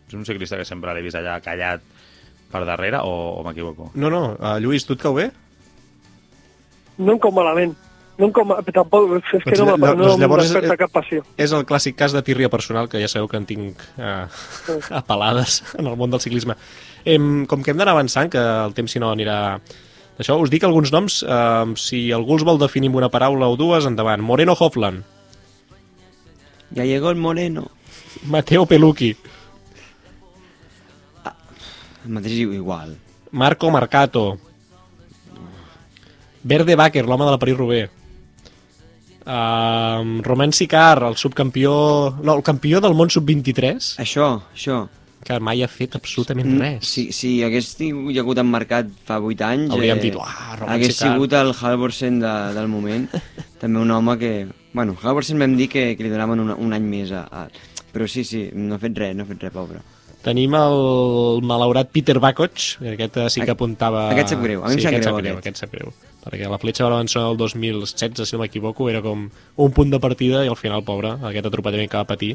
és 0.09 0.17
un 0.17 0.25
ciclista 0.27 0.59
que 0.59 0.67
sempre 0.67 0.95
l'he 0.95 1.05
vist 1.05 1.19
allà 1.21 1.37
callat 1.45 1.85
per 2.51 2.65
darrere 2.67 3.01
o, 3.07 3.15
o 3.39 3.45
m'equivoco? 3.47 3.93
No, 3.95 4.11
no, 4.11 4.25
uh, 4.35 4.57
Lluís, 4.63 4.87
tu 4.89 4.97
et 4.99 5.05
cau 5.05 5.15
bé? 5.15 5.29
No 6.99 7.15
em 7.15 7.21
com 7.23 7.35
malament. 7.37 7.75
No 8.19 8.29
em 8.29 8.33
com... 8.35 8.53
Tampoc, 8.75 9.17
és 9.19 9.43
que 9.43 9.57
Doncs 9.57 9.61
no, 9.65 9.77
no 9.77 9.95
doncs 9.99 10.13
em 10.15 10.21
llavors 10.23 10.45
és- 10.45 10.53
desperta 10.53 10.77
cap 10.85 10.93
passió. 10.95 11.25
És 11.37 11.51
el 11.57 11.65
clàssic 11.67 11.97
cas 11.99 12.13
de 12.15 12.23
tírria 12.23 12.51
personal, 12.53 12.87
que 12.89 13.01
ja 13.03 13.09
sabeu 13.11 13.27
que 13.29 13.41
en 13.41 13.47
tinc 13.49 13.81
uh, 13.99 14.27
apel·lades 15.01 15.63
en 15.79 15.89
el 15.91 15.97
món 15.99 16.13
del 16.15 16.23
ciclisme. 16.23 16.55
Em, 17.05 17.43
com 17.51 17.63
que 17.65 17.73
hem 17.75 17.81
d'anar 17.81 17.97
avançant, 17.97 18.31
que 18.31 18.39
el 18.39 18.75
temps 18.77 18.95
si 18.95 19.03
no 19.03 19.11
anirà... 19.13 19.59
Això, 20.15 20.37
us 20.39 20.47
dic 20.53 20.63
alguns 20.63 20.93
noms, 20.95 21.25
eh, 21.27 21.73
si 21.83 22.05
algú 22.15 22.37
els 22.37 22.45
vol 22.47 22.61
definir 22.63 22.87
amb 22.93 23.01
una 23.01 23.09
paraula 23.11 23.49
o 23.51 23.57
dues, 23.59 23.83
endavant. 23.91 24.23
Moreno 24.23 24.55
Hofland, 24.55 25.03
Ya 26.71 26.85
llegó 26.85 27.11
el 27.11 27.17
moreno. 27.17 27.69
Mateo 28.31 28.65
Pelucchi, 28.67 29.11
El 32.05 32.11
mateix 32.13 32.33
igual. 32.39 32.97
Marco 33.33 33.71
Marcato, 33.71 34.39
Verde 36.43 36.77
Baker, 36.77 37.05
l'home 37.07 37.25
de 37.25 37.31
la 37.33 37.39
París-Roubaix, 37.39 37.91
uh, 39.27 40.21
Romain 40.23 40.53
Sicar, 40.53 41.03
el 41.05 41.17
subcampió... 41.17 41.73
No, 42.23 42.37
el 42.37 42.43
campió 42.43 42.81
del 42.81 42.95
món 42.95 43.11
sub-23, 43.11 43.95
Això, 44.03 44.29
això. 44.55 44.85
que 45.25 45.39
mai 45.41 45.63
ha 45.65 45.69
fet 45.73 45.95
absolutament 45.97 46.51
Mm, 46.51 46.61
res. 46.61 46.89
Si, 46.89 47.07
si 47.17 47.43
hagués 47.43 47.71
tingut, 47.79 48.17
hagut 48.21 48.39
emmarcat 48.43 48.91
fa 49.09 49.17
8 49.21 49.47
anys... 49.47 49.71
Hauríem 49.73 50.03
dit, 50.03 50.15
"Uah, 50.21 50.57
Roman 50.61 50.75
Hagués 50.75 50.97
Sicar." 50.99 51.15
sigut 51.15 51.33
el 51.33 51.55
Halvorsen 51.55 52.21
de, 52.21 52.35
del 52.53 52.69
moment. 52.69 53.09
També 53.61 53.81
un 53.81 53.91
home 53.91 54.19
que... 54.21 54.35
Bueno, 54.75 54.97
Halvorsen 55.01 55.39
vam 55.41 55.57
dir 55.57 55.71
que, 55.73 55.95
que 55.97 56.05
li 56.05 56.11
donaven 56.13 56.41
un, 56.45 56.53
un 56.53 56.77
any 56.77 56.85
més 56.85 57.13
a, 57.13 57.25
a... 57.25 57.49
Però 57.95 58.09
sí, 58.11 58.25
sí, 58.29 58.51
no 58.53 58.75
ha 58.77 58.83
fet 58.83 58.97
res, 58.99 59.17
no 59.17 59.23
ha 59.25 59.31
fet 59.33 59.41
res, 59.47 59.53
pobre. 59.55 59.81
Tenim 60.25 60.55
el 60.57 61.43
malaurat 61.45 61.91
Peter 61.93 62.17
Bakoc, 62.19 62.57
que 62.81 62.95
aquest 62.95 63.17
eh, 63.21 63.27
sí 63.31 63.43
que 63.45 63.53
apuntava... 63.53 64.07
aquest 64.15 64.33
sap 64.33 64.41
greu, 64.43 64.63
a 64.65 64.71
mi 64.73 64.79
em 64.79 64.81
sí, 64.81 64.87
greu, 64.89 65.03
sap 65.05 65.19
greu, 65.21 65.37
aquest. 65.37 65.45
aquest 65.45 65.61
sap 65.61 65.75
greu. 65.77 65.93
Perquè 66.25 66.49
la 66.49 66.59
fletxa 66.59 66.87
Brabançó 66.89 67.21
del 67.29 67.37
2016, 67.37 68.25
si 68.25 68.37
no 68.37 68.41
m'equivoco, 68.43 68.89
era 68.89 69.03
com 69.05 69.27
un 69.29 69.75
punt 69.77 69.91
de 69.93 70.01
partida 70.01 70.45
i 70.45 70.49
al 70.49 70.57
final, 70.57 70.85
pobre, 70.87 71.13
aquest 71.21 71.51
atropellament 71.51 71.91
que 71.93 72.01
va 72.01 72.09
patir, 72.09 72.33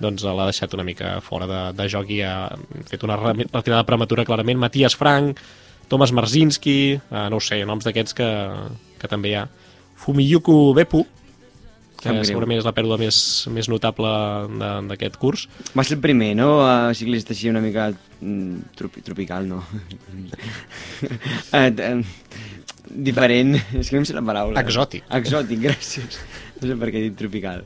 doncs 0.00 0.24
l'ha 0.24 0.48
deixat 0.48 0.72
una 0.72 0.86
mica 0.88 1.18
fora 1.20 1.46
de, 1.50 1.60
de 1.76 1.88
joc 1.92 2.08
i 2.16 2.22
ha 2.24 2.48
fet 2.88 3.04
una 3.04 3.18
re- 3.20 3.44
retirada 3.52 3.84
prematura 3.84 4.24
clarament. 4.24 4.58
Matías 4.58 4.96
Frank, 4.96 5.38
Thomas 5.92 6.14
Marzinski, 6.16 6.78
eh, 6.96 7.26
no 7.28 7.36
ho 7.36 7.44
sé, 7.44 7.60
noms 7.68 7.84
d'aquests 7.84 8.16
que, 8.16 8.28
que 9.00 9.10
també 9.12 9.34
hi 9.34 9.40
ha. 9.42 9.48
Fumiyuku 10.00 10.72
Beppu, 10.78 11.04
que 12.00 12.14
segurament 12.24 12.56
és 12.56 12.64
la 12.64 12.72
pèrdua 12.72 12.96
més, 12.96 13.16
més 13.52 13.68
notable 13.68 14.08
d'aquest 14.88 15.18
curs. 15.20 15.42
Va 15.76 15.84
ser 15.84 15.98
el 15.98 16.00
primer, 16.00 16.30
no? 16.38 16.62
A 16.64 16.94
ciclista 16.96 17.34
així 17.36 17.50
una 17.52 17.60
mica 17.60 17.90
mm, 17.92 18.72
tropi, 18.78 19.02
tropical, 19.04 19.44
no? 19.50 19.60
eh, 21.52 21.68
eh, 21.68 22.00
diferent, 22.90 23.56
és 23.80 23.90
que 23.90 23.96
no 23.96 24.02
em 24.02 24.08
sé 24.08 24.16
la 24.16 24.24
paraula. 24.26 24.60
Exòtic. 24.62 25.06
Exòtic, 25.20 25.62
gràcies. 25.68 26.18
No 26.60 26.68
sé 26.68 26.76
per 26.80 26.90
què 26.90 27.00
he 27.00 27.08
dit 27.08 27.18
tropical. 27.18 27.64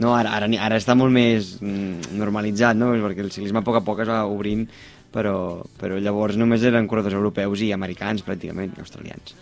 No, 0.00 0.14
ara, 0.16 0.32
ara, 0.38 0.48
ara 0.64 0.80
està 0.80 0.96
molt 0.96 1.12
més 1.12 1.58
mm, 1.60 2.14
normalitzat, 2.16 2.78
no? 2.80 2.94
Perquè 3.04 3.26
el 3.26 3.32
ciclisme 3.34 3.60
a 3.60 3.66
poc 3.66 3.76
a 3.76 3.84
poc 3.84 4.00
es 4.04 4.08
va 4.08 4.22
obrint, 4.24 4.64
però, 5.12 5.36
però 5.80 6.00
llavors 6.00 6.38
només 6.40 6.64
eren 6.64 6.88
corredors 6.88 7.18
europeus 7.18 7.60
i 7.60 7.72
americans, 7.76 8.24
pràcticament, 8.24 8.72
australians. 8.80 9.36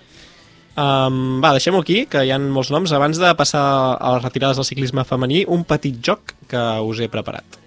Um, 0.81 1.41
va, 1.43 1.53
deixem-ho 1.55 1.81
aquí, 1.83 2.05
que 2.11 2.24
hi 2.24 2.35
ha 2.35 2.39
molts 2.43 2.70
noms. 2.74 2.93
Abans 2.97 3.18
de 3.20 3.31
passar 3.39 3.62
a 3.95 4.14
les 4.16 4.26
retirades 4.26 4.59
del 4.59 4.66
ciclisme 4.66 5.07
femení, 5.07 5.45
un 5.47 5.64
petit 5.68 5.99
joc 6.03 6.35
que 6.51 6.66
us 6.87 7.03
he 7.03 7.11
preparat. 7.12 7.61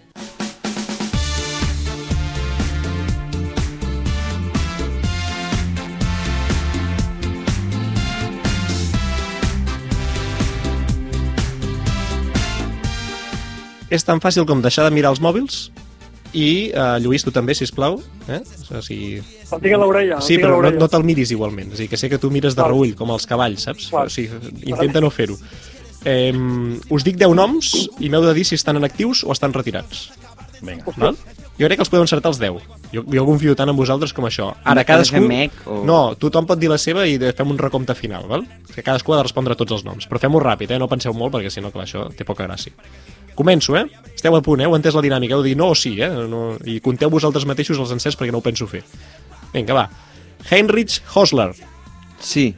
És 13.93 14.05
tan 14.07 14.21
fàcil 14.23 14.47
com 14.49 14.61
deixar 14.63 14.87
de 14.87 14.93
mirar 14.95 15.11
els 15.13 15.21
mòbils 15.21 15.67
i, 16.33 16.71
uh, 16.73 16.97
Lluís, 16.97 17.21
tu 17.21 17.29
també, 17.31 17.53
si 17.53 17.67
plau. 17.75 17.99
Eh? 18.27 18.39
O 18.73 18.81
sigui, 18.81 19.19
El 19.53 19.61
tinc 19.61 19.75
a 19.75 19.77
l'orella. 19.77 20.15
el 20.17 20.25
Sí, 20.25 20.39
a 20.39 20.41
però 20.47 20.57
no, 20.63 20.71
no 20.81 20.87
te'l 20.89 21.05
miris 21.05 21.29
igualment. 21.35 21.69
És 21.75 21.77
a 21.77 21.83
dir, 21.83 21.89
que 21.91 21.99
sé 22.01 22.09
que 22.09 22.17
tu 22.17 22.31
mires 22.33 22.55
de 22.57 22.63
reull, 22.65 22.95
com 22.97 23.11
els 23.13 23.27
cavalls, 23.29 23.67
saps? 23.69 23.91
Val. 23.93 24.09
O 24.09 24.13
sigui, 24.13 24.31
intenta 24.65 25.01
no 25.03 25.11
fer-ho. 25.13 25.37
Eh, 26.05 26.33
us 26.89 27.05
dic 27.05 27.15
10 27.21 27.35
noms 27.37 27.69
i 28.03 28.09
m'heu 28.09 28.25
de 28.25 28.33
dir 28.35 28.43
si 28.49 28.55
estan 28.57 28.75
en 28.81 28.83
actius 28.83 29.21
o 29.23 29.31
estan 29.31 29.53
retirats. 29.53 30.09
Vinga. 30.63 30.83
Val? 30.97 31.15
Jo 31.59 31.67
crec 31.69 31.77
que 31.77 31.83
els 31.85 31.91
podeu 31.91 32.01
encertar 32.01 32.31
els 32.33 32.39
10. 32.41 32.63
Jo, 32.95 33.03
jo 33.05 33.25
confio 33.27 33.53
tant 33.55 33.69
en 33.69 33.77
vosaltres 33.77 34.11
com 34.17 34.25
això. 34.25 34.49
Ara, 34.65 34.81
cadascú... 34.87 35.21
mec 35.27 35.53
o- 35.69 35.83
No, 35.85 36.15
tothom 36.17 36.47
pot 36.49 36.57
dir 36.57 36.71
la 36.71 36.79
seva 36.81 37.05
i 37.05 37.19
fem 37.37 37.51
un 37.53 37.59
recompte 37.61 37.93
final, 37.93 38.25
val? 38.27 38.47
Que 38.73 38.81
cadascú 38.81 39.13
ha 39.13 39.19
de 39.21 39.27
respondre 39.27 39.55
tots 39.59 39.71
els 39.77 39.85
noms. 39.85 40.07
Però 40.09 40.17
fem-ho 40.19 40.41
ràpid, 40.41 40.73
eh? 40.73 40.79
No 40.81 40.89
penseu 40.89 41.13
molt, 41.13 41.35
perquè 41.35 41.51
si 41.53 41.61
no, 41.61 41.69
clar, 41.69 41.85
això 41.85 42.07
té 42.17 42.25
poca 42.25 42.47
gràcia. 42.49 42.73
Començo, 43.35 43.75
eh? 43.79 43.85
Esteu 44.13 44.35
a 44.37 44.41
punt, 44.45 44.61
eh? 44.61 44.67
Heu 44.69 44.75
entès 44.77 44.95
la 44.95 45.03
dinàmica. 45.03 45.35
Heu 45.35 45.43
de 45.43 45.51
dir 45.51 45.59
no 45.59 45.71
o 45.73 45.77
sí, 45.77 45.95
eh? 46.01 46.09
No... 46.29 46.57
I 46.69 46.79
conteu 46.83 47.11
vosaltres 47.13 47.47
mateixos 47.49 47.79
els 47.81 47.93
encerts 47.95 48.19
perquè 48.19 48.31
no 48.31 48.39
ho 48.41 48.45
penso 48.45 48.67
fer. 48.69 48.83
Vinga, 49.53 49.75
va. 49.77 49.87
Heinrich 50.51 51.01
Hosler. 51.15 51.51
Sí, 52.23 52.53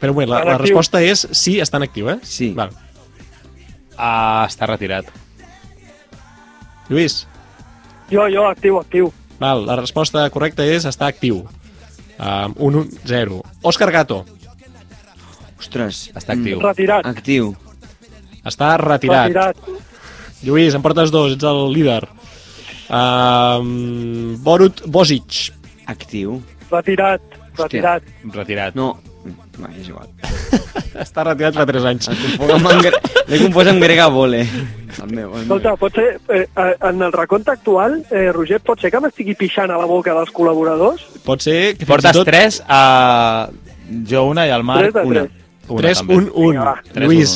Però 0.00 0.14
moment, 0.16 0.30
la, 0.32 0.40
la 0.48 0.56
resposta 0.56 1.02
és 1.04 1.26
sí, 1.36 1.58
està 1.60 1.76
en 1.76 1.84
actiu, 1.84 2.08
eh? 2.08 2.16
Sí. 2.24 2.50
Val. 2.56 2.72
Ah, 4.00 4.46
està 4.48 4.68
retirat. 4.70 5.10
Lluís, 6.88 7.26
Jo, 8.10 8.24
jo, 8.32 8.46
actiu, 8.48 8.80
actiu. 8.80 9.12
val, 9.38 9.66
la 9.68 9.76
resposta 9.78 10.24
correcta 10.34 10.64
és 10.66 10.88
està 10.88 11.06
actiu. 11.06 11.44
Um, 12.18 12.54
un, 12.66 12.78
un, 12.80 12.88
zero. 13.06 13.42
Òscar 13.62 13.90
Gato, 13.92 14.24
ostres. 15.60 16.08
Està 16.16 16.34
actiu. 16.34 16.58
Retirat. 16.64 17.06
Actiu. 17.06 17.52
Està 18.46 18.76
retirat. 18.80 19.28
Retirat. 19.28 19.56
Lluís, 20.46 20.74
em 20.74 20.82
portes 20.82 21.10
dos, 21.12 21.34
ets 21.36 21.44
el 21.44 21.66
líder. 21.74 22.02
Um, 22.90 24.36
Borut 24.42 24.82
Bosic, 24.86 25.52
Actiu. 25.86 26.40
Retirat. 26.70 27.22
Retirat. 27.58 28.02
Retirat. 28.34 28.74
No, 28.78 28.94
va, 29.60 29.70
és 29.78 29.88
igual. 29.90 30.08
està 31.04 31.24
retirat 31.26 31.54
fa 31.58 31.66
3 31.68 31.86
anys. 31.92 32.08
El. 32.10 32.18
L'he 33.30 33.40
confós 33.44 33.70
amb 33.70 33.82
grega 33.84 34.08
vole. 34.10 34.40
El 35.00 35.12
meu, 35.14 35.30
el 35.36 35.44
Escolta, 35.44 35.70
meu. 35.74 35.78
pot 35.80 35.94
ser, 35.94 36.08
eh, 36.34 36.42
eh, 36.48 36.72
en 36.88 37.02
el 37.06 37.12
recompte 37.14 37.52
actual, 37.54 38.00
eh, 38.10 38.30
Roger, 38.34 38.58
pot 38.64 38.80
ser 38.82 38.90
que 38.92 39.00
m'estigui 39.00 39.36
pixant 39.38 39.70
a 39.70 39.78
la 39.78 39.86
boca 39.88 40.14
dels 40.16 40.32
col·laboradors? 40.34 41.04
Pot 41.24 41.44
ser 41.46 41.58
que 41.76 41.84
fins 41.86 41.92
Portes 41.92 42.16
i 42.16 42.18
tot... 42.18 42.30
3 42.32 42.62
a 42.68 42.82
jo 44.10 44.24
una 44.30 44.46
i 44.46 44.52
al 44.54 44.62
Marc 44.66 44.90
Tres 44.90 44.94
de 44.98 45.06
una. 45.06 45.22
tres. 45.28 45.38
Una 45.70 45.82
3, 45.84 46.02
també. 46.02 46.16
1, 46.18 46.30
1. 46.34 46.50
Vinga, 46.50 46.64
va. 46.66 46.74
Tres, 46.90 47.06
Lluís, 47.06 47.34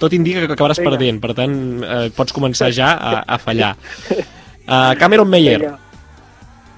tot 0.00 0.12
indica 0.16 0.46
que 0.46 0.54
acabaràs 0.56 0.80
Vinga. 0.80 0.90
perdent, 0.94 1.20
per 1.22 1.34
tant, 1.38 1.54
eh, 1.84 2.06
pots 2.16 2.32
començar 2.36 2.70
ja 2.74 2.94
a, 2.96 3.20
a 3.26 3.38
fallar. 3.42 3.74
Uh, 4.10 4.94
Cameron 5.00 5.28
Meyer, 5.30 5.60
Vinga. 5.60 5.78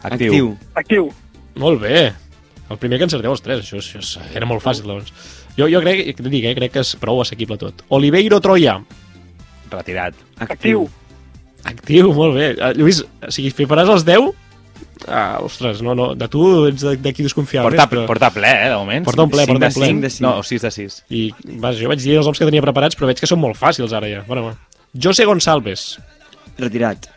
Actiu. 0.03 0.33
Actiu. 0.33 0.49
Actiu. 0.75 1.09
molt 1.63 1.81
bé. 1.81 2.11
El 2.73 2.79
primer 2.81 2.99
que 2.99 3.05
encerteu 3.05 3.31
els 3.35 3.43
tres, 3.45 3.61
això, 3.63 3.79
això 3.79 4.01
és- 4.01 4.35
era 4.35 4.47
molt 4.49 4.63
fàcil, 4.65 4.87
doncs. 4.89 5.13
Jo, 5.57 5.67
jo 5.69 5.81
crec, 5.85 6.17
que 6.17 6.23
dic, 6.33 6.45
eh, 6.49 6.55
crec 6.57 6.73
que 6.73 6.81
és 6.81 6.95
prou 6.97 7.21
assequible 7.21 7.59
tot. 7.61 7.83
Oliveiro 7.93 8.41
Troia, 8.41 8.79
Retirat. 9.71 10.15
Actiu. 10.39 10.89
actiu, 11.65 12.13
molt 12.13 12.35
bé. 12.35 12.53
Uh, 12.59 12.73
Lluís, 12.77 13.03
o 13.03 13.31
sigui, 13.31 13.51
si 13.53 13.67
faràs 13.69 13.89
els 13.93 14.05
10, 14.05 14.33
Ah, 15.09 15.39
ostres, 15.43 15.81
no, 15.83 15.95
no, 15.95 16.15
de 16.15 16.29
tu 16.29 16.67
ets 16.69 16.81
de- 16.83 16.97
d'aquí 16.97 17.23
desconfiava 17.25 17.69
Porta, 17.69 17.83
més, 17.87 17.91
però... 17.91 18.07
porta 18.07 18.31
ple, 18.31 18.47
eh, 18.49 18.69
de 18.71 18.77
moment. 18.77 19.05
Porta 19.05 19.23
un 19.27 19.31
ple, 19.31 19.47
porta 19.47 19.59
de 19.67 19.67
un 19.67 19.75
ple. 19.75 19.87
cinc. 19.87 19.89
Cinc 19.89 20.01
de 20.03 20.11
cinc. 20.11 20.21
No, 20.27 20.43
6 20.43 20.63
de 20.63 20.71
6. 20.71 21.05
I, 21.11 21.23
vaja, 21.59 21.81
jo 21.83 21.89
vaig 21.91 22.01
dir 22.05 22.17
els 22.21 22.27
noms 22.27 22.39
que 22.39 22.47
tenia 22.47 22.63
preparats, 22.63 22.97
però 22.99 23.07
veig 23.11 23.19
que 23.19 23.27
són 23.27 23.41
molt 23.43 23.59
fàcils 23.59 23.93
ara 23.93 24.09
ja. 24.09 24.23
Bueno, 24.29 24.45
va. 24.51 24.55
José 24.95 25.25
Gonçalves, 25.25 25.99
Retirat. 26.59 27.09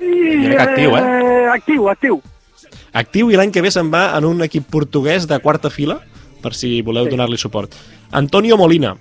I, 0.00 0.48
que 0.50 0.58
actiu, 0.58 0.96
eh? 0.96 1.48
Actiu, 1.54 1.88
actiu. 1.92 2.20
actiu 2.92 3.30
i 3.30 3.36
l'any 3.36 3.52
que 3.52 3.62
ve 3.62 3.70
se'n 3.70 3.90
va 3.92 4.16
en 4.18 4.24
un 4.24 4.42
equip 4.42 4.64
portuguès 4.70 5.26
de 5.28 5.38
quarta 5.38 5.70
fila, 5.70 6.00
per 6.42 6.54
si 6.54 6.80
voleu 6.82 7.04
Sí. 7.04 7.10
donar-li 7.10 7.36
suport. 7.38 7.74
Antonio 8.10 8.56
Molina, 8.56 8.96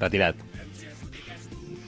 Retirat. 0.00 0.34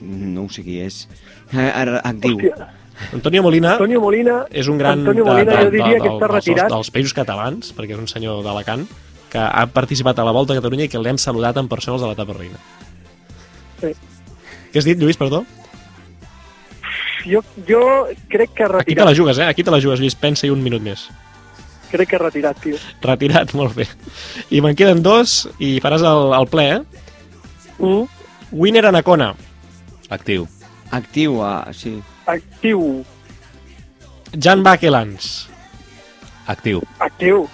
No 0.02 0.44
ho 0.44 0.48
sé 0.52 0.62
qui 0.62 0.78
és. 0.82 1.08
Eh, 1.52 1.70
actiu. 2.04 2.36
Hòstia. 2.38 2.68
Antonio 3.12 3.42
Molina 3.42 3.72
Antonio 3.74 4.00
Molina... 4.00 4.42
és 4.50 4.68
un 4.68 4.78
gran 4.78 5.00
Antonio 5.00 5.24
Molina 5.26 5.56
jo 5.64 5.70
diria 5.72 5.98
que 5.98 6.08
està 6.08 6.26
dels, 6.26 6.34
retirat. 6.34 6.70
dels 6.72 6.90
països 6.94 7.14
catalans, 7.16 7.72
perquè 7.76 7.96
és 7.96 8.02
un 8.02 8.08
senyor 8.10 8.42
d'Alacant, 8.44 8.86
que 9.32 9.40
ha 9.40 9.66
participat 9.72 10.18
a 10.18 10.26
la 10.28 10.34
Volta 10.36 10.52
a 10.54 10.60
Catalunya 10.60 10.86
i 10.86 10.92
que 10.92 11.00
l'hem 11.00 11.18
saludat 11.18 11.56
en 11.60 11.68
persones 11.68 12.02
de 12.04 12.10
l'etapa 12.10 12.36
reina. 12.36 12.60
Sí. 13.80 13.92
Què 14.72 14.80
has 14.80 14.88
dit, 14.88 15.00
Lluís, 15.00 15.18
perdó? 15.20 15.42
Jo, 17.24 17.42
jo 17.68 17.82
crec 18.28 18.50
que 18.54 18.64
Aquí 18.64 18.94
te 18.94 19.00
la 19.00 19.12
retirat. 19.12 19.16
jugues, 19.16 19.38
eh? 19.38 19.46
Aquí 19.46 19.62
te 19.62 19.70
la 19.70 19.80
jugues, 19.80 20.00
Lluís. 20.00 20.16
Pensa-hi 20.18 20.50
un 20.50 20.62
minut 20.62 20.82
més. 20.82 21.06
Crec 21.92 22.08
que 22.08 22.18
retirat, 22.18 22.58
tio. 22.60 22.76
Retirat, 23.02 23.54
molt 23.58 23.76
bé. 23.76 23.86
I 24.50 24.60
me'n 24.64 24.76
queden 24.76 25.02
dos 25.04 25.48
i 25.58 25.78
faràs 25.84 26.04
el, 26.08 26.32
el 26.38 26.48
ple, 26.50 26.68
eh? 26.76 26.82
Mm. 27.78 28.04
Winner 28.52 28.86
Anacona, 28.86 29.32
Actiu. 30.12 30.46
Actiu, 30.92 31.38
ah, 31.42 31.70
sí. 31.72 31.94
Actiu, 32.26 33.04
Jan 34.38 34.62
Bakelans, 34.62 35.48
Actiu. 36.46 36.82
actiu. 36.98 37.48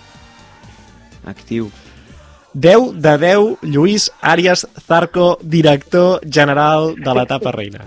Actiu. 1.25 1.71
10 2.55 2.93
de 2.95 3.19
10, 3.19 3.57
Lluís 3.63 4.11
Àries 4.21 4.67
Zarco, 4.87 5.39
director 5.43 6.21
general 6.25 6.95
de 6.97 7.15
l'etapa 7.15 7.53
reina. 7.53 7.85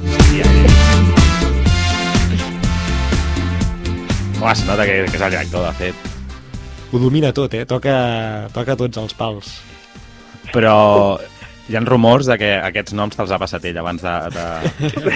Home, 4.41 4.55
se 4.55 4.65
nota 4.65 4.85
que, 4.85 5.05
que 5.05 5.17
és 5.17 5.21
el 5.21 5.33
director, 5.33 5.65
de 5.65 5.73
fet. 5.77 5.95
Ho 6.91 6.99
domina 6.99 7.31
tot, 7.33 7.53
eh? 7.53 7.65
Toca, 7.65 7.95
toca 8.53 8.75
tots 8.75 8.97
els 8.97 9.13
pals. 9.17 9.51
Però 10.51 11.19
hi 11.71 11.77
ha 11.79 11.81
rumors 11.87 12.27
de 12.29 12.37
que 12.37 12.51
aquests 12.67 12.93
noms 12.97 13.15
te'ls 13.17 13.31
ha 13.31 13.39
passat 13.41 13.65
ell 13.71 13.79
abans 13.81 14.03
de, 14.03 14.13
de, 14.35 14.45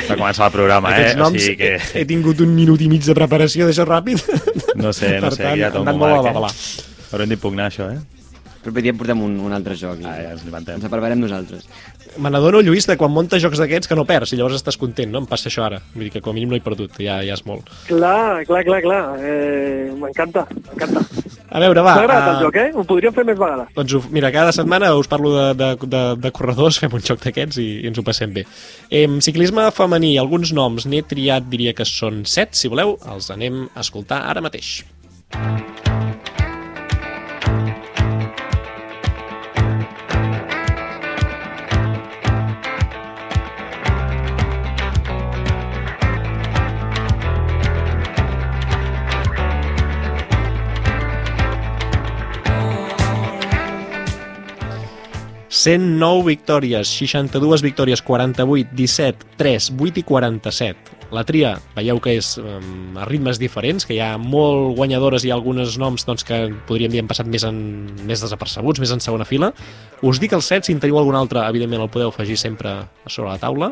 de 0.07 0.15
començar 0.15 0.47
el 0.49 0.55
programa, 0.55 0.95
eh? 0.95 1.01
Aquests 1.11 1.19
noms, 1.21 1.35
O 1.37 1.45
sigui 1.45 1.57
que, 1.61 1.73
he, 1.75 2.01
he 2.01 2.05
tingut 2.09 2.39
un 2.45 2.55
minut 2.55 2.81
i 2.81 2.89
mig 2.91 3.03
de 3.05 3.13
preparació 3.17 3.67
d'això 3.69 3.85
ràpid. 3.89 4.23
no 4.79 4.91
sé, 4.95 5.17
no 5.19 5.29
per 5.29 5.35
sé, 5.37 5.43
tant, 5.43 5.51
aquí 5.53 5.59
hi 5.59 5.67
ha 5.67 5.71
tot 5.75 5.83
han 5.83 5.87
un 5.87 5.93
anat 5.93 6.01
molt 6.01 6.11
a 6.11 6.17
la 6.17 6.21
marc, 6.23 6.35
babalà. 6.39 6.51
eh? 6.55 7.09
Haurem 7.13 7.29
d'impugnar 7.35 7.69
això, 7.69 7.91
eh? 7.93 7.99
Però 8.65 8.73
podríem 8.73 8.97
portar 8.97 9.13
un, 9.21 9.35
un 9.45 9.53
altre 9.53 9.75
joc. 9.77 9.99
I 10.01 10.07
Ah, 10.09 10.15
ja 10.23 10.31
ens 10.33 10.41
l'inventem. 10.41 10.79
ens 10.81 10.89
preparem 10.89 11.19
nosaltres. 11.21 11.67
Me 12.17 12.31
n'adono, 12.33 12.63
Lluís, 12.65 12.87
de 12.89 12.95
quan 12.97 13.11
munta 13.13 13.37
jocs 13.37 13.59
d'aquests 13.61 13.85
que 13.91 13.95
no 13.99 14.07
perds 14.09 14.31
i 14.33 14.39
llavors 14.39 14.55
estàs 14.57 14.77
content, 14.81 15.11
no? 15.13 15.19
Em 15.21 15.27
passa 15.29 15.51
això 15.51 15.67
ara. 15.67 15.77
Vull 15.93 16.07
dir 16.07 16.11
que 16.15 16.21
com 16.25 16.33
a 16.33 16.33
mínim 16.33 16.49
no 16.49 16.57
he 16.57 16.63
perdut, 16.65 16.97
ja, 16.97 17.19
ja 17.21 17.35
és 17.37 17.43
molt. 17.45 17.69
Clar, 17.85 18.41
clar, 18.49 18.63
clar, 18.65 18.81
clar. 18.81 19.01
Eh, 19.21 19.91
m'encanta, 20.01 20.47
m'encanta. 20.65 21.03
A 21.49 21.61
veure, 21.61 21.81
va. 21.85 21.93
M'ha 21.93 22.05
agradat 22.05 22.29
el 22.31 22.37
ah, 22.39 22.43
joc, 22.47 22.55
eh? 22.57 22.69
Ho 22.73 22.83
podríem 22.87 23.13
fer 23.15 23.25
més 23.27 23.37
vegades. 23.37 23.69
Doncs 23.75 23.93
ho- 23.97 24.03
mira, 24.15 24.31
cada 24.33 24.53
setmana 24.55 24.91
us 24.97 25.09
parlo 25.11 25.33
de, 25.35 25.45
de, 25.59 25.69
de, 25.93 26.03
de 26.23 26.31
corredors, 26.35 26.79
fem 26.81 26.93
un 26.97 27.05
joc 27.05 27.21
d'aquests 27.23 27.61
i, 27.61 27.67
i 27.83 27.91
ens 27.91 28.01
ho 28.01 28.05
passem 28.07 28.33
bé. 28.35 28.45
Em, 28.89 29.19
ciclisme 29.25 29.67
femení, 29.75 30.15
alguns 30.21 30.53
noms 30.57 30.89
n'he 30.89 31.03
triat, 31.05 31.49
diria 31.51 31.75
que 31.77 31.85
són 31.89 32.23
set, 32.29 32.57
si 32.57 32.71
voleu, 32.71 32.97
els 33.13 33.29
anem 33.33 33.67
a 33.73 33.85
escoltar 33.85 34.23
ara 34.31 34.43
mateix. 34.45 34.79
...109 55.65 56.27
victòries, 56.27 56.85
62 56.93 57.63
victòries, 57.65 58.01
48, 58.05 58.69
17, 58.77 59.25
3, 59.37 59.71
8 59.81 59.97
i 59.97 60.03
47. 60.05 60.95
La 61.09 61.23
tria, 61.25 61.55
veieu 61.73 61.97
que 62.01 62.13
és 62.19 62.35
um, 62.37 62.97
a 63.01 63.05
ritmes 63.09 63.39
diferents, 63.41 63.85
que 63.85 63.95
hi 63.95 64.01
ha 64.03 64.11
molt 64.21 64.75
guanyadores 64.77 65.25
i 65.25 65.31
alguns 65.33 65.77
noms 65.81 66.05
doncs, 66.05 66.25
que 66.27 66.37
podríem 66.69 66.93
dir 66.93 67.01
han 67.01 67.09
passat 67.09 67.29
més, 67.29 67.45
en, 67.49 67.57
més 68.05 68.21
desapercebuts, 68.21 68.81
més 68.83 68.93
en 68.93 69.01
segona 69.01 69.25
fila. 69.25 69.49
Us 70.05 70.21
dic 70.21 70.37
el 70.37 70.45
7, 70.45 70.69
si 70.69 70.77
en 70.77 70.83
teniu 70.83 71.01
algun 71.01 71.17
altre, 71.17 71.41
evidentment 71.49 71.81
el 71.81 71.91
podeu 71.93 72.13
afegir 72.13 72.37
sempre 72.37 72.75
sobre 73.07 73.31
la 73.31 73.41
taula. 73.41 73.71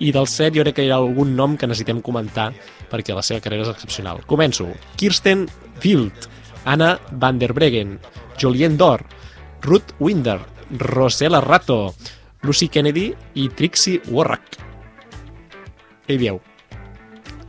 I 0.00 0.16
del 0.16 0.28
7 0.28 0.56
jo 0.56 0.64
crec 0.64 0.80
que 0.80 0.88
hi 0.88 0.92
ha 0.92 1.02
algun 1.02 1.36
nom 1.36 1.60
que 1.60 1.68
necessitem 1.68 2.00
comentar 2.04 2.50
perquè 2.88 3.16
la 3.16 3.24
seva 3.24 3.44
carrera 3.44 3.68
és 3.68 3.72
excepcional. 3.76 4.24
Començo. 4.24 4.68
Kirsten 4.96 5.44
Wild, 5.84 6.28
Anna 6.64 6.94
van 7.12 7.44
der 7.44 7.52
Breggen, 7.52 7.98
Jolien 8.40 8.76
Dor, 8.80 9.04
Ruth 9.64 9.96
Winder, 10.00 10.40
Rosella 10.70 11.40
Rato, 11.40 11.94
Lucy 12.42 12.68
Kennedy 12.68 13.10
i 13.34 13.48
Trixie 13.48 14.00
Warrack. 14.10 14.58
Què 16.06 16.14
hi 16.14 16.20
dieu? 16.20 16.40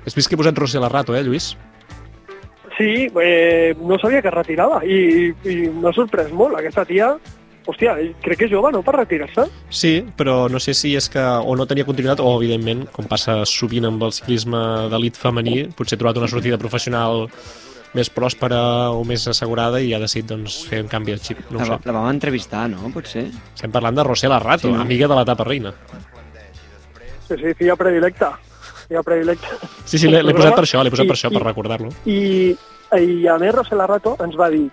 Has 0.05 0.15
vist 0.15 0.29
que 0.29 0.37
he 0.37 0.39
posat 0.39 0.57
Rosella 0.57 0.89
Rato, 0.89 1.15
eh, 1.15 1.23
Lluís? 1.23 1.55
Sí, 2.77 3.09
eh, 3.21 3.75
no 3.81 3.97
sabia 3.99 4.21
que 4.21 4.29
es 4.29 4.35
retirava 4.35 4.83
i, 4.85 5.33
i 5.49 5.55
m'ha 5.73 5.91
sorprès 5.97 6.29
molt. 6.31 6.55
Aquesta 6.59 6.85
tia, 6.85 7.09
hòstia, 7.67 7.95
crec 8.23 8.39
que 8.39 8.47
és 8.47 8.53
jove, 8.53 8.71
no?, 8.71 8.83
per 8.85 8.95
retirar-se. 8.99 9.47
Sí, 9.73 9.93
però 10.17 10.45
no 10.53 10.61
sé 10.61 10.75
si 10.77 10.93
és 10.95 11.09
que 11.09 11.21
o 11.21 11.55
no 11.57 11.65
tenia 11.67 11.87
continuïtat 11.87 12.21
o, 12.21 12.35
evidentment, 12.37 12.85
com 12.93 13.09
passa 13.09 13.41
sovint 13.49 13.89
amb 13.89 14.05
el 14.05 14.13
ciclisme 14.15 14.61
d'elit 14.93 15.17
femení, 15.17 15.63
potser 15.75 15.97
ha 15.97 16.03
trobat 16.03 16.21
una 16.21 16.29
sortida 16.29 16.61
professional 16.61 17.25
més 17.95 18.09
pròspera 18.13 18.91
o 18.91 19.03
més 19.07 19.23
assegurada 19.27 19.79
i 19.81 19.93
ha 19.93 19.99
decidit 19.99 20.27
doncs, 20.29 20.65
fer 20.69 20.81
un 20.83 20.89
canvi 20.91 21.13
de 21.15 21.19
xip. 21.23 21.39
No 21.49 21.59
ho 21.59 21.65
La, 21.65 21.77
sé. 21.77 21.85
la 21.85 21.93
vam 21.95 22.09
entrevistar, 22.09 22.67
no? 22.69 22.91
Potser? 22.93 23.27
Estem 23.55 23.71
parlant 23.71 23.95
de 23.95 24.03
Rosela 24.03 24.39
Rato, 24.39 24.67
Sí, 24.67 24.73
no? 24.73 24.81
amiga 24.81 25.07
de 25.07 25.15
l'etapa 25.15 25.43
reina. 25.47 25.73
Sí, 27.27 27.35
sí, 27.37 27.53
filla 27.57 27.75
predilecta. 27.75 28.37
Filla 28.87 29.03
predilecta. 29.03 29.47
Sí, 29.85 29.97
sí, 29.97 30.07
l'he 30.07 30.33
posat 30.33 30.55
per 30.55 30.63
això, 30.63 30.83
l'he 30.83 30.91
posat 30.93 31.05
I- 31.05 31.07
per 31.11 31.15
això, 31.17 31.31
per 31.33 31.43
recordar-lo. 31.43 31.89
I, 32.05 32.55
I 32.95 33.27
a 33.27 33.37
més, 33.37 33.53
Rosela 33.55 33.87
Rato 33.87 34.15
ens 34.23 34.35
va 34.39 34.49
dir, 34.49 34.69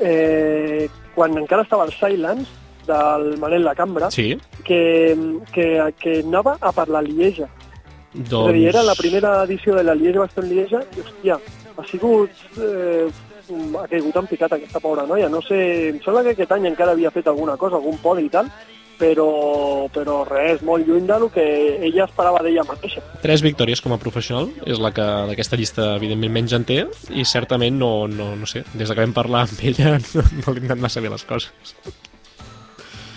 eh, 0.00 0.88
quan 1.14 1.36
encara 1.38 1.62
estava 1.62 1.84
al 1.84 1.92
Silence, 1.92 2.50
del 2.88 3.36
Manel 3.38 3.64
la 3.64 3.74
Cambra, 3.74 4.10
Sí, 4.10 4.38
que, 4.64 5.14
que, 5.52 5.92
que 6.00 6.20
anava 6.24 6.56
a 6.60 6.72
per 6.72 6.88
la 6.88 7.02
Lieja. 7.02 7.46
doncs... 8.14 8.48
És 8.48 8.48
a 8.48 8.52
dir, 8.52 8.66
era 8.68 8.82
la 8.82 8.94
primera 8.94 9.42
edició 9.44 9.74
de 9.76 9.82
la 9.84 9.94
Lieja 9.94 10.20
Baston 10.20 10.48
Lieja 10.48 10.80
i, 10.96 11.00
hòstia, 11.04 11.36
ha 11.78 11.86
sigut... 11.86 12.46
Eh, 12.58 13.08
ha 13.48 13.86
caigut 13.88 14.16
en 14.20 14.26
picat 14.28 14.52
aquesta 14.52 14.80
pobra 14.84 15.06
noia. 15.08 15.30
No 15.32 15.40
sé, 15.40 15.58
em 15.88 16.02
sembla 16.04 16.20
que 16.26 16.34
aquest 16.34 16.50
any 16.52 16.66
encara 16.68 16.92
havia 16.92 17.12
fet 17.14 17.30
alguna 17.30 17.56
cosa, 17.56 17.78
algun 17.78 17.96
podi 18.02 18.26
i 18.26 18.32
tal, 18.32 18.50
però, 18.98 19.28
però 19.94 20.18
res, 20.28 20.60
molt 20.66 20.84
lluny 20.84 21.06
del 21.08 21.28
que 21.32 21.46
ella 21.86 22.04
esperava 22.04 22.42
d'ella 22.44 22.66
mateixa. 22.68 23.02
Tres 23.22 23.44
victòries 23.46 23.80
com 23.80 23.94
a 23.94 24.00
professional, 24.02 24.50
és 24.66 24.82
la 24.82 24.92
que 24.92 25.06
d'aquesta 25.30 25.56
llista 25.56 25.94
evidentment 25.94 26.34
menys 26.34 26.56
en 26.58 26.66
té, 26.68 26.82
i 27.14 27.24
certament 27.24 27.78
no, 27.78 27.92
no, 28.10 28.34
no 28.36 28.50
sé, 28.50 28.66
des 28.74 28.90
que 28.90 29.00
vam 29.00 29.16
parlar 29.16 29.46
amb 29.46 29.64
ella 29.70 29.96
no, 30.18 30.28
no 30.42 30.56
li 30.56 30.64
han 30.66 30.72
anat 30.72 30.88
massa 30.88 31.04
bé 31.04 31.12
les 31.14 31.24
coses. 31.28 31.76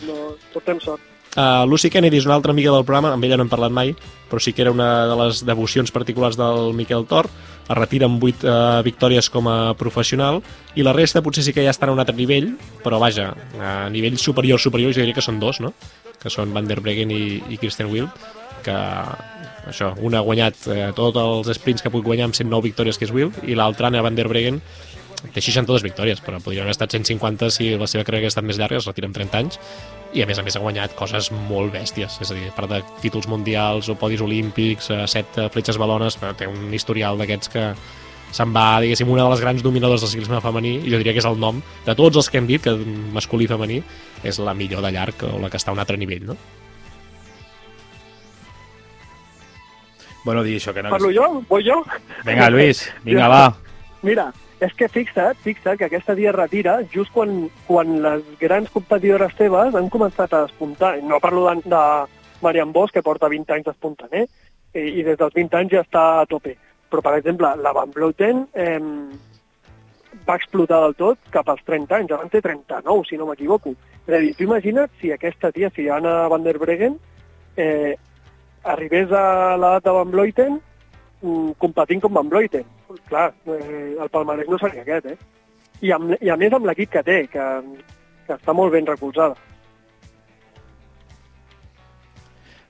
No, 0.07 0.35
portem 0.53 0.79
sort. 0.79 1.09
Uh, 1.31 1.63
Lucy 1.63 1.87
Kennedy 1.87 2.19
és 2.19 2.25
una 2.27 2.35
altra 2.35 2.51
amiga 2.51 2.73
del 2.73 2.83
programa, 2.83 3.13
amb 3.15 3.23
ella 3.23 3.37
no 3.39 3.45
hem 3.45 3.51
parlat 3.51 3.71
mai, 3.71 3.93
però 4.27 4.41
sí 4.43 4.51
que 4.51 4.65
era 4.65 4.73
una 4.73 5.07
de 5.07 5.15
les 5.15 5.45
devocions 5.47 5.93
particulars 5.95 6.35
del 6.39 6.73
Miquel 6.75 7.07
Tor. 7.07 7.29
Es 7.71 7.77
retira 7.77 8.07
amb 8.09 8.23
8 8.23 8.43
uh, 8.43 8.81
victòries 8.83 9.29
com 9.31 9.47
a 9.47 9.73
professional 9.79 10.41
i 10.75 10.83
la 10.83 10.93
resta 10.95 11.23
potser 11.23 11.45
sí 11.45 11.53
que 11.55 11.63
ja 11.63 11.71
estan 11.71 11.91
a 11.91 11.95
un 11.95 12.03
altre 12.03 12.15
nivell, 12.17 12.51
però 12.83 12.99
vaja, 12.99 13.31
a 13.59 13.89
nivell 13.93 14.17
superior, 14.19 14.59
superior, 14.59 14.91
jo 14.91 15.03
diria 15.03 15.15
que 15.15 15.23
són 15.23 15.39
dos, 15.39 15.61
no? 15.63 15.73
que 16.21 16.29
són 16.29 16.53
Van 16.53 16.67
der 16.69 16.81
Breggen 16.83 17.11
i, 17.15 17.41
i 17.49 17.57
Kristen 17.57 17.89
Wild, 17.89 18.11
que 18.65 18.75
això, 19.71 19.91
una 20.05 20.19
ha 20.19 20.25
guanyat 20.25 20.67
eh, 20.69 20.89
tots 20.97 21.17
els 21.17 21.49
sprints 21.57 21.81
que 21.81 21.89
ha 21.89 21.93
pogut 21.93 22.11
guanyar 22.11 22.27
amb 22.29 22.37
109 22.37 22.67
victòries, 22.67 22.99
que 22.99 23.07
és 23.07 23.13
Wild, 23.15 23.41
i 23.47 23.57
l'altra, 23.57 23.89
Anna 23.89 24.03
Van 24.05 24.17
der 24.17 24.27
Breggen, 24.29 24.61
té 25.33 25.41
62 25.41 25.85
victòries, 25.85 26.21
però 26.21 26.41
podrien 26.41 26.65
haver 26.65 26.75
estat 26.75 26.93
150 26.93 27.49
si 27.53 27.71
la 27.77 27.89
seva 27.89 28.05
carrera 28.05 28.25
hagués 28.25 28.35
estat 28.35 28.45
més 28.45 28.61
llarga, 28.61 28.81
es 28.81 28.89
retira 28.89 29.09
amb 29.09 29.17
30 29.17 29.41
anys, 29.41 29.59
i 30.13 30.23
a 30.23 30.27
més 30.27 30.39
a 30.39 30.43
més 30.43 30.55
ha 30.57 30.61
guanyat 30.63 30.93
coses 30.99 31.29
molt 31.49 31.73
bèsties, 31.73 32.19
és 32.23 32.31
a 32.31 32.35
dir, 32.35 32.49
a 32.49 32.55
part 32.55 32.71
de 32.71 32.81
títols 33.03 33.29
mundials 33.31 33.89
o 33.91 33.95
podis 33.99 34.21
olímpics, 34.23 34.89
eh, 34.91 35.03
set 35.07 35.37
eh, 35.39 35.47
fletxes 35.53 35.79
balones, 35.79 36.17
però 36.19 36.33
té 36.37 36.49
un 36.49 36.73
historial 36.75 37.19
d'aquests 37.21 37.51
que 37.51 37.65
se'n 38.31 38.53
va, 38.55 38.79
diguéssim, 38.83 39.09
una 39.11 39.25
de 39.25 39.33
les 39.33 39.43
grans 39.43 39.63
dominadors 39.63 40.03
del 40.03 40.11
ciclisme 40.13 40.39
femení, 40.43 40.77
i 40.79 40.91
jo 40.91 40.99
diria 41.01 41.15
que 41.15 41.23
és 41.23 41.27
el 41.27 41.39
nom 41.39 41.59
de 41.85 41.95
tots 41.95 42.19
els 42.19 42.31
que 42.31 42.39
hem 42.39 42.47
dit, 42.47 42.63
que 42.63 42.75
masculí 43.15 43.47
i 43.47 43.51
femení, 43.51 43.81
és 44.23 44.39
la 44.39 44.55
millor 44.55 44.83
de 44.85 44.91
llarg 44.95 45.25
o 45.27 45.37
la 45.41 45.51
que 45.51 45.59
està 45.59 45.71
a 45.71 45.75
un 45.75 45.83
altre 45.83 45.99
nivell, 45.99 46.27
no? 46.31 46.37
Bueno, 50.23 50.43
dir 50.45 50.59
això 50.59 50.73
que 50.73 50.83
no... 50.85 50.91
Parlo 50.93 51.09
jo? 51.11 51.27
Vull 51.49 51.65
jo? 51.65 51.81
Vinga, 52.27 52.51
Lluís, 52.53 52.85
vinga, 53.03 53.27
va. 53.31 53.43
Mira, 54.05 54.29
és 54.61 54.73
que 54.77 54.87
fixa't, 54.93 55.39
fixa't 55.41 55.79
que 55.79 55.87
aquesta 55.87 56.13
dia 56.13 56.31
retira 56.35 56.75
just 56.93 57.09
quan, 57.15 57.47
quan 57.65 57.95
les 58.03 58.25
grans 58.39 58.69
competidores 58.69 59.33
seves 59.39 59.73
han 59.75 59.89
començat 59.89 60.33
a 60.33 60.43
despuntar. 60.45 60.93
No 61.01 61.19
parlo 61.23 61.47
de, 61.49 61.63
de 61.65 61.81
Marian 62.45 62.71
Bosch, 62.71 62.93
que 62.93 63.01
porta 63.01 63.29
20 63.31 63.55
anys 63.55 63.71
despuntant, 63.71 64.13
eh? 64.13 64.27
I, 64.77 65.01
i 65.01 65.05
des 65.07 65.17
dels 65.17 65.33
20 65.33 65.57
anys 65.57 65.73
ja 65.73 65.81
està 65.81 66.03
a 66.19 66.27
tope. 66.29 66.53
Però, 66.91 67.01
per 67.01 67.15
exemple, 67.17 67.49
la 67.57 67.73
Van 67.73 67.89
Vleuten 67.95 68.43
eh, 68.53 68.77
va 70.27 70.37
explotar 70.37 70.83
del 70.83 70.93
tot 70.99 71.31
cap 71.33 71.49
als 71.49 71.63
30 71.65 71.97
anys, 71.97 72.13
abans 72.13 72.33
té 72.33 72.41
39, 72.45 73.07
si 73.09 73.17
no 73.17 73.29
m'equivoco. 73.29 73.73
És 74.05 74.13
a 74.13 74.19
dir, 74.21 74.35
tu 74.37 74.45
imagina't 74.45 74.93
si 75.01 75.09
aquesta 75.13 75.51
tia, 75.55 75.71
si 75.73 75.87
Anna 75.89 76.27
van 76.29 76.45
der 76.45 76.59
Breggen, 76.61 76.99
eh, 77.57 77.95
arribés 78.61 79.09
a 79.09 79.57
l'edat 79.57 79.89
de 79.89 79.95
Van 79.97 80.13
Vleuten 80.13 80.59
mm, 81.23 81.57
competint 81.57 82.05
com 82.05 82.13
Van 82.13 82.29
Vleuten. 82.91 83.07
Clar, 83.09 83.33
eh, 83.47 83.95
el 83.99 84.09
palmarès 84.13 84.49
no 84.49 84.59
seria 84.61 84.83
aquest, 84.85 85.05
eh? 85.13 85.17
I, 85.81 85.91
amb, 85.95 86.13
I 86.21 86.29
a 86.29 86.37
més 86.37 86.53
amb 86.53 86.67
l'equip 86.69 86.91
que 86.93 87.03
té, 87.03 87.17
que, 87.31 87.45
que 88.27 88.35
està 88.37 88.53
molt 88.53 88.73
ben 88.75 88.85
recolzada. 88.85 89.35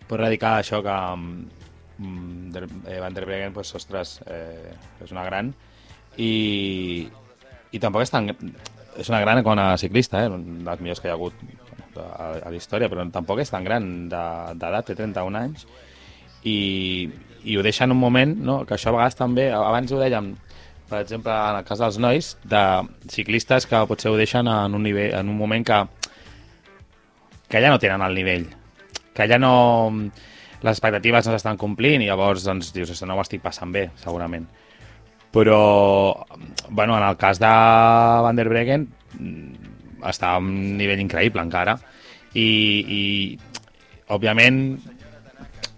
Pots 0.07 0.19
radicar 0.19 0.57
això 0.59 0.81
que 0.83 0.97
mm, 1.15 2.51
Der, 2.51 2.65
eh, 2.87 2.99
Van 2.99 3.13
der 3.13 3.25
Breggen, 3.25 3.53
pues, 3.53 3.73
ostres, 3.75 4.19
eh, 4.27 4.73
és 5.03 5.11
una 5.11 5.23
gran 5.27 5.53
i, 6.17 7.07
i 7.71 7.79
tampoc 7.79 8.03
és 8.03 8.11
tan... 8.11 8.31
És 8.99 9.07
una 9.07 9.21
gran 9.23 9.39
com 9.39 9.55
a 9.55 9.77
ciclista, 9.79 10.19
eh? 10.25 10.27
un 10.27 10.65
dels 10.65 10.81
millors 10.83 10.99
que 10.99 11.07
hi 11.07 11.11
ha 11.11 11.15
hagut 11.15 11.37
a, 11.95 12.41
a 12.43 12.49
la 12.51 12.57
història, 12.57 12.89
però 12.91 13.05
tampoc 13.07 13.39
és 13.39 13.47
tan 13.53 13.63
gran 13.63 13.85
de- 14.11 14.55
d'edat, 14.59 14.89
té 14.89 14.97
31 14.97 15.39
anys, 15.39 15.63
i, 16.43 17.07
i 17.43 17.57
ho 17.57 17.63
deixa 17.65 17.85
en 17.85 17.95
un 17.95 17.99
moment, 17.99 18.33
no? 18.37 18.61
que 18.65 18.75
això 18.75 18.91
a 18.91 18.95
vegades 18.97 19.17
també, 19.19 19.49
abans 19.55 19.91
ho 19.91 19.99
dèiem, 20.01 20.31
per 20.89 21.01
exemple, 21.01 21.33
en 21.33 21.59
el 21.61 21.67
cas 21.67 21.81
dels 21.81 21.99
nois, 22.03 22.33
de 22.43 22.63
ciclistes 23.11 23.67
que 23.69 23.83
potser 23.89 24.11
ho 24.11 24.17
deixen 24.19 24.49
en 24.51 24.75
un, 24.77 24.83
nivell, 24.83 25.13
en 25.19 25.29
un 25.31 25.37
moment 25.37 25.65
que, 25.67 25.79
que 27.49 27.61
ja 27.63 27.71
no 27.71 27.79
tenen 27.79 28.03
el 28.05 28.17
nivell, 28.17 28.49
que 29.15 29.27
ja 29.27 29.39
no... 29.41 29.53
les 30.61 30.75
expectatives 30.75 31.25
no 31.25 31.31
s'estan 31.33 31.57
complint 31.57 32.03
i 32.03 32.07
llavors 32.11 32.43
doncs, 32.45 32.67
dius, 32.69 32.91
"Ostres, 32.93 33.07
no 33.09 33.15
ho 33.17 33.21
estic 33.23 33.41
passant 33.41 33.71
bé, 33.73 33.87
segurament. 33.97 34.45
Però, 35.33 36.17
bueno, 36.69 36.97
en 36.97 37.03
el 37.07 37.17
cas 37.17 37.39
de 37.39 37.47
Van 37.47 38.35
der 38.35 38.45
Breggen, 38.49 38.85
mm, 39.17 39.71
està 40.11 40.35
a 40.35 40.37
un 40.37 40.77
nivell 40.77 41.01
increïble 41.01 41.41
encara 41.41 41.77
i, 42.33 42.45
i 42.45 43.01
òbviament 44.11 44.61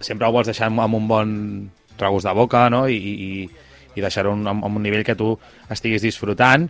sempre 0.03 0.27
ho 0.27 0.35
vols 0.35 0.49
deixar 0.49 0.69
amb 0.69 0.83
amb 0.83 0.99
un 0.99 1.07
bon 1.07 1.31
regust 1.99 2.27
de 2.27 2.33
boca 2.33 2.67
no? 2.73 2.85
i, 2.87 2.97
i, 2.97 3.47
i 3.95 4.01
deixar-ho 4.01 4.33
en, 4.33 4.47
en 4.47 4.63
un 4.63 4.83
nivell 4.83 5.05
que 5.05 5.17
tu 5.19 5.33
estiguis 5.73 6.03
disfrutant 6.05 6.67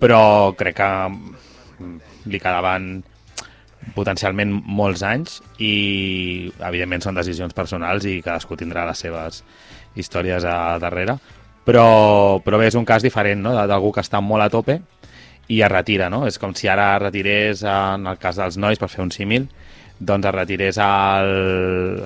però 0.00 0.52
crec 0.58 0.78
que 0.80 0.90
mm, 1.08 1.98
li 2.30 2.40
quedaven 2.42 2.96
potencialment 3.94 4.52
molts 4.64 5.04
anys 5.04 5.40
i 5.60 6.50
evidentment 6.64 7.04
són 7.04 7.18
decisions 7.20 7.54
personals 7.56 8.06
i 8.08 8.20
cadascú 8.24 8.56
tindrà 8.56 8.86
les 8.88 9.02
seves 9.04 9.42
històries 9.94 10.46
a 10.48 10.78
darrere 10.82 11.18
però, 11.64 12.40
però 12.44 12.60
bé, 12.60 12.68
és 12.68 12.76
un 12.78 12.86
cas 12.88 13.04
diferent 13.04 13.44
no? 13.44 13.54
d'algú 13.54 13.92
que 13.92 14.04
està 14.04 14.20
molt 14.24 14.44
a 14.44 14.50
tope 14.52 14.80
i 15.48 15.60
es 15.60 15.68
retira, 15.68 16.08
no? 16.08 16.22
És 16.24 16.38
com 16.40 16.54
si 16.56 16.70
ara 16.72 16.94
retirés 16.98 17.64
en 17.68 18.06
el 18.08 18.16
cas 18.20 18.38
dels 18.40 18.56
nois, 18.56 18.80
per 18.80 18.88
fer 18.88 19.02
un 19.04 19.12
símil 19.12 19.48
doncs 19.98 20.26
es 20.26 20.34
retirés 20.34 20.78
al, 20.82 21.30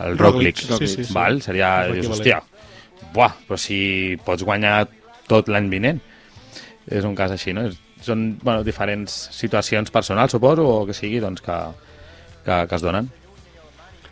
al 0.00 0.18
Roglic, 0.18 0.64
Roglic, 0.68 0.88
sí, 0.88 0.88
sí, 0.88 1.04
sí. 1.04 1.14
val? 1.14 1.40
Seria, 1.42 1.72
dius, 1.92 2.10
hòstia, 2.12 2.40
buah, 3.14 3.34
però 3.48 3.58
si 3.60 3.80
pots 4.24 4.44
guanyar 4.44 4.82
tot 5.28 5.48
l'any 5.52 5.68
vinent 5.72 6.00
és 6.88 7.04
un 7.04 7.14
cas 7.16 7.32
així, 7.34 7.52
no? 7.56 7.66
Són 8.04 8.30
bueno, 8.42 8.62
diferents 8.64 9.14
situacions 9.34 9.90
personals, 9.92 10.32
suposo, 10.32 10.64
o 10.64 10.84
que 10.88 10.96
sigui, 10.96 11.18
doncs, 11.20 11.42
que, 11.44 11.56
que, 12.44 12.60
que 12.68 12.76
es 12.76 12.84
donen. 12.84 13.10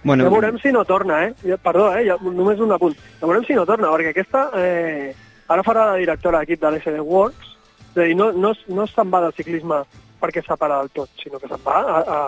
Bueno, 0.07 0.27
Ja 0.27 0.31
veurem 0.31 0.59
si 0.63 0.73
no 0.75 0.85
torna, 0.85 1.25
eh? 1.27 1.57
Perdó, 1.63 1.89
eh? 1.97 2.05
Ja, 2.07 2.19
només 2.23 2.61
un 2.63 2.75
apunt. 2.75 2.97
Ja 3.21 3.29
veurem 3.29 3.47
si 3.47 3.57
no 3.59 3.65
torna, 3.67 3.91
perquè 3.95 4.13
aquesta 4.13 4.49
eh, 4.59 5.15
ara 5.49 5.65
farà 5.67 5.93
la 5.93 6.01
directora 6.03 6.43
d'equip 6.43 6.61
de 6.63 6.71
l'SD 6.71 7.01
Works, 7.01 7.55
és 7.95 8.03
a 8.03 8.05
dir, 8.05 8.19
no, 8.19 8.29
no, 8.33 8.53
no 8.77 8.87
se'n 8.91 9.11
va 9.13 9.23
del 9.25 9.35
ciclisme 9.39 9.81
perquè 10.21 10.43
s'ha 10.45 10.59
parat 10.61 10.85
del 10.85 10.93
tot, 11.01 11.11
sinó 11.23 11.41
que 11.41 11.49
se'n 11.51 11.63
va 11.65 11.81
a, 11.81 11.99
a, 12.03 12.21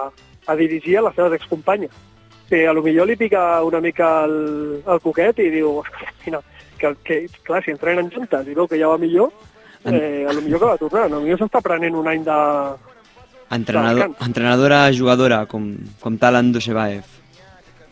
a 0.48 0.56
dirigir 0.56 0.96
a 0.98 1.04
les 1.06 1.16
seves 1.18 1.36
excompanyes. 1.38 1.92
Que 2.48 2.64
a 2.66 2.72
lo 2.72 2.82
millor 2.82 3.06
li 3.06 3.16
pica 3.20 3.60
una 3.62 3.80
mica 3.84 4.24
el, 4.24 4.80
el 4.80 5.00
coquet 5.04 5.44
i 5.44 5.50
diu, 5.52 5.82
mira, 6.24 6.40
que, 6.80 6.94
que, 7.04 7.20
clar, 7.44 7.60
si 7.64 7.74
entrenen 7.74 8.08
juntes 8.14 8.48
i 8.48 8.56
veu 8.56 8.66
que 8.66 8.80
ja 8.80 8.88
va 8.88 8.98
millor, 9.00 9.30
eh, 9.84 10.24
a 10.24 10.32
lo 10.32 10.40
millor 10.40 10.62
que 10.62 10.72
va 10.72 10.80
tornar. 10.80 11.04
A 11.06 11.12
lo 11.12 11.20
millor 11.26 11.42
s'està 11.42 11.60
prenent 11.64 11.98
un 11.98 12.08
any 12.08 12.24
de... 12.24 12.38
entrenador, 13.52 14.08
Descans. 14.08 14.26
entrenadora, 14.28 14.80
jugadora, 14.96 15.44
com, 15.46 15.70
com 16.00 16.16
Talan 16.20 16.52
Doshebaev, 16.56 17.16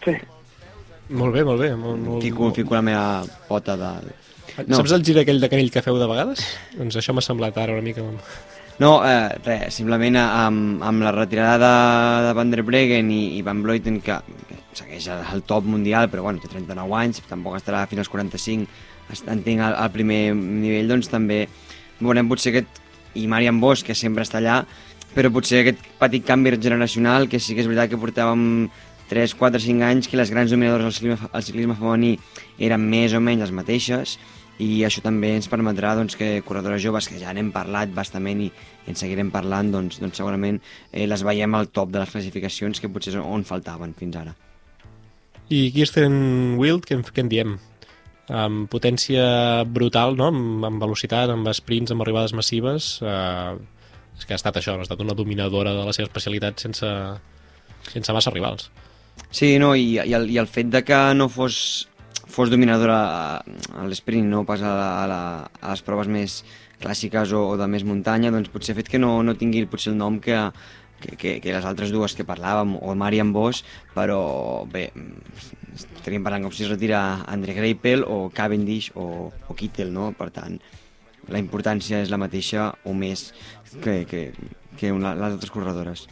Sí. 0.06 0.14
Molt 1.18 1.34
bé, 1.34 1.42
molt 1.46 1.60
bé. 1.60 1.72
Molt, 1.74 1.98
molt, 2.02 2.22
que 2.22 2.32
molt... 2.34 2.54
fico 2.54 2.74
la 2.74 2.82
meva 2.82 3.24
pota 3.48 3.76
de... 3.78 3.92
No. 4.66 4.78
Saps 4.78 4.94
el 4.96 5.04
gir 5.04 5.18
aquell 5.20 5.42
de 5.42 5.50
canell 5.52 5.70
que 5.74 5.82
feu 5.84 5.98
de 6.00 6.06
vegades? 6.08 6.42
Doncs 6.78 6.96
això 7.00 7.14
m'ha 7.14 7.24
semblat 7.24 7.58
ara 7.60 7.76
una 7.76 7.84
mica... 7.84 8.04
No, 8.78 8.90
eh, 9.08 9.28
res, 9.46 9.72
simplement 9.78 10.18
amb, 10.20 10.82
amb 10.84 11.00
la 11.06 11.12
retirada 11.14 11.56
de, 11.62 12.26
de 12.26 12.32
Van 12.36 12.50
der 12.52 12.62
Breggen 12.66 13.08
i, 13.10 13.22
i 13.38 13.44
Van 13.46 13.62
Vleuten, 13.64 14.02
que, 14.04 14.18
que 14.50 14.58
segueix 14.76 15.06
al, 15.08 15.40
top 15.48 15.64
mundial, 15.64 16.10
però 16.12 16.26
bueno, 16.26 16.42
té 16.42 16.50
39 16.52 16.98
anys, 16.98 17.22
tampoc 17.30 17.56
estarà 17.56 17.86
fins 17.88 18.04
als 18.04 18.10
45, 18.12 18.68
est- 19.14 19.30
entenc 19.32 19.64
al, 19.64 19.78
al 19.80 19.94
primer 19.94 20.20
nivell, 20.36 20.92
doncs 20.92 21.08
també 21.08 21.46
veurem 22.02 22.28
potser 22.28 22.52
aquest, 22.52 22.82
i 23.16 23.24
Marian 23.32 23.62
Bosch, 23.62 23.86
que 23.88 23.96
sempre 23.96 24.26
està 24.26 24.42
allà, 24.42 24.58
però 25.16 25.30
potser 25.32 25.62
aquest 25.62 25.80
petit 25.96 26.26
canvi 26.28 26.52
generacional, 26.60 27.30
que 27.32 27.40
sí 27.40 27.56
que 27.56 27.64
és 27.64 27.70
veritat 27.70 27.94
que 27.94 28.02
portàvem 28.02 28.66
3, 29.08 29.32
4, 29.40 29.62
5 29.62 29.86
anys 29.88 30.10
que 30.10 30.20
les 30.20 30.28
grans 30.34 30.52
dominadores 30.52 30.84
del 30.90 30.92
ciclisme, 30.98 31.30
el 31.32 31.46
ciclisme 31.46 31.78
femení 31.80 32.16
eren 32.60 32.84
més 32.90 33.14
o 33.16 33.22
menys 33.24 33.46
les 33.46 33.54
mateixes 33.56 34.18
i 34.58 34.82
això 34.86 35.02
també 35.04 35.34
ens 35.36 35.48
permetrà 35.52 35.94
doncs, 35.98 36.16
que 36.16 36.40
corredores 36.46 36.80
joves 36.82 37.08
que 37.10 37.18
ja 37.20 37.32
n'hem 37.36 37.50
parlat 37.52 37.90
bastament 37.92 38.40
i 38.46 38.50
en 38.88 38.96
seguirem 38.96 39.30
parlant, 39.30 39.70
doncs, 39.74 39.98
doncs 40.00 40.16
segurament 40.16 40.60
eh, 40.92 41.06
les 41.06 41.22
veiem 41.26 41.54
al 41.58 41.68
top 41.68 41.90
de 41.92 42.00
les 42.00 42.10
classificacions 42.14 42.80
que 42.80 42.88
potser 42.88 43.18
on 43.20 43.44
faltaven 43.44 43.92
fins 43.98 44.16
ara. 44.16 44.34
I 45.52 45.70
Kirsten 45.72 46.56
Wild, 46.58 46.86
què, 46.88 46.96
en- 46.98 47.04
què 47.04 47.22
en 47.22 47.28
diem? 47.30 47.56
Amb 48.32 48.66
potència 48.72 49.62
brutal, 49.70 50.16
no? 50.18 50.32
Amb, 50.32 50.64
amb 50.66 50.82
velocitat, 50.82 51.30
amb 51.30 51.46
sprints, 51.54 51.92
amb 51.94 52.02
arribades 52.02 52.32
massives. 52.34 52.96
Eh, 53.02 53.54
és 54.18 54.24
que 54.24 54.32
ha 54.34 54.40
estat 54.40 54.56
això, 54.56 54.74
ha 54.74 54.82
estat 54.82 55.00
una 55.04 55.14
dominadora 55.14 55.74
de 55.76 55.84
la 55.84 55.92
seva 55.92 56.08
especialitat 56.08 56.58
sense, 56.64 56.88
sense 57.92 58.12
massa 58.16 58.32
rivals. 58.32 58.70
Sí, 59.30 59.58
no, 59.60 59.74
i, 59.76 59.98
i, 60.00 60.12
el, 60.16 60.26
i 60.32 60.38
el 60.40 60.48
fet 60.50 60.72
de 60.72 60.82
que 60.84 60.98
no 61.14 61.28
fos, 61.28 61.86
fos 62.26 62.50
dominadora 62.50 62.96
a, 62.96 63.26
a 63.78 63.86
l'esprint, 63.88 64.26
no 64.30 64.44
pas 64.48 64.62
a, 64.62 64.72
la, 65.08 65.20
a, 65.46 65.70
les 65.70 65.84
proves 65.86 66.10
més 66.10 66.40
clàssiques 66.82 67.32
o, 67.32 67.42
o 67.52 67.56
de 67.60 67.68
més 67.70 67.86
muntanya, 67.86 68.32
doncs 68.34 68.50
potser 68.52 68.76
fet 68.76 68.90
que 68.92 69.00
no, 69.00 69.18
no 69.22 69.36
tingui 69.38 69.64
potser 69.70 69.92
el 69.94 69.98
nom 70.00 70.18
que, 70.20 70.36
que, 71.00 71.16
que, 71.16 71.36
que 71.40 71.54
les 71.54 71.64
altres 71.64 71.92
dues 71.94 72.16
que 72.16 72.26
parlàvem, 72.28 72.76
o 72.80 72.96
Marian 72.98 73.32
Bosch, 73.32 73.64
però 73.94 74.20
bé, 74.70 74.88
estaríem 75.76 76.26
parlant 76.26 76.46
com 76.46 76.54
si 76.54 76.66
es 76.66 76.72
retira 76.72 77.22
André 77.30 77.56
Greipel 77.56 78.04
o 78.04 78.26
Cavendish 78.34 78.92
o, 78.94 79.30
o 79.30 79.58
Kittel, 79.58 79.92
no? 79.94 80.10
Per 80.16 80.30
tant, 80.34 80.60
la 81.32 81.42
importància 81.42 82.02
és 82.02 82.12
la 82.12 82.20
mateixa 82.20 82.70
o 82.84 82.94
més 82.94 83.30
que, 83.82 84.04
que, 84.10 84.30
que 84.78 84.92
una, 84.94 85.16
les 85.18 85.34
altres 85.34 85.52
corredores. 85.54 86.06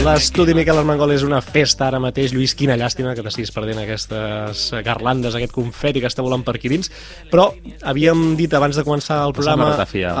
L'estudi 0.00 0.54
Miquel 0.56 0.78
Armengol 0.80 1.10
és 1.12 1.22
una 1.26 1.42
festa 1.44 1.84
ara 1.90 1.98
mateix. 2.00 2.32
Lluís, 2.32 2.54
quina 2.56 2.72
llàstima 2.80 3.12
que 3.12 3.20
t'estiguis 3.20 3.50
perdent 3.52 3.82
aquestes 3.82 4.62
garlandes, 4.86 5.34
aquest 5.36 5.52
confeti 5.52 6.00
que 6.00 6.08
està 6.08 6.24
volant 6.24 6.40
per 6.46 6.54
aquí 6.56 6.70
dins. 6.72 6.88
Però 7.28 7.50
havíem 7.84 8.22
dit 8.38 8.54
abans 8.56 8.78
de 8.80 8.84
començar 8.86 9.18
el 9.26 9.34
programa 9.36 9.68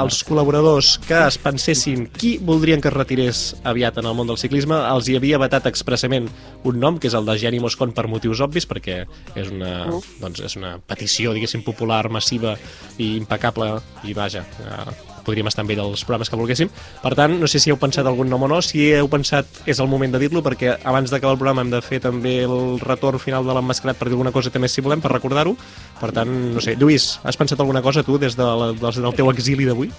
als 0.02 0.20
col·laboradors 0.28 0.92
que 1.06 1.16
es 1.24 1.38
pensessin 1.40 2.04
qui 2.12 2.34
voldrien 2.44 2.84
que 2.84 2.92
es 2.92 2.96
retirés 2.96 3.40
aviat 3.64 4.02
en 4.02 4.10
el 4.10 4.18
món 4.18 4.28
del 4.28 4.40
ciclisme. 4.42 4.76
Els 4.76 5.08
hi 5.08 5.16
havia 5.16 5.40
vetat 5.40 5.70
expressament 5.72 6.28
un 6.68 6.80
nom, 6.82 6.98
que 7.00 7.08
és 7.08 7.16
el 7.16 7.24
de 7.24 7.38
Gianni 7.40 7.62
Moscon 7.64 7.96
per 7.96 8.04
motius 8.04 8.44
obvis, 8.44 8.68
perquè 8.68 9.06
és 9.32 9.48
una, 9.48 9.86
doncs 10.20 10.44
és 10.44 10.58
una 10.60 10.76
petició, 10.84 11.32
diguéssim, 11.32 11.64
popular, 11.64 12.02
massiva 12.12 12.58
i 12.98 13.14
impecable, 13.16 13.78
i 14.04 14.12
vaja, 14.12 14.44
eh, 14.60 15.09
podríem 15.24 15.48
estar 15.50 15.64
amb 15.64 15.72
ell 15.74 15.82
als 15.84 16.04
programes 16.06 16.30
que 16.30 16.38
volguéssim. 16.38 16.70
Per 17.02 17.14
tant, 17.18 17.36
no 17.40 17.48
sé 17.50 17.60
si 17.62 17.72
heu 17.72 17.78
pensat 17.80 18.06
algun 18.06 18.30
nom 18.30 18.46
o 18.46 18.50
no, 18.50 18.60
si 18.64 18.90
heu 18.94 19.08
pensat 19.12 19.62
és 19.66 19.80
el 19.80 19.90
moment 19.90 20.14
de 20.14 20.20
dir-lo 20.22 20.42
perquè 20.46 20.76
abans 20.84 21.10
d'acabar 21.10 21.34
el 21.36 21.40
programa 21.40 21.64
hem 21.64 21.72
de 21.74 21.82
fer 21.84 22.00
també 22.04 22.40
el 22.44 22.78
retorn 22.82 23.20
final 23.22 23.46
de 23.46 23.56
l'emmascarat 23.56 23.98
per 23.98 24.08
dir 24.08 24.16
alguna 24.16 24.32
cosa 24.32 24.52
també 24.54 24.68
si 24.68 24.84
volem, 24.84 25.02
per 25.02 25.12
recordar-ho. 25.12 25.56
Per 26.00 26.12
tant, 26.16 26.30
no 26.54 26.64
sé, 26.64 26.76
Lluís, 26.80 27.12
has 27.24 27.38
pensat 27.40 27.60
alguna 27.60 27.82
cosa 27.82 28.04
tu 28.06 28.18
des, 28.18 28.36
de 28.36 28.46
la, 28.46 28.72
des 28.72 29.02
del 29.02 29.16
teu 29.16 29.30
exili 29.30 29.68
d'avui? 29.68 29.92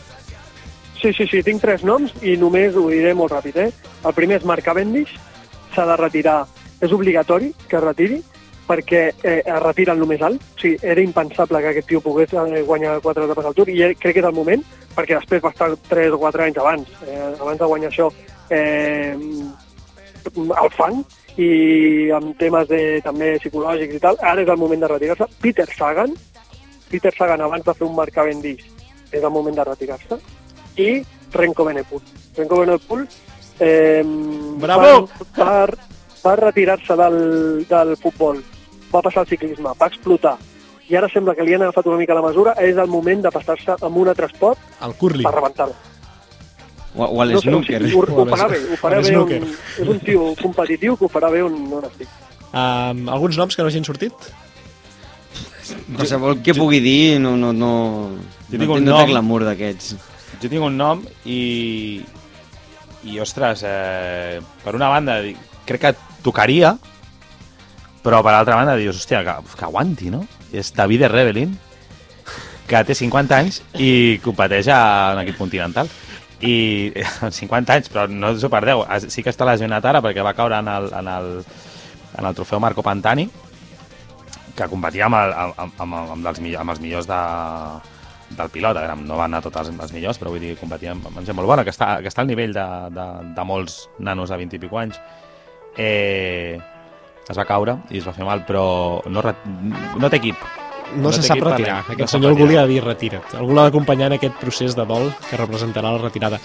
Sí, 1.02 1.10
sí, 1.18 1.26
sí, 1.26 1.42
tinc 1.42 1.64
tres 1.64 1.82
noms 1.82 2.14
i 2.22 2.36
només 2.38 2.76
ho 2.78 2.86
diré 2.92 3.16
molt 3.18 3.34
ràpid. 3.34 3.58
Eh? 3.58 3.70
El 4.06 4.14
primer 4.14 4.38
és 4.38 4.46
Marc 4.46 4.66
Cavendish, 4.66 5.16
s'ha 5.74 5.86
de 5.90 5.96
retirar, 5.98 6.44
és 6.82 6.94
obligatori 6.94 7.54
que 7.68 7.80
es 7.80 7.84
retiri, 7.84 8.20
perquè 8.72 9.02
eh, 9.12 9.42
es 9.44 9.60
retira 9.64 9.92
el 9.92 10.00
només 10.00 10.22
alt. 10.24 10.44
O 10.56 10.62
sigui, 10.62 10.78
era 10.94 11.04
impensable 11.04 11.60
que 11.60 11.74
aquest 11.74 11.90
tio 11.90 12.02
pogués 12.04 12.32
eh, 12.34 12.62
guanyar 12.68 13.00
quatre 13.04 13.28
etapes 13.28 13.50
al 13.50 13.58
Tour 13.58 13.72
i 13.72 13.82
crec 14.00 14.16
que 14.16 14.24
és 14.24 14.30
el 14.30 14.38
moment, 14.38 14.64
perquè 14.96 15.18
després 15.18 15.44
va 15.44 15.52
estar 15.52 15.72
3 15.90 16.16
o 16.16 16.22
4 16.22 16.46
anys 16.48 16.62
abans, 16.64 16.94
eh, 17.08 17.34
abans 17.34 17.60
de 17.60 17.72
guanyar 17.74 17.92
això, 17.92 18.08
eh, 18.50 19.16
al 20.56 20.70
fang 20.78 21.02
i 21.42 22.12
amb 22.16 22.36
temes 22.40 22.68
de, 22.70 22.82
també 23.04 23.34
psicològics 23.40 23.98
i 23.98 24.04
tal, 24.04 24.20
ara 24.22 24.44
és 24.44 24.52
el 24.52 24.60
moment 24.62 24.84
de 24.84 24.92
retirar-se. 24.92 25.28
Peter 25.42 25.68
Sagan, 25.72 26.16
Peter 26.92 27.14
Sagan 27.18 27.42
abans 27.42 27.66
de 27.66 27.76
fer 27.76 27.88
un 27.88 27.96
Marc 27.98 28.16
Cavendish 28.16 28.68
és 29.12 29.24
el 29.24 29.32
moment 29.32 29.56
de 29.56 29.68
retirar-se 29.68 30.20
i 30.80 31.02
Renko 31.34 31.68
Benepul. 31.68 32.04
Renko 32.38 32.64
Benepul 32.64 33.06
eh, 33.60 34.04
Bravo! 34.62 35.08
va 36.22 36.36
retirar-se 36.38 36.96
del, 37.00 37.66
del 37.70 37.96
futbol, 37.98 38.44
va 38.94 39.02
passar 39.02 39.22
al 39.24 39.28
ciclisme, 39.28 39.70
va 39.80 39.88
explotar 39.88 40.38
i 40.92 40.96
ara 41.00 41.08
sembla 41.08 41.34
que 41.36 41.44
li 41.48 41.54
han 41.56 41.62
agafat 41.64 41.86
una 41.88 41.98
mica 41.98 42.14
la 42.14 42.22
mesura, 42.26 42.52
és 42.60 42.76
el 42.78 42.88
moment 42.92 43.22
de 43.24 43.32
passar-se 43.32 43.78
amb 43.80 43.96
un 43.98 44.10
altre 44.12 44.26
esport 44.28 44.60
El 44.84 44.94
curling. 45.00 45.24
per 45.24 45.34
rebentar-lo. 45.38 45.76
O, 46.94 47.06
o 47.06 47.22
a 47.22 47.26
No 47.26 47.40
sé, 47.40 47.50
ho, 47.50 48.02
ho 48.04 48.26
farà 48.28 48.50
bé, 48.52 48.58
ho 48.68 48.76
farà 48.76 48.98
bé 49.00 49.16
un, 49.16 49.32
és 49.80 49.88
un 49.88 50.00
tio 50.04 50.34
competitiu 50.42 50.98
que 51.00 51.06
ho 51.08 51.10
farà 51.14 51.30
bé 51.32 51.40
on, 51.46 51.56
on 51.72 51.86
estic. 51.88 52.10
Um, 52.52 53.08
alguns 53.08 53.38
noms 53.40 53.56
que 53.56 53.64
no 53.64 53.70
hagin 53.72 53.86
sortit? 53.88 54.12
Qualsevol 55.96 56.42
que 56.44 56.54
pugui 56.58 56.82
dir 56.84 57.20
no, 57.24 57.38
no, 57.40 57.54
no, 57.56 57.72
Jo 58.50 58.58
no, 58.58 58.58
tinc 58.58 58.66
té- 58.68 58.76
un 58.76 58.84
no 58.84 58.92
nom. 58.92 59.00
té 59.06 59.12
glamour 59.14 59.46
d'aquests. 59.48 59.94
Jo 60.42 60.50
tinc 60.52 60.64
un 60.68 60.76
nom 60.78 61.06
i... 61.26 62.02
I, 63.08 63.16
ostres, 63.24 63.64
eh, 63.66 64.42
per 64.62 64.76
una 64.78 64.88
banda, 64.92 65.16
crec 65.66 65.82
que 65.82 65.92
tocaria, 66.22 66.76
però 68.02 68.22
per 68.26 68.34
altra 68.34 68.58
banda 68.58 68.78
dius, 68.80 69.02
hòstia, 69.02 69.22
que, 69.26 69.36
que 69.58 69.68
aguanti, 69.68 70.10
no? 70.14 70.24
És 70.54 70.74
David 70.76 71.06
Rebelin, 71.12 71.54
que 72.70 72.82
té 72.88 72.96
50 72.98 73.38
anys 73.38 73.62
i 73.78 73.92
competeix 74.24 74.72
a 74.72 74.80
un 75.16 75.22
equip 75.26 75.38
continental. 75.42 75.90
I 76.42 76.56
amb 77.28 77.36
50 77.36 77.78
anys, 77.78 77.92
però 77.94 78.08
no 78.10 78.34
us 78.34 78.44
ho 78.44 78.50
perdeu, 78.50 78.84
sí 79.08 79.22
que 79.22 79.34
està 79.34 79.46
lesionat 79.46 79.86
ara 79.86 80.02
perquè 80.02 80.26
va 80.26 80.36
caure 80.38 80.58
en 80.58 80.72
el, 80.72 80.90
en 80.98 81.10
el, 81.12 81.32
en 82.18 82.30
el 82.30 82.38
trofeu 82.38 82.62
Marco 82.64 82.82
Pantani, 82.86 83.28
que 84.58 84.68
competia 84.68 85.08
amb, 85.08 85.20
el, 85.22 85.34
amb, 85.38 85.82
amb, 85.86 85.98
amb, 86.02 86.26
dels, 86.26 86.42
amb 86.60 86.74
els 86.74 86.82
millors 86.84 87.08
de, 87.10 87.22
del 88.38 88.50
pilot, 88.50 88.78
a 88.78 88.86
veure, 88.88 88.98
no 89.06 89.20
van 89.20 89.32
anar 89.32 89.44
tots 89.46 89.62
els, 89.62 89.94
millors, 89.94 90.20
però 90.20 90.34
vull 90.34 90.44
dir, 90.44 90.56
competia 90.60 90.96
amb, 90.96 91.08
gent 91.22 91.38
molt 91.38 91.50
bona, 91.50 91.66
que 91.68 91.74
està, 91.74 91.94
que 92.02 92.12
està 92.12 92.26
al 92.26 92.32
nivell 92.32 92.54
de, 92.56 92.68
de, 92.96 93.08
de 93.38 93.46
molts 93.48 93.84
nanos 94.00 94.34
de 94.34 94.40
20 94.42 94.58
i 94.58 94.62
pico 94.66 94.82
anys. 94.82 95.00
Eh, 95.78 96.60
es 97.30 97.38
va 97.38 97.46
caure 97.46 97.78
i 97.92 97.98
es 98.00 98.08
va 98.08 98.14
fer 98.14 98.26
mal, 98.26 98.46
però 98.46 99.02
no, 99.08 99.22
re- 99.22 99.36
no 100.00 100.10
té 100.10 100.18
equip. 100.18 100.36
No, 100.96 101.04
No 101.04 101.12
se 101.14 101.22
sap 101.24 101.38
retirar. 101.40 101.78
res. 101.86 101.88
No 101.88 101.94
Aquest 101.94 102.10
sap 102.10 102.18
senyor 102.20 102.32
algú 102.34 102.48
li 102.50 102.58
ha 102.58 102.66
de 102.68 102.74
dir 102.74 102.84
retira't. 102.84 103.36
Algú 103.40 103.54
l'ha 103.56 103.64
d'acompanyar 103.70 104.08
en 104.12 104.18
aquest 104.18 104.36
procés 104.42 104.76
de 104.76 104.84
dol 104.86 105.12
que 105.30 105.38
representarà 105.40 105.92
la 105.94 106.02
retirada. 106.04 106.40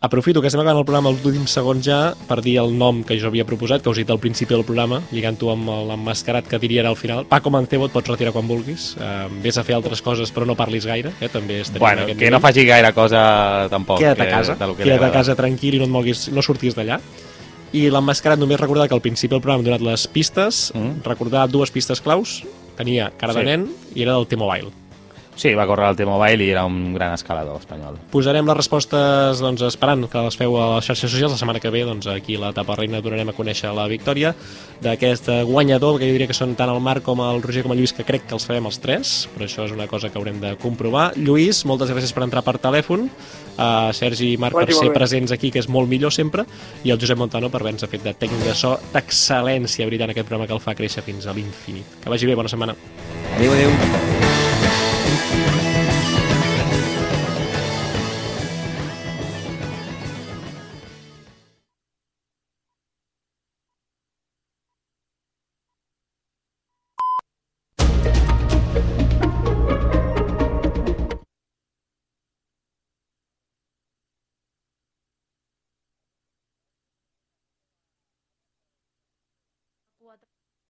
Aprofito 0.00 0.38
que 0.40 0.46
estem 0.46 0.60
acabant 0.62 0.78
el 0.78 0.84
programa 0.86 1.10
els 1.10 1.24
últims 1.26 1.50
segons 1.50 1.82
ja 1.82 2.12
per 2.28 2.36
dir 2.40 2.56
el 2.62 2.70
nom 2.78 3.00
que 3.02 3.16
jo 3.18 3.26
havia 3.32 3.44
proposat, 3.44 3.82
que 3.82 3.90
us 3.90 3.98
he 3.98 4.04
dit 4.04 4.10
al 4.14 4.20
principi 4.22 4.54
del 4.54 4.62
programa, 4.64 5.00
lligant-ho 5.10 5.50
amb 5.50 5.70
l'emmascarat 5.88 6.46
que 6.46 6.58
diria 6.62 6.84
ara 6.84 6.90
al 6.90 6.96
final. 6.96 7.24
Paco 7.26 7.50
Mancebo 7.50 7.86
et 7.86 7.92
pots 7.96 8.06
retirar 8.08 8.30
quan 8.32 8.46
vulguis. 8.46 8.92
Uh, 8.94 9.26
vés 9.42 9.58
a 9.58 9.64
fer 9.66 9.74
altres 9.74 10.00
coses 10.02 10.30
però 10.30 10.46
no 10.46 10.54
parlis 10.54 10.86
gaire, 10.86 11.10
eh? 11.20 11.28
també 11.28 11.60
estaria 11.64 11.82
Bueno, 11.82 12.06
que 12.06 12.14
no 12.14 12.20
nivell. 12.38 12.40
faci 12.40 12.64
gaire 12.64 12.92
cosa 12.94 13.66
tampoc. 13.70 13.98
Queda't 13.98 14.22
a 14.22 14.30
casa, 14.30 14.54
que 14.58 14.84
queda't 14.84 15.02
a 15.02 15.10
casa 15.12 15.34
tranquil 15.34 15.74
i 15.74 15.78
no 15.82 15.84
et 15.90 15.90
moguis, 15.90 16.28
no 16.30 16.42
sortis 16.46 16.74
d'allà. 16.78 17.00
I 17.72 17.90
l'emmascarat 17.92 18.38
només 18.40 18.60
recordar 18.60 18.88
que 18.88 18.94
al 18.96 19.02
principi 19.04 19.34
del 19.34 19.42
programa 19.42 19.60
hem 19.60 19.66
donat 19.66 19.82
les 19.84 20.06
pistes, 20.08 20.72
Mm. 20.74 21.02
recordar 21.04 21.48
dues 21.50 21.70
pistes 21.70 22.00
claus, 22.00 22.42
tenia 22.76 23.10
cara 23.18 23.34
de 23.34 23.40
Sí. 23.40 23.46
nen 23.46 23.68
i 23.94 24.02
era 24.02 24.12
del 24.14 24.26
T-Mobile. 24.26 24.70
Sí, 25.38 25.52
va 25.54 25.68
córrer 25.70 25.92
el 25.92 25.96
T-Mobile 25.96 26.42
i 26.42 26.50
era 26.50 26.64
un 26.66 26.92
gran 26.96 27.12
escalador 27.14 27.60
espanyol. 27.60 27.94
Posarem 28.10 28.46
les 28.48 28.56
respostes 28.58 29.38
doncs, 29.38 29.62
esperant 29.68 30.02
que 30.10 30.22
les 30.24 30.36
feu 30.36 30.56
a 30.58 30.64
les 30.74 30.88
xarxes 30.88 31.12
socials. 31.12 31.36
La 31.36 31.38
setmana 31.38 31.62
que 31.62 31.70
ve 31.70 31.84
doncs, 31.86 32.08
aquí 32.10 32.34
a 32.34 32.42
la 32.42 32.50
Tapa 32.56 32.74
Reina 32.80 32.98
donarem 33.04 33.30
a 33.30 33.34
conèixer 33.36 33.70
la 33.74 33.86
victòria 33.86 34.32
d'aquest 34.82 35.30
guanyador, 35.46 36.00
que 36.00 36.08
jo 36.10 36.16
diria 36.16 36.26
que 36.26 36.34
són 36.34 36.56
tant 36.58 36.72
el 36.72 36.80
Marc 36.82 37.06
com 37.06 37.22
el 37.22 37.38
Roger 37.44 37.62
com 37.62 37.74
el 37.74 37.78
Lluís, 37.78 37.94
que 37.94 38.06
crec 38.08 38.26
que 38.26 38.34
els 38.34 38.48
sabem 38.48 38.66
els 38.66 38.80
tres, 38.82 39.12
però 39.34 39.46
això 39.46 39.68
és 39.68 39.74
una 39.74 39.86
cosa 39.86 40.10
que 40.10 40.18
haurem 40.18 40.40
de 40.42 40.56
comprovar. 40.58 41.12
Lluís, 41.14 41.62
moltes 41.70 41.94
gràcies 41.94 42.14
per 42.14 42.26
entrar 42.26 42.42
per 42.42 42.56
telèfon. 42.58 43.06
Uh, 43.58 43.90
Sergi 43.94 44.32
i 44.34 44.36
Marc 44.38 44.54
Vagi 44.54 44.70
per 44.70 44.74
ser 44.78 44.88
bé. 44.90 44.94
presents 44.94 45.34
aquí, 45.34 45.52
que 45.54 45.62
és 45.62 45.70
molt 45.70 45.90
millor 45.90 46.14
sempre, 46.14 46.46
i 46.82 46.94
el 46.94 46.98
Josep 46.98 47.18
Montano 47.18 47.50
per 47.50 47.62
haver-nos 47.62 47.86
fet 47.90 48.02
de 48.06 48.14
tècnic 48.14 48.42
de 48.46 48.54
so 48.58 48.76
d'excel·lència, 48.94 49.86
veritat, 49.86 50.10
en 50.10 50.14
aquest 50.14 50.30
programa 50.30 50.46
que 50.46 50.54
el 50.54 50.62
fa 50.62 50.74
créixer 50.78 51.02
fins 51.06 51.26
a 51.26 51.34
l'infinit. 51.34 51.98
Que 52.02 52.10
vagi 52.10 52.26
bé, 52.26 52.38
bona 52.38 52.50
setmana. 52.50 52.78
Adéu, 53.34 53.54
adéu. 53.54 54.37